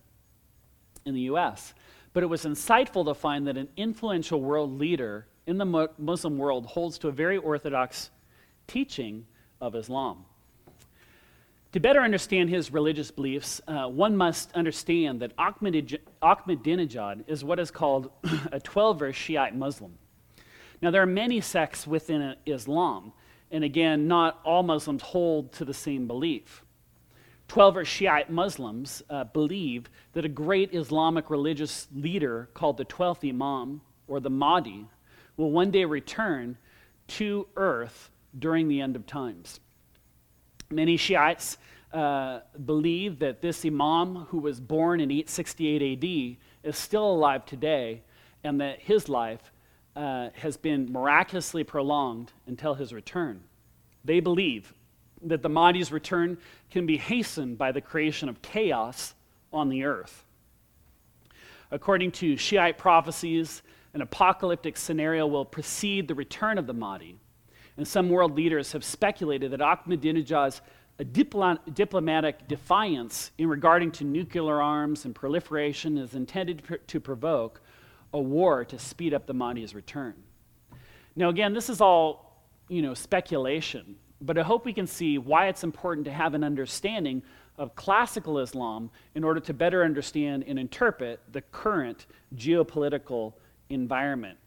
in 1.06 1.14
the 1.14 1.22
U.S. 1.24 1.74
But 2.14 2.24
it 2.24 2.28
was 2.28 2.46
insightful 2.46 3.06
to 3.06 3.14
find 3.14 3.48
that 3.48 3.58
an 3.58 3.68
influential 3.78 4.42
world 4.42 4.80
leader 4.80 5.28
in 5.46 5.58
the 5.58 5.90
Muslim 5.98 6.38
world 6.38 6.66
holds 6.66 6.98
to 7.00 7.08
a 7.08 7.12
very 7.12 7.38
orthodox 7.38 8.10
teaching 8.68 9.26
of 9.62 9.76
Islam. 9.76 10.26
To 11.74 11.80
better 11.80 12.02
understand 12.02 12.50
his 12.50 12.72
religious 12.72 13.12
beliefs, 13.12 13.62
uh, 13.68 13.88
one 13.88 14.16
must 14.16 14.52
understand 14.54 15.20
that 15.22 15.36
Ahmadinejad 15.38 17.24
is 17.28 17.44
what 17.44 17.60
is 17.60 17.72
called 17.72 18.10
a 18.52 18.60
Twelver 18.60 19.14
Shiite 19.14 19.56
Muslim. 19.56 19.98
Now, 20.82 20.92
there 20.92 21.02
are 21.02 21.08
many 21.08 21.42
sects 21.42 21.86
within 21.86 22.36
Islam, 22.46 23.12
and 23.52 23.64
again, 23.64 24.08
not 24.08 24.40
all 24.46 24.64
Muslims 24.64 25.02
hold 25.02 25.52
to 25.54 25.66
the 25.66 25.74
same 25.74 26.08
belief. 26.08 26.64
Twelver 27.48 27.86
Shiite 27.86 28.30
Muslims 28.30 29.02
uh, 29.10 29.24
believe 29.26 29.90
that 30.14 30.26
a 30.26 30.30
great 30.30 30.74
Islamic 30.74 31.30
religious 31.30 31.88
leader 31.96 32.50
called 32.54 32.78
the 32.78 32.86
12th 32.86 33.28
Imam, 33.28 33.82
or 34.08 34.20
the 34.20 34.30
Mahdi, 34.30 34.86
will 35.38 35.52
one 35.52 35.72
day 35.72 35.86
return 35.86 36.58
to 37.08 37.48
earth 37.56 38.10
during 38.38 38.68
the 38.68 38.82
end 38.82 38.96
of 38.96 39.06
times. 39.06 39.60
Many 40.70 40.98
Shiites 40.98 41.58
uh, 41.94 42.42
believe 42.66 43.20
that 43.20 43.42
this 43.42 43.66
Imam, 43.66 44.28
who 44.30 44.40
was 44.40 44.60
born 44.60 45.00
in 45.00 45.10
868 45.10 45.94
AD, 45.94 46.70
is 46.70 46.78
still 46.78 47.10
alive 47.10 47.46
today, 47.46 48.02
and 48.44 48.60
that 48.60 48.80
his 48.82 49.08
life 49.08 49.52
uh, 49.96 50.30
has 50.34 50.58
been 50.58 50.92
miraculously 50.92 51.64
prolonged 51.64 52.34
until 52.46 52.74
his 52.74 52.94
return. 52.94 53.42
They 54.04 54.20
believe 54.20 54.74
that 55.24 55.42
the 55.42 55.50
Mahdi's 55.50 55.92
return 55.92 56.38
can 56.70 56.86
be 56.86 56.98
hastened 56.98 57.58
by 57.58 57.72
the 57.72 57.82
creation 57.82 58.30
of 58.30 58.42
chaos 58.42 59.14
on 59.52 59.70
the 59.70 59.84
earth. 59.84 60.24
According 61.72 62.12
to 62.14 62.38
Shiite 62.38 62.78
prophecies, 62.78 63.62
an 63.94 64.02
apocalyptic 64.02 64.78
scenario 64.78 65.28
will 65.28 65.46
precede 65.46 66.08
the 66.08 66.16
return 66.16 66.58
of 66.58 66.68
the 66.68 66.74
Mahdi. 66.74 67.18
And 67.78 67.88
some 67.88 68.10
world 68.10 68.36
leaders 68.36 68.72
have 68.72 68.84
speculated 68.84 69.52
that 69.52 69.60
Ahmadinejad's 69.60 70.62
diplomatic 71.12 72.48
defiance 72.48 73.32
in 73.38 73.48
regarding 73.48 73.92
to 73.92 74.04
nuclear 74.04 74.62
arms 74.62 75.06
and 75.06 75.14
proliferation 75.14 75.98
is 75.98 76.16
intended 76.16 76.64
to 76.88 77.00
provoke 77.00 77.62
a 78.14 78.20
war 78.20 78.66
to 78.66 78.80
speed 78.80 79.14
up 79.14 79.28
the 79.28 79.34
Mahdi's 79.34 79.76
return. 79.76 80.16
Now, 81.16 81.30
again, 81.30 81.54
this 81.54 81.70
is 81.70 81.82
all, 81.82 82.44
you 82.68 82.82
know, 82.82 82.94
speculation 82.94 83.96
but 84.22 84.38
I 84.38 84.44
hope 84.44 84.66
we 84.66 84.74
can 84.74 84.88
see 84.88 85.18
why 85.18 85.48
it's 85.48 85.64
important 85.64 86.06
to 86.06 86.12
have 86.12 86.34
an 86.34 86.44
understanding 86.44 87.22
of 87.58 87.76
classical 87.76 88.40
Islam 88.40 88.90
in 89.16 89.24
order 89.24 89.40
to 89.40 89.54
better 89.54 89.84
understand 89.84 90.44
and 90.48 90.60
interpret 90.60 91.20
the 91.32 91.42
current 91.42 92.06
geopolitical 92.36 93.34
environment. 93.70 94.38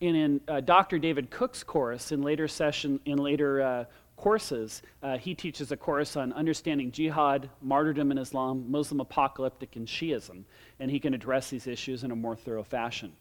And 0.00 0.16
in 0.16 0.40
uh, 0.48 0.60
Dr. 0.60 0.98
David 0.98 1.30
Cook's 1.30 1.62
course, 1.62 2.10
in 2.10 2.22
later 2.22 2.48
session, 2.48 3.00
in 3.04 3.18
later 3.18 3.60
uh, 3.60 3.84
courses, 4.16 4.82
uh, 5.02 5.18
he 5.18 5.34
teaches 5.34 5.72
a 5.72 5.76
course 5.76 6.16
on 6.16 6.32
understanding 6.32 6.90
jihad, 6.90 7.50
martyrdom 7.62 8.10
in 8.10 8.18
Islam, 8.18 8.70
Muslim 8.70 9.00
apocalyptic, 9.00 9.76
and 9.76 9.86
Shiism, 9.86 10.44
and 10.78 10.90
he 10.90 10.98
can 10.98 11.14
address 11.14 11.50
these 11.50 11.66
issues 11.66 12.04
in 12.04 12.10
a 12.10 12.16
more 12.16 12.36
thorough 12.36 12.62
fashion. 12.62 13.12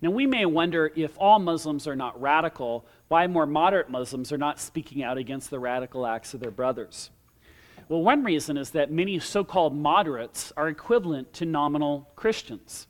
Now, 0.00 0.10
we 0.10 0.26
may 0.26 0.46
wonder 0.46 0.92
if 0.94 1.18
all 1.18 1.40
Muslims 1.40 1.88
are 1.88 1.96
not 1.96 2.20
radical, 2.20 2.86
why 3.08 3.26
more 3.26 3.46
moderate 3.46 3.90
Muslims 3.90 4.30
are 4.32 4.38
not 4.38 4.60
speaking 4.60 5.02
out 5.02 5.18
against 5.18 5.50
the 5.50 5.58
radical 5.58 6.06
acts 6.06 6.34
of 6.34 6.40
their 6.40 6.52
brothers. 6.52 7.10
Well, 7.88 8.02
one 8.02 8.22
reason 8.22 8.56
is 8.56 8.70
that 8.70 8.92
many 8.92 9.18
so 9.18 9.42
called 9.42 9.74
moderates 9.74 10.52
are 10.56 10.68
equivalent 10.68 11.32
to 11.34 11.46
nominal 11.46 12.08
Christians. 12.14 12.86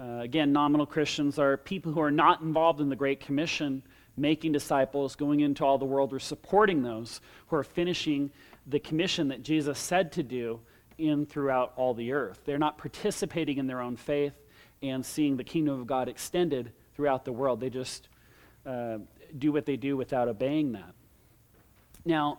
Uh, 0.00 0.20
again, 0.20 0.52
nominal 0.52 0.86
Christians 0.86 1.38
are 1.38 1.56
people 1.56 1.92
who 1.92 2.00
are 2.00 2.10
not 2.10 2.40
involved 2.40 2.80
in 2.80 2.88
the 2.88 2.96
Great 2.96 3.20
Commission, 3.20 3.82
making 4.16 4.50
disciples, 4.52 5.14
going 5.14 5.40
into 5.40 5.64
all 5.64 5.78
the 5.78 5.84
world, 5.84 6.12
or 6.12 6.18
supporting 6.18 6.82
those 6.82 7.20
who 7.48 7.56
are 7.56 7.64
finishing 7.64 8.30
the 8.66 8.80
commission 8.80 9.28
that 9.28 9.42
Jesus 9.42 9.78
said 9.78 10.10
to 10.12 10.22
do 10.24 10.60
in 10.96 11.24
throughout 11.24 11.72
all 11.76 11.94
the 11.94 12.12
earth. 12.12 12.40
They're 12.44 12.58
not 12.58 12.78
participating 12.78 13.58
in 13.58 13.68
their 13.68 13.80
own 13.80 13.96
faith 13.96 14.34
and 14.82 15.04
seeing 15.04 15.36
the 15.36 15.44
kingdom 15.44 15.80
of 15.80 15.86
God 15.86 16.08
extended 16.08 16.72
throughout 16.94 17.24
the 17.24 17.32
world. 17.32 17.60
They 17.60 17.70
just 17.70 18.08
uh, 18.66 18.98
do 19.38 19.52
what 19.52 19.66
they 19.66 19.76
do 19.76 19.96
without 19.96 20.28
obeying 20.28 20.72
that. 20.72 20.94
Now, 22.04 22.38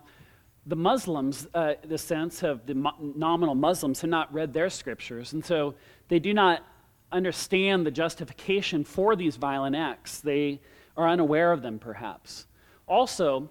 the 0.66 0.76
Muslims, 0.76 1.48
uh, 1.54 1.74
the 1.84 1.98
sense 1.98 2.42
of 2.42 2.66
the 2.66 2.74
nominal 3.16 3.54
Muslims, 3.54 4.00
have 4.02 4.10
not 4.10 4.32
read 4.32 4.52
their 4.52 4.70
scriptures, 4.70 5.32
and 5.32 5.44
so 5.44 5.74
they 6.08 6.18
do 6.18 6.34
not 6.34 6.64
understand 7.12 7.86
the 7.86 7.90
justification 7.90 8.84
for 8.84 9.16
these 9.16 9.36
violent 9.36 9.74
acts. 9.74 10.20
They 10.20 10.60
are 10.96 11.08
unaware 11.08 11.52
of 11.52 11.62
them, 11.62 11.78
perhaps. 11.78 12.46
Also, 12.86 13.48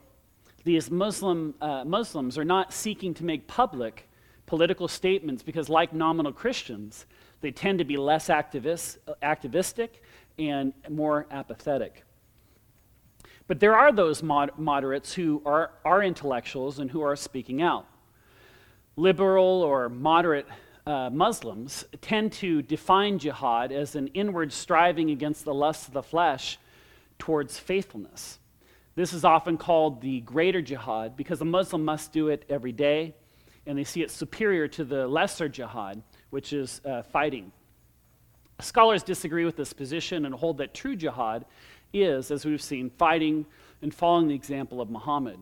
these 0.63 0.91
Muslim, 0.91 1.55
uh, 1.61 1.83
Muslims 1.85 2.37
are 2.37 2.45
not 2.45 2.73
seeking 2.73 3.13
to 3.15 3.23
make 3.23 3.47
public 3.47 4.07
political 4.45 4.87
statements 4.87 5.43
because, 5.43 5.69
like 5.69 5.93
nominal 5.93 6.31
Christians, 6.31 7.05
they 7.41 7.51
tend 7.51 7.79
to 7.79 7.85
be 7.85 7.97
less 7.97 8.27
activist, 8.27 8.97
activistic 9.21 10.03
and 10.37 10.73
more 10.89 11.27
apathetic. 11.31 12.03
But 13.47 13.59
there 13.59 13.75
are 13.75 13.91
those 13.91 14.21
mod- 14.21 14.57
moderates 14.57 15.13
who 15.13 15.41
are, 15.45 15.71
are 15.83 16.03
intellectuals 16.03 16.79
and 16.79 16.91
who 16.91 17.01
are 17.01 17.15
speaking 17.15 17.61
out. 17.61 17.87
Liberal 18.95 19.63
or 19.63 19.89
moderate 19.89 20.47
uh, 20.85 21.09
Muslims 21.09 21.85
tend 22.01 22.31
to 22.33 22.61
define 22.61 23.19
jihad 23.19 23.71
as 23.71 23.95
an 23.95 24.07
inward 24.07 24.51
striving 24.53 25.09
against 25.11 25.45
the 25.45 25.53
lusts 25.53 25.87
of 25.87 25.93
the 25.93 26.03
flesh 26.03 26.57
towards 27.17 27.57
faithfulness. 27.57 28.39
This 28.95 29.13
is 29.13 29.23
often 29.23 29.57
called 29.57 30.01
the 30.01 30.21
greater 30.21 30.61
jihad 30.61 31.15
because 31.15 31.41
a 31.41 31.45
Muslim 31.45 31.85
must 31.85 32.11
do 32.11 32.27
it 32.27 32.43
every 32.49 32.71
day, 32.71 33.13
and 33.65 33.77
they 33.77 33.83
see 33.83 34.01
it 34.01 34.11
superior 34.11 34.67
to 34.67 34.83
the 34.83 35.07
lesser 35.07 35.47
jihad, 35.47 36.01
which 36.29 36.53
is 36.53 36.81
uh, 36.85 37.01
fighting. 37.03 37.51
Scholars 38.61 39.03
disagree 39.03 39.45
with 39.45 39.55
this 39.55 39.73
position 39.73 40.25
and 40.25 40.35
hold 40.35 40.57
that 40.57 40.73
true 40.73 40.95
jihad 40.95 41.45
is, 41.93 42.29
as 42.29 42.45
we've 42.45 42.61
seen, 42.61 42.89
fighting 42.89 43.45
and 43.81 43.93
following 43.93 44.27
the 44.27 44.35
example 44.35 44.81
of 44.81 44.89
Muhammad. 44.89 45.39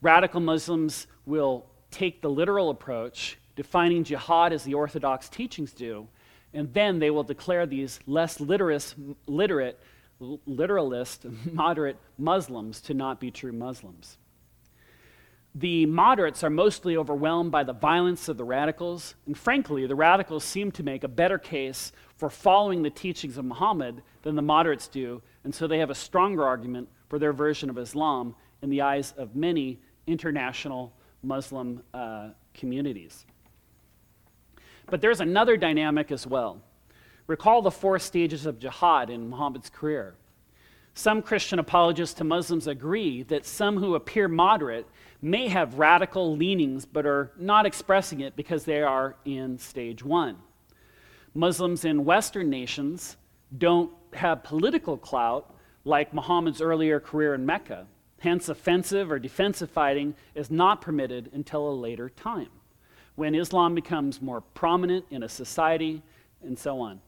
Radical 0.00 0.40
Muslims 0.40 1.06
will 1.26 1.64
take 1.90 2.20
the 2.20 2.28
literal 2.30 2.70
approach, 2.70 3.38
defining 3.56 4.04
jihad 4.04 4.52
as 4.52 4.64
the 4.64 4.74
Orthodox 4.74 5.28
teachings 5.28 5.72
do, 5.72 6.06
and 6.52 6.72
then 6.74 6.98
they 6.98 7.10
will 7.10 7.22
declare 7.22 7.66
these 7.66 8.00
less 8.06 8.40
literate, 8.40 8.94
literate 9.26 9.78
literalist, 10.46 11.26
moderate 11.52 11.96
Muslims 12.18 12.80
to 12.82 12.94
not 12.94 13.20
be 13.20 13.30
true 13.30 13.52
Muslims. 13.52 14.18
The 15.54 15.84
moderates 15.84 16.42
are 16.42 16.50
mostly 16.50 16.96
overwhelmed 16.96 17.52
by 17.52 17.62
the 17.62 17.74
violence 17.74 18.28
of 18.28 18.38
the 18.38 18.44
radicals, 18.44 19.14
and 19.26 19.36
frankly, 19.36 19.86
the 19.86 19.94
radicals 19.94 20.44
seem 20.44 20.72
to 20.72 20.82
make 20.82 21.04
a 21.04 21.08
better 21.08 21.38
case 21.38 21.92
for 22.16 22.30
following 22.30 22.82
the 22.82 22.90
teachings 22.90 23.36
of 23.36 23.44
Muhammad 23.44 24.02
than 24.22 24.34
the 24.34 24.40
moderates 24.42 24.88
do, 24.88 25.20
and 25.44 25.54
so 25.54 25.66
they 25.66 25.78
have 25.78 25.90
a 25.90 25.94
stronger 25.94 26.44
argument 26.44 26.88
for 27.08 27.18
their 27.18 27.34
version 27.34 27.68
of 27.68 27.76
Islam 27.76 28.34
in 28.62 28.70
the 28.70 28.80
eyes 28.80 29.12
of 29.18 29.36
many 29.36 29.78
international 30.06 30.94
Muslim 31.22 31.82
uh, 31.92 32.30
communities. 32.54 33.26
But 34.86 35.02
there's 35.02 35.20
another 35.20 35.58
dynamic 35.58 36.10
as 36.10 36.26
well. 36.26 36.62
Recall 37.26 37.60
the 37.60 37.70
four 37.70 37.98
stages 37.98 38.46
of 38.46 38.58
jihad 38.58 39.10
in 39.10 39.28
Muhammad's 39.28 39.68
career. 39.68 40.14
Some 40.94 41.22
Christian 41.22 41.58
apologists 41.58 42.14
to 42.16 42.24
Muslims 42.24 42.66
agree 42.66 43.22
that 43.24 43.46
some 43.46 43.78
who 43.78 43.94
appear 43.94 44.28
moderate 44.28 44.86
may 45.22 45.46
have 45.48 45.78
radical 45.78 46.36
leanings 46.36 46.84
but 46.84 47.06
are 47.06 47.30
not 47.38 47.64
expressing 47.64 48.20
it 48.20 48.34
because 48.34 48.64
they 48.64 48.82
are 48.82 49.14
in 49.24 49.56
stage 49.56 50.04
one. 50.04 50.36
Muslims 51.32 51.84
in 51.84 52.04
Western 52.04 52.50
nations 52.50 53.16
don't 53.56 53.90
have 54.12 54.42
political 54.42 54.98
clout 54.98 55.54
like 55.84 56.12
Muhammad's 56.12 56.60
earlier 56.60 57.00
career 57.00 57.34
in 57.34 57.46
Mecca. 57.46 57.86
Hence, 58.18 58.48
offensive 58.48 59.10
or 59.10 59.18
defensive 59.18 59.70
fighting 59.70 60.14
is 60.34 60.50
not 60.50 60.80
permitted 60.80 61.30
until 61.32 61.68
a 61.68 61.74
later 61.74 62.08
time, 62.08 62.50
when 63.14 63.34
Islam 63.34 63.74
becomes 63.74 64.22
more 64.22 64.40
prominent 64.40 65.04
in 65.10 65.22
a 65.22 65.28
society 65.28 66.02
and 66.42 66.58
so 66.58 66.80
on. 66.80 67.00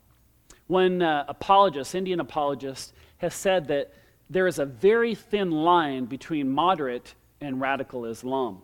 One 0.67 1.03
uh, 1.03 1.25
apologist, 1.29 1.95
Indian 1.95 2.21
apologist, 2.21 2.95
has 3.19 3.35
said 3.35 3.69
that 3.69 3.93
there 4.31 4.47
is 4.47 4.59
a 4.59 4.65
very 4.65 5.15
thin 5.15 5.51
line 5.51 6.07
between 6.07 6.51
moderate 6.51 7.15
and 7.45 7.61
radical 7.61 8.07
Islam. 8.07 8.63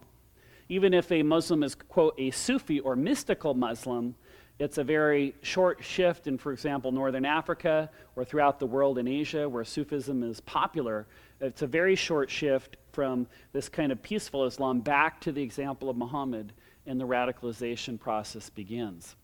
Even 0.68 0.94
if 0.94 1.10
a 1.12 1.22
Muslim 1.22 1.62
is, 1.62 1.74
quote, 1.74 2.14
a 2.18 2.30
Sufi 2.30 2.80
or 2.80 2.96
mystical 2.96 3.54
Muslim, 3.54 4.14
it's 4.58 4.78
a 4.78 4.84
very 4.84 5.34
short 5.42 5.82
shift 5.82 6.26
in, 6.26 6.38
for 6.38 6.52
example, 6.52 6.92
Northern 6.92 7.24
Africa 7.24 7.90
or 8.16 8.24
throughout 8.24 8.58
the 8.58 8.66
world 8.66 8.98
in 8.98 9.08
Asia 9.08 9.48
where 9.48 9.64
Sufism 9.64 10.22
is 10.22 10.40
popular. 10.40 11.06
It's 11.40 11.62
a 11.62 11.66
very 11.66 11.96
short 11.96 12.30
shift 12.30 12.76
from 12.92 13.26
this 13.52 13.68
kind 13.68 13.90
of 13.92 14.02
peaceful 14.02 14.44
Islam 14.44 14.80
back 14.80 15.20
to 15.22 15.32
the 15.32 15.42
example 15.42 15.88
of 15.88 15.96
Muhammad, 15.96 16.52
and 16.86 17.00
the 17.00 17.06
radicalization 17.06 17.98
process 17.98 18.50
begins. 18.50 19.16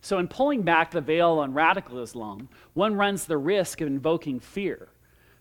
So, 0.00 0.18
in 0.18 0.28
pulling 0.28 0.62
back 0.62 0.90
the 0.90 1.00
veil 1.00 1.32
on 1.38 1.52
radical 1.52 2.00
Islam, 2.00 2.48
one 2.74 2.94
runs 2.94 3.24
the 3.24 3.36
risk 3.36 3.80
of 3.80 3.88
invoking 3.88 4.38
fear. 4.38 4.88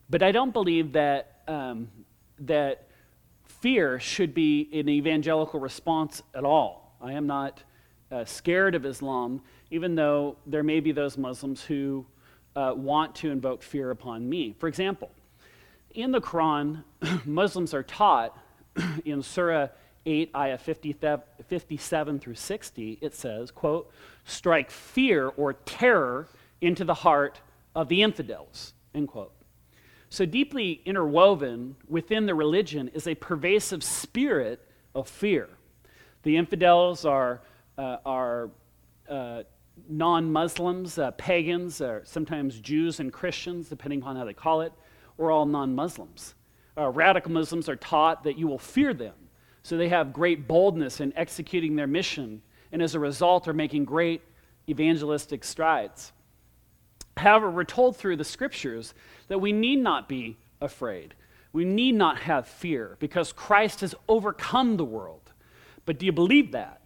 But 0.09 0.23
I 0.23 0.31
don't 0.31 0.51
believe 0.51 0.93
that, 0.93 1.41
um, 1.47 1.89
that 2.39 2.87
fear 3.45 3.99
should 3.99 4.33
be 4.33 4.69
an 4.73 4.89
evangelical 4.89 5.59
response 5.59 6.21
at 6.33 6.43
all. 6.43 6.95
I 7.01 7.13
am 7.13 7.27
not 7.27 7.63
uh, 8.11 8.25
scared 8.25 8.75
of 8.75 8.85
Islam, 8.85 9.41
even 9.71 9.95
though 9.95 10.37
there 10.45 10.63
may 10.63 10.79
be 10.79 10.91
those 10.91 11.17
Muslims 11.17 11.63
who 11.63 12.05
uh, 12.55 12.73
want 12.75 13.15
to 13.15 13.31
invoke 13.31 13.61
fear 13.61 13.91
upon 13.91 14.27
me. 14.27 14.55
For 14.57 14.67
example, 14.67 15.11
in 15.91 16.11
the 16.11 16.21
Quran, 16.21 16.83
Muslims 17.25 17.73
are 17.73 17.83
taught 17.83 18.37
in 19.05 19.21
Surah 19.21 19.67
8, 20.05 20.31
ayah 20.35 20.57
57 20.57 22.19
through 22.19 22.35
60, 22.35 22.97
it 23.01 23.13
says, 23.13 23.51
quote, 23.51 23.91
strike 24.23 24.71
fear 24.71 25.27
or 25.27 25.53
terror 25.53 26.27
into 26.61 26.85
the 26.85 26.93
heart 26.93 27.41
of 27.75 27.89
the 27.89 28.01
infidels, 28.01 28.73
end 28.95 29.09
quote. 29.09 29.33
So 30.09 30.25
deeply 30.25 30.81
interwoven 30.85 31.75
within 31.87 32.25
the 32.25 32.35
religion 32.35 32.89
is 32.93 33.07
a 33.07 33.15
pervasive 33.15 33.83
spirit 33.83 34.65
of 34.95 35.07
fear. 35.07 35.49
The 36.23 36.37
infidels 36.37 37.05
are, 37.05 37.41
uh, 37.77 37.97
are 38.05 38.49
uh, 39.09 39.43
non 39.89 40.31
Muslims, 40.31 40.97
uh, 40.97 41.11
pagans, 41.11 41.81
or 41.81 42.01
sometimes 42.05 42.59
Jews 42.59 42.99
and 42.99 43.11
Christians, 43.11 43.69
depending 43.69 44.03
on 44.03 44.15
how 44.15 44.25
they 44.25 44.33
call 44.33 44.61
it, 44.61 44.73
or 45.17 45.31
all 45.31 45.45
non 45.45 45.75
Muslims. 45.75 46.35
Uh, 46.77 46.89
radical 46.89 47.31
Muslims 47.31 47.67
are 47.67 47.75
taught 47.75 48.23
that 48.23 48.37
you 48.37 48.47
will 48.47 48.59
fear 48.59 48.93
them 48.93 49.13
so 49.67 49.75
they 49.75 49.89
have 49.89 50.13
great 50.13 50.47
boldness 50.47 51.01
in 51.01 51.11
executing 51.17 51.75
their 51.75 51.87
mission, 51.87 52.41
and 52.71 52.81
as 52.81 52.95
a 52.95 53.01
result, 53.01 53.49
are 53.49 53.53
making 53.53 53.83
great 53.83 54.21
evangelistic 54.69 55.43
strides. 55.43 56.13
However, 57.17 57.49
we're 57.49 57.63
told 57.63 57.97
through 57.97 58.17
the 58.17 58.23
scriptures 58.23 58.93
that 59.27 59.39
we 59.39 59.51
need 59.51 59.77
not 59.79 60.07
be 60.07 60.37
afraid. 60.61 61.13
We 61.53 61.65
need 61.65 61.95
not 61.95 62.19
have 62.19 62.47
fear 62.47 62.97
because 62.99 63.31
Christ 63.31 63.81
has 63.81 63.95
overcome 64.07 64.77
the 64.77 64.85
world. 64.85 65.31
But 65.85 65.97
do 65.97 66.05
you 66.05 66.11
believe 66.11 66.51
that? 66.51 66.81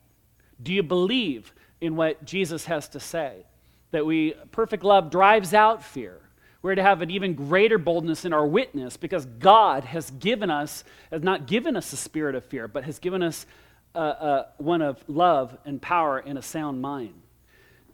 Do 0.62 0.74
you 0.74 0.84
believe 0.84 1.54
in 1.80 1.96
what 1.96 2.24
Jesus 2.24 2.66
has 2.66 2.88
to 2.90 3.00
say? 3.00 3.46
That 3.92 4.06
we 4.06 4.34
perfect 4.52 4.84
love 4.84 5.10
drives 5.10 5.54
out 5.54 5.84
fear. 5.84 6.22
We're 6.62 6.76
to 6.76 6.84
have 6.84 7.02
an 7.02 7.10
even 7.10 7.34
greater 7.34 7.80
boldness 7.80 8.24
in 8.24 8.34
our 8.34 8.46
witness 8.46 8.96
because 8.96 9.26
God 9.26 9.84
has 9.84 10.12
given 10.12 10.52
us, 10.52 10.84
has 11.10 11.24
not 11.24 11.48
given 11.48 11.76
us 11.76 11.92
a 11.92 11.98
spirit 11.98 12.36
of 12.36 12.46
fear, 12.46 12.68
but 12.68 12.84
has 12.84 13.00
given 13.00 13.24
us 13.24 13.48
uh, 13.96 13.98
uh, 13.98 14.46
one 14.58 14.82
of 14.82 15.04
love 15.08 15.58
and 15.66 15.82
power 15.82 16.20
and 16.20 16.38
a 16.38 16.42
sound 16.42 16.82
mind. 16.82 17.21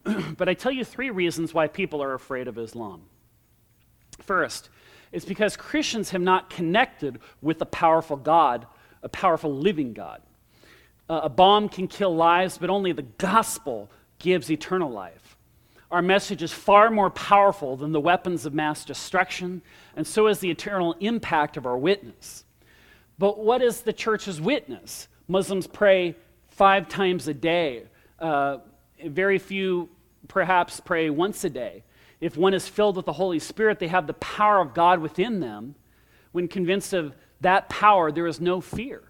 but 0.37 0.47
I 0.49 0.53
tell 0.53 0.71
you 0.71 0.83
three 0.83 1.09
reasons 1.09 1.53
why 1.53 1.67
people 1.67 2.01
are 2.01 2.13
afraid 2.13 2.47
of 2.47 2.57
Islam. 2.57 3.03
First, 4.19 4.69
it's 5.11 5.25
because 5.25 5.55
Christians 5.55 6.09
have 6.11 6.21
not 6.21 6.49
connected 6.49 7.19
with 7.41 7.61
a 7.61 7.65
powerful 7.65 8.17
God, 8.17 8.65
a 9.03 9.09
powerful 9.09 9.53
living 9.53 9.93
God. 9.93 10.21
Uh, 11.09 11.21
a 11.23 11.29
bomb 11.29 11.69
can 11.69 11.87
kill 11.87 12.15
lives, 12.15 12.57
but 12.57 12.69
only 12.69 12.91
the 12.91 13.03
gospel 13.03 13.89
gives 14.19 14.51
eternal 14.51 14.91
life. 14.91 15.37
Our 15.89 16.01
message 16.01 16.43
is 16.43 16.51
far 16.51 16.91
more 16.91 17.09
powerful 17.09 17.77
than 17.77 17.93
the 17.93 18.01
weapons 18.01 18.45
of 18.45 18.53
mass 18.53 18.83
destruction, 18.83 19.61
and 19.95 20.05
so 20.05 20.27
is 20.27 20.39
the 20.39 20.51
eternal 20.51 20.95
impact 20.99 21.55
of 21.55 21.65
our 21.65 21.77
witness. 21.77 22.43
But 23.17 23.39
what 23.39 23.61
is 23.61 23.81
the 23.81 23.93
church's 23.93 24.41
witness? 24.41 25.07
Muslims 25.29 25.65
pray 25.65 26.15
five 26.49 26.89
times 26.89 27.27
a 27.29 27.33
day. 27.33 27.83
Uh, 28.19 28.57
very 29.05 29.39
few, 29.39 29.89
perhaps, 30.27 30.79
pray 30.79 31.09
once 31.09 31.43
a 31.43 31.49
day. 31.49 31.83
If 32.19 32.35
one 32.35 32.53
is 32.53 32.67
filled 32.67 32.95
with 32.95 33.05
the 33.05 33.13
Holy 33.13 33.39
Spirit, 33.39 33.79
they 33.79 33.87
have 33.87 34.07
the 34.07 34.13
power 34.13 34.59
of 34.59 34.73
God 34.73 34.99
within 34.99 35.39
them. 35.39 35.75
When 36.31 36.47
convinced 36.47 36.93
of 36.93 37.15
that 37.41 37.69
power, 37.69 38.11
there 38.11 38.27
is 38.27 38.41
no 38.41 38.61
fear. 38.61 39.03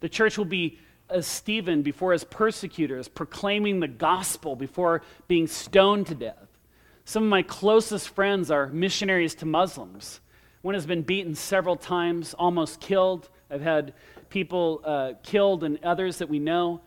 The 0.00 0.08
church 0.08 0.38
will 0.38 0.46
be 0.46 0.78
as 1.10 1.26
Stephen 1.26 1.82
before 1.82 2.12
his 2.12 2.24
persecutors, 2.24 3.08
proclaiming 3.08 3.80
the 3.80 3.88
gospel 3.88 4.56
before 4.56 5.02
being 5.28 5.46
stoned 5.46 6.06
to 6.06 6.14
death. 6.14 6.48
Some 7.04 7.24
of 7.24 7.28
my 7.28 7.42
closest 7.42 8.08
friends 8.10 8.50
are 8.50 8.68
missionaries 8.68 9.34
to 9.36 9.46
Muslims. 9.46 10.20
One 10.62 10.74
has 10.74 10.86
been 10.86 11.02
beaten 11.02 11.34
several 11.34 11.76
times, 11.76 12.34
almost 12.34 12.80
killed. 12.80 13.28
I've 13.50 13.62
had 13.62 13.94
people 14.28 14.80
uh, 14.84 15.12
killed 15.22 15.64
and 15.64 15.82
others 15.84 16.18
that 16.18 16.28
we 16.28 16.38
know. 16.38 16.82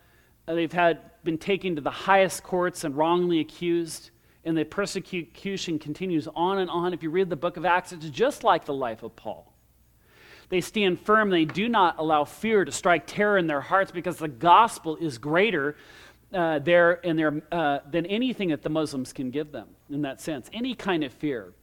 Uh, 0.47 0.53
they've 0.53 0.71
had 0.71 0.99
been 1.23 1.37
taken 1.37 1.75
to 1.75 1.81
the 1.81 1.91
highest 1.91 2.43
courts 2.43 2.83
and 2.83 2.95
wrongly 2.95 3.39
accused. 3.39 4.11
And 4.45 4.57
the 4.57 4.65
persecution 4.65 5.79
continues 5.79 6.27
on 6.35 6.59
and 6.59 6.69
on. 6.69 6.93
If 6.93 7.01
you 7.01 7.09
read 7.09 7.29
the 7.29 7.35
book 7.37 7.55
of 7.55 7.65
Acts, 7.65 7.93
it's 7.93 8.09
just 8.09 8.43
like 8.43 8.65
the 8.65 8.73
life 8.73 9.01
of 9.01 9.15
Paul. 9.15 9.53
They 10.49 10.61
stand 10.61 10.99
firm. 10.99 11.29
They 11.29 11.45
do 11.45 11.69
not 11.69 11.95
allow 11.97 12.25
fear 12.25 12.65
to 12.65 12.71
strike 12.71 13.07
terror 13.07 13.37
in 13.37 13.47
their 13.47 13.61
hearts 13.61 13.91
because 13.91 14.17
the 14.17 14.27
gospel 14.27 14.97
is 14.97 15.17
greater 15.17 15.77
uh, 16.33 16.59
there 16.59 16.99
uh, 17.51 17.79
than 17.89 18.05
anything 18.07 18.49
that 18.49 18.61
the 18.61 18.69
Muslims 18.69 19.13
can 19.13 19.31
give 19.31 19.51
them 19.51 19.69
in 19.89 20.01
that 20.01 20.19
sense, 20.19 20.49
any 20.51 20.75
kind 20.75 21.03
of 21.03 21.13
fear. 21.13 21.53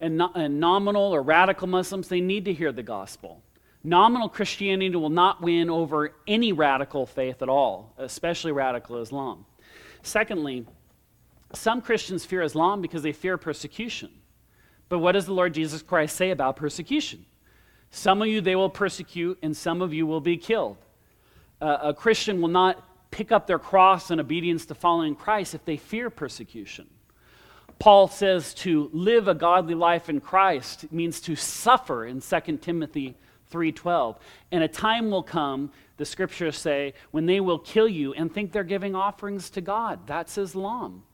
and, 0.00 0.16
no, 0.16 0.30
and 0.34 0.58
nominal 0.58 1.14
or 1.14 1.22
radical 1.22 1.66
Muslims, 1.66 2.08
they 2.08 2.20
need 2.20 2.44
to 2.46 2.52
hear 2.52 2.72
the 2.72 2.82
gospel. 2.82 3.42
Nominal 3.86 4.30
Christianity 4.30 4.96
will 4.96 5.10
not 5.10 5.42
win 5.42 5.68
over 5.68 6.12
any 6.26 6.52
radical 6.52 7.04
faith 7.04 7.42
at 7.42 7.50
all, 7.50 7.92
especially 7.98 8.50
radical 8.50 9.00
Islam. 9.02 9.44
Secondly, 10.02 10.66
some 11.52 11.82
Christians 11.82 12.24
fear 12.24 12.42
Islam 12.42 12.80
because 12.80 13.02
they 13.02 13.12
fear 13.12 13.36
persecution. 13.36 14.10
But 14.88 15.00
what 15.00 15.12
does 15.12 15.26
the 15.26 15.34
Lord 15.34 15.52
Jesus 15.52 15.82
Christ 15.82 16.16
say 16.16 16.30
about 16.30 16.56
persecution? 16.56 17.26
Some 17.90 18.22
of 18.22 18.28
you 18.28 18.40
they 18.40 18.56
will 18.56 18.70
persecute, 18.70 19.38
and 19.42 19.56
some 19.56 19.82
of 19.82 19.92
you 19.92 20.06
will 20.06 20.20
be 20.20 20.38
killed. 20.38 20.78
Uh, 21.60 21.78
a 21.82 21.94
Christian 21.94 22.40
will 22.40 22.48
not 22.48 22.82
pick 23.10 23.30
up 23.30 23.46
their 23.46 23.58
cross 23.58 24.10
in 24.10 24.18
obedience 24.18 24.66
to 24.66 24.74
following 24.74 25.14
Christ 25.14 25.54
if 25.54 25.64
they 25.64 25.76
fear 25.76 26.10
persecution. 26.10 26.88
Paul 27.78 28.08
says 28.08 28.54
to 28.54 28.90
live 28.92 29.28
a 29.28 29.34
godly 29.34 29.74
life 29.74 30.08
in 30.08 30.20
Christ 30.20 30.90
means 30.92 31.20
to 31.22 31.36
suffer 31.36 32.06
in 32.06 32.20
2 32.20 32.56
Timothy 32.58 33.16
3:12. 33.54 34.18
And 34.50 34.64
a 34.64 34.68
time 34.68 35.10
will 35.10 35.22
come, 35.22 35.70
the 35.96 36.04
scriptures 36.04 36.58
say, 36.58 36.94
when 37.12 37.26
they 37.26 37.40
will 37.40 37.58
kill 37.58 37.88
you 37.88 38.12
and 38.14 38.32
think 38.32 38.52
they're 38.52 38.64
giving 38.64 38.94
offerings 38.94 39.48
to 39.50 39.60
God. 39.60 40.06
That's 40.06 40.36
Islam. 40.36 41.04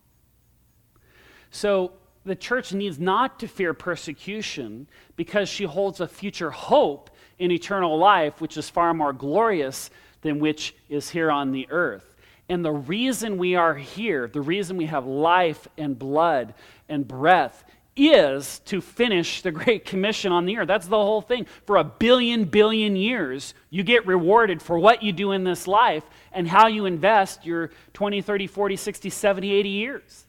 So 1.51 1.93
the 2.25 2.37
church 2.37 2.73
needs 2.73 2.99
not 2.99 3.39
to 3.41 3.49
fear 3.49 3.75
persecution 3.75 4.89
because 5.17 5.49
she 5.49 5.65
holds 5.65 6.01
a 6.01 6.09
future 6.09 6.51
hope 6.51 7.11
in 7.39 7.51
eternal 7.51 7.99
life, 7.99 8.41
which 8.41 8.57
is 8.57 8.71
far 8.71 8.95
more 8.95 9.13
glorious 9.13 9.91
than 10.23 10.39
which 10.39 10.75
is 10.89 11.11
here 11.11 11.31
on 11.31 11.53
the 11.53 11.67
earth. 11.71 12.17
And 12.49 12.65
the 12.65 12.73
reason 12.73 13.39
we 13.39 13.55
are 13.55 13.75
here, 13.75 14.29
the 14.29 14.41
reason 14.41 14.77
we 14.77 14.87
have 14.87 15.07
life 15.07 15.69
and 15.79 15.99
blood 15.99 16.55
and 16.89 17.07
breath, 17.07 17.65
is 18.09 18.61
to 18.61 18.81
finish 18.81 19.43
the 19.43 19.51
Great 19.51 19.85
Commission 19.85 20.33
on 20.33 20.47
the 20.47 20.59
earth. 20.59 20.69
That's 20.69 20.87
the 20.87 20.97
whole 20.97 21.21
thing. 21.21 21.47
For 21.67 21.77
a 21.77 21.85
billion, 21.85 22.45
billion 22.45 22.97
years, 22.97 23.55
you 23.69 23.83
get 23.83 24.07
rewarded 24.07 24.63
for 24.63 24.79
what 24.79 25.03
you 25.03 25.13
do 25.13 25.33
in 25.33 25.45
this 25.45 25.67
life 25.67 26.05
and 26.33 26.49
how 26.49 26.69
you 26.69 26.87
invest 26.87 27.45
your 27.45 27.71
20, 27.93 28.23
30, 28.23 28.47
40, 28.47 28.77
60, 28.77 29.11
70, 29.11 29.53
80 29.53 29.69
years. 29.69 30.27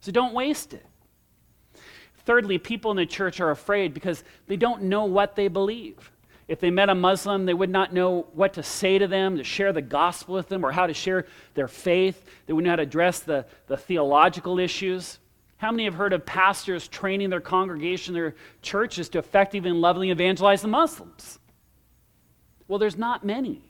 So 0.00 0.12
don't 0.12 0.34
waste 0.34 0.74
it. 0.74 0.86
Thirdly, 2.24 2.58
people 2.58 2.90
in 2.90 2.96
the 2.96 3.06
church 3.06 3.40
are 3.40 3.50
afraid 3.50 3.94
because 3.94 4.22
they 4.46 4.56
don't 4.56 4.82
know 4.82 5.04
what 5.04 5.36
they 5.36 5.48
believe. 5.48 6.10
If 6.48 6.60
they 6.60 6.70
met 6.70 6.88
a 6.88 6.94
Muslim, 6.94 7.44
they 7.44 7.54
would 7.54 7.70
not 7.70 7.92
know 7.92 8.26
what 8.32 8.54
to 8.54 8.62
say 8.62 8.98
to 8.98 9.06
them, 9.06 9.36
to 9.36 9.44
share 9.44 9.72
the 9.72 9.82
gospel 9.82 10.34
with 10.34 10.48
them, 10.48 10.64
or 10.64 10.72
how 10.72 10.86
to 10.86 10.94
share 10.94 11.26
their 11.54 11.68
faith. 11.68 12.24
They 12.46 12.52
wouldn't 12.52 12.66
know 12.66 12.72
how 12.72 12.76
to 12.76 12.82
address 12.82 13.20
the, 13.20 13.46
the 13.66 13.76
theological 13.76 14.58
issues. 14.58 15.18
How 15.58 15.72
many 15.72 15.84
have 15.84 15.94
heard 15.94 16.12
of 16.12 16.24
pastors 16.24 16.88
training 16.88 17.30
their 17.30 17.40
congregation, 17.40 18.14
their 18.14 18.36
churches, 18.62 19.08
to 19.10 19.18
effectively 19.18 19.70
and 19.70 19.80
lovingly 19.80 20.10
evangelize 20.10 20.62
the 20.62 20.68
Muslims? 20.68 21.38
Well, 22.68 22.78
there's 22.78 22.96
not 22.96 23.24
many. 23.24 23.62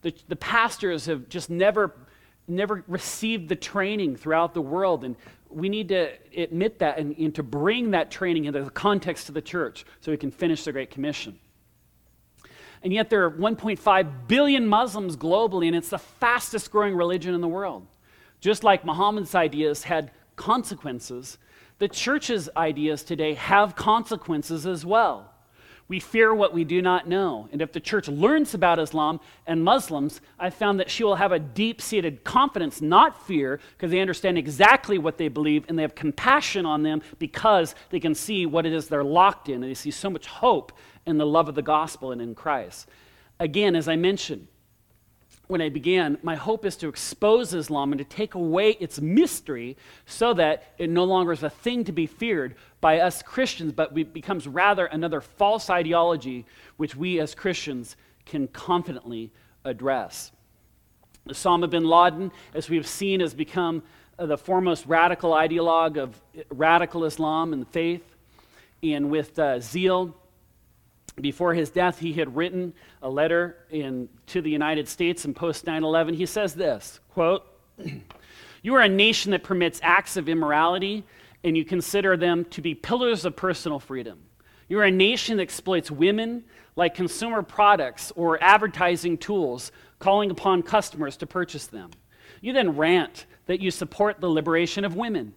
The, 0.00 0.14
the 0.28 0.36
pastors 0.36 1.06
have 1.06 1.28
just 1.28 1.50
never, 1.50 1.94
never 2.46 2.82
received 2.88 3.48
the 3.50 3.56
training 3.56 4.16
throughout 4.16 4.54
the 4.54 4.62
world, 4.62 5.04
and 5.04 5.16
we 5.50 5.68
need 5.68 5.88
to 5.88 6.12
admit 6.34 6.78
that 6.78 6.98
and, 6.98 7.16
and 7.18 7.34
to 7.34 7.42
bring 7.42 7.90
that 7.90 8.10
training 8.10 8.46
into 8.46 8.62
the 8.62 8.70
context 8.70 9.28
of 9.28 9.34
the 9.34 9.42
church 9.42 9.84
so 10.00 10.10
we 10.10 10.16
can 10.16 10.30
finish 10.30 10.64
the 10.64 10.72
Great 10.72 10.90
Commission. 10.90 11.38
And 12.82 12.92
yet 12.92 13.10
there 13.10 13.24
are 13.24 13.30
1.5 13.30 14.28
billion 14.28 14.66
Muslims 14.66 15.16
globally, 15.16 15.66
and 15.66 15.76
it's 15.76 15.90
the 15.90 15.98
fastest 15.98 16.70
growing 16.70 16.94
religion 16.94 17.34
in 17.34 17.42
the 17.42 17.48
world. 17.48 17.86
Just 18.40 18.64
like 18.64 18.84
Muhammad's 18.84 19.34
ideas 19.34 19.82
had 19.82 20.12
consequences, 20.38 21.36
the 21.78 21.88
church's 21.88 22.48
ideas 22.56 23.02
today 23.02 23.34
have 23.34 23.76
consequences 23.76 24.66
as 24.66 24.86
well. 24.86 25.34
We 25.88 26.00
fear 26.00 26.34
what 26.34 26.52
we 26.52 26.64
do 26.64 26.82
not 26.82 27.08
know. 27.08 27.48
And 27.50 27.62
if 27.62 27.72
the 27.72 27.80
church 27.80 28.08
learns 28.08 28.52
about 28.52 28.78
Islam 28.78 29.20
and 29.46 29.64
Muslims, 29.64 30.20
I 30.38 30.50
found 30.50 30.80
that 30.80 30.90
she 30.90 31.02
will 31.02 31.14
have 31.14 31.32
a 31.32 31.38
deep 31.38 31.80
seated 31.80 32.24
confidence, 32.24 32.82
not 32.82 33.26
fear, 33.26 33.58
because 33.72 33.90
they 33.90 34.00
understand 34.00 34.36
exactly 34.36 34.98
what 34.98 35.16
they 35.16 35.28
believe 35.28 35.64
and 35.66 35.78
they 35.78 35.82
have 35.82 35.94
compassion 35.94 36.66
on 36.66 36.82
them 36.82 37.00
because 37.18 37.74
they 37.88 38.00
can 38.00 38.14
see 38.14 38.44
what 38.44 38.66
it 38.66 38.72
is 38.74 38.88
they're 38.88 39.02
locked 39.02 39.48
in 39.48 39.62
and 39.62 39.64
they 39.64 39.74
see 39.74 39.90
so 39.90 40.10
much 40.10 40.26
hope 40.26 40.72
in 41.06 41.16
the 41.16 41.26
love 41.26 41.48
of 41.48 41.54
the 41.54 41.62
gospel 41.62 42.12
and 42.12 42.20
in 42.20 42.34
Christ. 42.34 42.86
Again, 43.40 43.74
as 43.74 43.88
I 43.88 43.96
mentioned 43.96 44.46
when 45.48 45.62
I 45.62 45.70
began, 45.70 46.18
my 46.22 46.36
hope 46.36 46.64
is 46.64 46.76
to 46.76 46.88
expose 46.88 47.54
Islam 47.54 47.92
and 47.92 47.98
to 47.98 48.04
take 48.04 48.34
away 48.34 48.72
its 48.72 49.00
mystery 49.00 49.76
so 50.06 50.34
that 50.34 50.74
it 50.78 50.90
no 50.90 51.04
longer 51.04 51.32
is 51.32 51.42
a 51.42 51.50
thing 51.50 51.84
to 51.84 51.92
be 51.92 52.06
feared 52.06 52.54
by 52.80 53.00
us 53.00 53.22
Christians, 53.22 53.72
but 53.72 53.94
becomes 54.12 54.46
rather 54.46 54.86
another 54.86 55.20
false 55.20 55.70
ideology 55.70 56.44
which 56.76 56.94
we 56.94 57.18
as 57.18 57.34
Christians 57.34 57.96
can 58.26 58.46
confidently 58.48 59.32
address. 59.64 60.32
Osama 61.26 61.68
bin 61.68 61.84
Laden, 61.84 62.30
as 62.54 62.68
we 62.68 62.76
have 62.76 62.86
seen, 62.86 63.20
has 63.20 63.34
become 63.34 63.82
the 64.18 64.36
foremost 64.36 64.84
radical 64.86 65.32
ideologue 65.32 65.96
of 65.96 66.20
radical 66.50 67.04
Islam 67.04 67.54
and 67.54 67.66
faith. 67.68 68.02
And 68.82 69.10
with 69.10 69.38
uh, 69.38 69.60
zeal, 69.60 70.14
before 71.22 71.54
his 71.54 71.70
death, 71.70 71.98
he 71.98 72.12
had 72.12 72.34
written 72.36 72.72
a 73.02 73.08
letter 73.08 73.56
in, 73.70 74.08
to 74.26 74.40
the 74.40 74.50
United 74.50 74.88
States 74.88 75.24
in 75.24 75.34
post 75.34 75.66
9 75.66 75.84
11. 75.84 76.14
He 76.14 76.26
says 76.26 76.54
this 76.54 77.00
quote, 77.10 77.46
You 78.62 78.74
are 78.74 78.82
a 78.82 78.88
nation 78.88 79.32
that 79.32 79.42
permits 79.42 79.80
acts 79.82 80.16
of 80.16 80.28
immorality, 80.28 81.04
and 81.44 81.56
you 81.56 81.64
consider 81.64 82.16
them 82.16 82.44
to 82.46 82.60
be 82.60 82.74
pillars 82.74 83.24
of 83.24 83.36
personal 83.36 83.78
freedom. 83.78 84.18
You 84.68 84.80
are 84.80 84.84
a 84.84 84.90
nation 84.90 85.38
that 85.38 85.44
exploits 85.44 85.90
women 85.90 86.44
like 86.76 86.94
consumer 86.94 87.42
products 87.42 88.12
or 88.14 88.42
advertising 88.42 89.18
tools, 89.18 89.72
calling 89.98 90.30
upon 90.30 90.62
customers 90.62 91.16
to 91.18 91.26
purchase 91.26 91.66
them. 91.66 91.90
You 92.40 92.52
then 92.52 92.76
rant 92.76 93.26
that 93.46 93.60
you 93.60 93.70
support 93.70 94.20
the 94.20 94.28
liberation 94.28 94.84
of 94.84 94.94
women. 94.94 95.34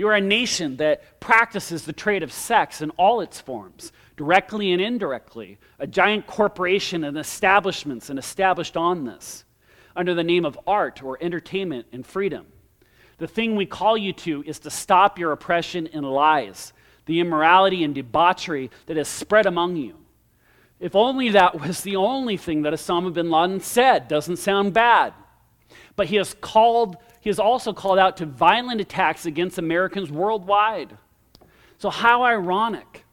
You 0.00 0.08
are 0.08 0.14
a 0.14 0.20
nation 0.22 0.78
that 0.78 1.20
practices 1.20 1.84
the 1.84 1.92
trade 1.92 2.22
of 2.22 2.32
sex 2.32 2.80
in 2.80 2.88
all 2.92 3.20
its 3.20 3.38
forms, 3.38 3.92
directly 4.16 4.72
and 4.72 4.80
indirectly, 4.80 5.58
a 5.78 5.86
giant 5.86 6.26
corporation 6.26 7.04
and 7.04 7.18
establishments 7.18 8.08
and 8.08 8.18
established 8.18 8.78
on 8.78 9.04
this 9.04 9.44
under 9.94 10.14
the 10.14 10.24
name 10.24 10.46
of 10.46 10.58
art 10.66 11.02
or 11.02 11.18
entertainment 11.20 11.86
and 11.92 12.06
freedom. 12.06 12.46
The 13.18 13.28
thing 13.28 13.56
we 13.56 13.66
call 13.66 13.98
you 13.98 14.14
to 14.14 14.42
is 14.46 14.58
to 14.60 14.70
stop 14.70 15.18
your 15.18 15.32
oppression 15.32 15.86
and 15.92 16.10
lies, 16.10 16.72
the 17.04 17.20
immorality 17.20 17.84
and 17.84 17.94
debauchery 17.94 18.70
that 18.86 18.96
has 18.96 19.06
spread 19.06 19.44
among 19.44 19.76
you. 19.76 19.96
If 20.78 20.96
only 20.96 21.28
that 21.28 21.60
was 21.60 21.82
the 21.82 21.96
only 21.96 22.38
thing 22.38 22.62
that 22.62 22.72
Osama 22.72 23.12
bin 23.12 23.30
Laden 23.30 23.60
said. 23.60 24.08
Doesn't 24.08 24.38
sound 24.38 24.72
bad. 24.72 25.12
But 25.94 26.06
he 26.06 26.16
has 26.16 26.34
called, 26.40 26.96
he 27.20 27.28
has 27.28 27.38
also 27.38 27.72
called 27.72 27.98
out 27.98 28.16
to 28.18 28.26
violent 28.26 28.80
attacks 28.80 29.26
against 29.26 29.58
Americans 29.58 30.10
worldwide. 30.10 30.96
So 31.78 31.90
how 31.90 32.24
ironic 32.24 33.04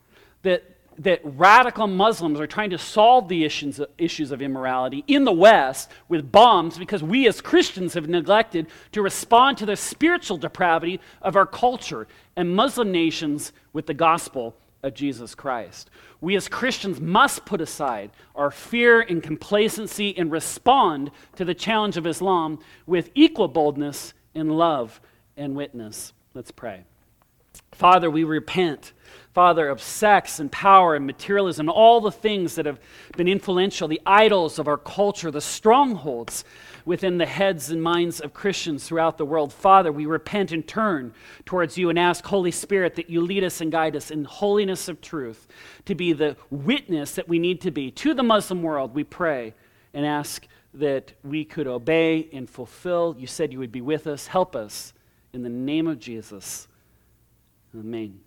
that 0.43 0.77
that 0.99 1.21
radical 1.23 1.87
Muslims 1.87 2.39
are 2.39 2.47
trying 2.47 2.71
to 2.71 2.77
solve 2.77 3.27
the 3.27 3.45
issues, 3.45 3.79
issues 3.97 4.31
of 4.31 4.41
immorality 4.41 5.03
in 5.07 5.25
the 5.25 5.31
West 5.31 5.91
with 6.09 6.31
bombs 6.31 6.77
because 6.77 7.03
we 7.03 7.27
as 7.27 7.39
Christians 7.39 7.93
have 7.93 8.09
neglected 8.09 8.67
to 8.93 9.01
respond 9.01 9.57
to 9.59 9.65
the 9.65 9.75
spiritual 9.75 10.37
depravity 10.37 10.99
of 11.21 11.35
our 11.35 11.45
culture 11.45 12.07
and 12.35 12.55
Muslim 12.55 12.91
nations 12.91 13.53
with 13.73 13.85
the 13.85 13.93
gospel 13.93 14.55
of 14.83 14.93
Jesus 14.93 15.35
Christ. 15.35 15.89
We 16.21 16.35
as 16.35 16.47
Christians 16.47 16.99
must 16.99 17.45
put 17.45 17.61
aside 17.61 18.11
our 18.35 18.51
fear 18.51 19.01
and 19.01 19.21
complacency 19.21 20.17
and 20.17 20.31
respond 20.31 21.11
to 21.35 21.45
the 21.45 21.53
challenge 21.55 21.97
of 21.97 22.07
Islam 22.07 22.59
with 22.85 23.11
equal 23.15 23.47
boldness 23.47 24.13
and 24.35 24.51
love 24.51 24.99
and 25.35 25.55
witness. 25.55 26.13
Let's 26.33 26.51
pray. 26.51 26.83
Father, 27.71 28.09
we 28.09 28.23
repent 28.23 28.93
Father, 29.37 29.69
of 29.69 29.83
sex 29.83 30.39
and 30.39 30.51
power 30.51 30.95
and 30.95 31.05
materialism, 31.05 31.69
all 31.69 32.01
the 32.01 32.11
things 32.11 32.55
that 32.55 32.65
have 32.65 32.79
been 33.15 33.27
influential, 33.27 33.87
the 33.87 34.01
idols 34.03 34.57
of 34.57 34.67
our 34.67 34.79
culture, 34.79 35.29
the 35.29 35.39
strongholds 35.39 36.43
within 36.87 37.17
the 37.17 37.25
heads 37.25 37.69
and 37.69 37.83
minds 37.83 38.21
of 38.21 38.33
Christians 38.33 38.87
throughout 38.87 39.17
the 39.17 39.25
world. 39.25 39.51
Father, 39.51 39.91
we 39.91 40.05
repent 40.05 40.53
and 40.53 40.65
turn 40.65 41.13
towards 41.45 41.77
you 41.77 41.89
and 41.89 41.99
ask, 41.99 42.25
Holy 42.25 42.49
Spirit, 42.49 42.95
that 42.95 43.09
you 43.09 43.21
lead 43.21 43.43
us 43.43 43.59
and 43.59 43.71
guide 43.71 43.95
us 43.95 44.09
in 44.09 44.23
holiness 44.23 44.87
of 44.87 45.01
truth 45.01 45.47
to 45.85 45.93
be 45.93 46.13
the 46.13 46.37
witness 46.49 47.13
that 47.15 47.27
we 47.27 47.39
need 47.39 47.59
to 47.61 47.71
be 47.71 47.91
to 47.91 48.13
the 48.13 48.23
Muslim 48.23 48.63
world. 48.63 48.95
We 48.95 49.03
pray 49.03 49.53
and 49.93 50.05
ask 50.05 50.47
that 50.73 51.13
we 51.23 51.43
could 51.43 51.67
obey 51.67 52.29
and 52.31 52.49
fulfill. 52.49 53.15
You 53.19 53.27
said 53.27 53.51
you 53.51 53.59
would 53.59 53.71
be 53.71 53.81
with 53.81 54.07
us. 54.07 54.27
Help 54.27 54.55
us 54.55 54.93
in 55.33 55.43
the 55.43 55.49
name 55.49 55.87
of 55.87 55.99
Jesus. 55.99 56.67
Amen. 57.75 58.26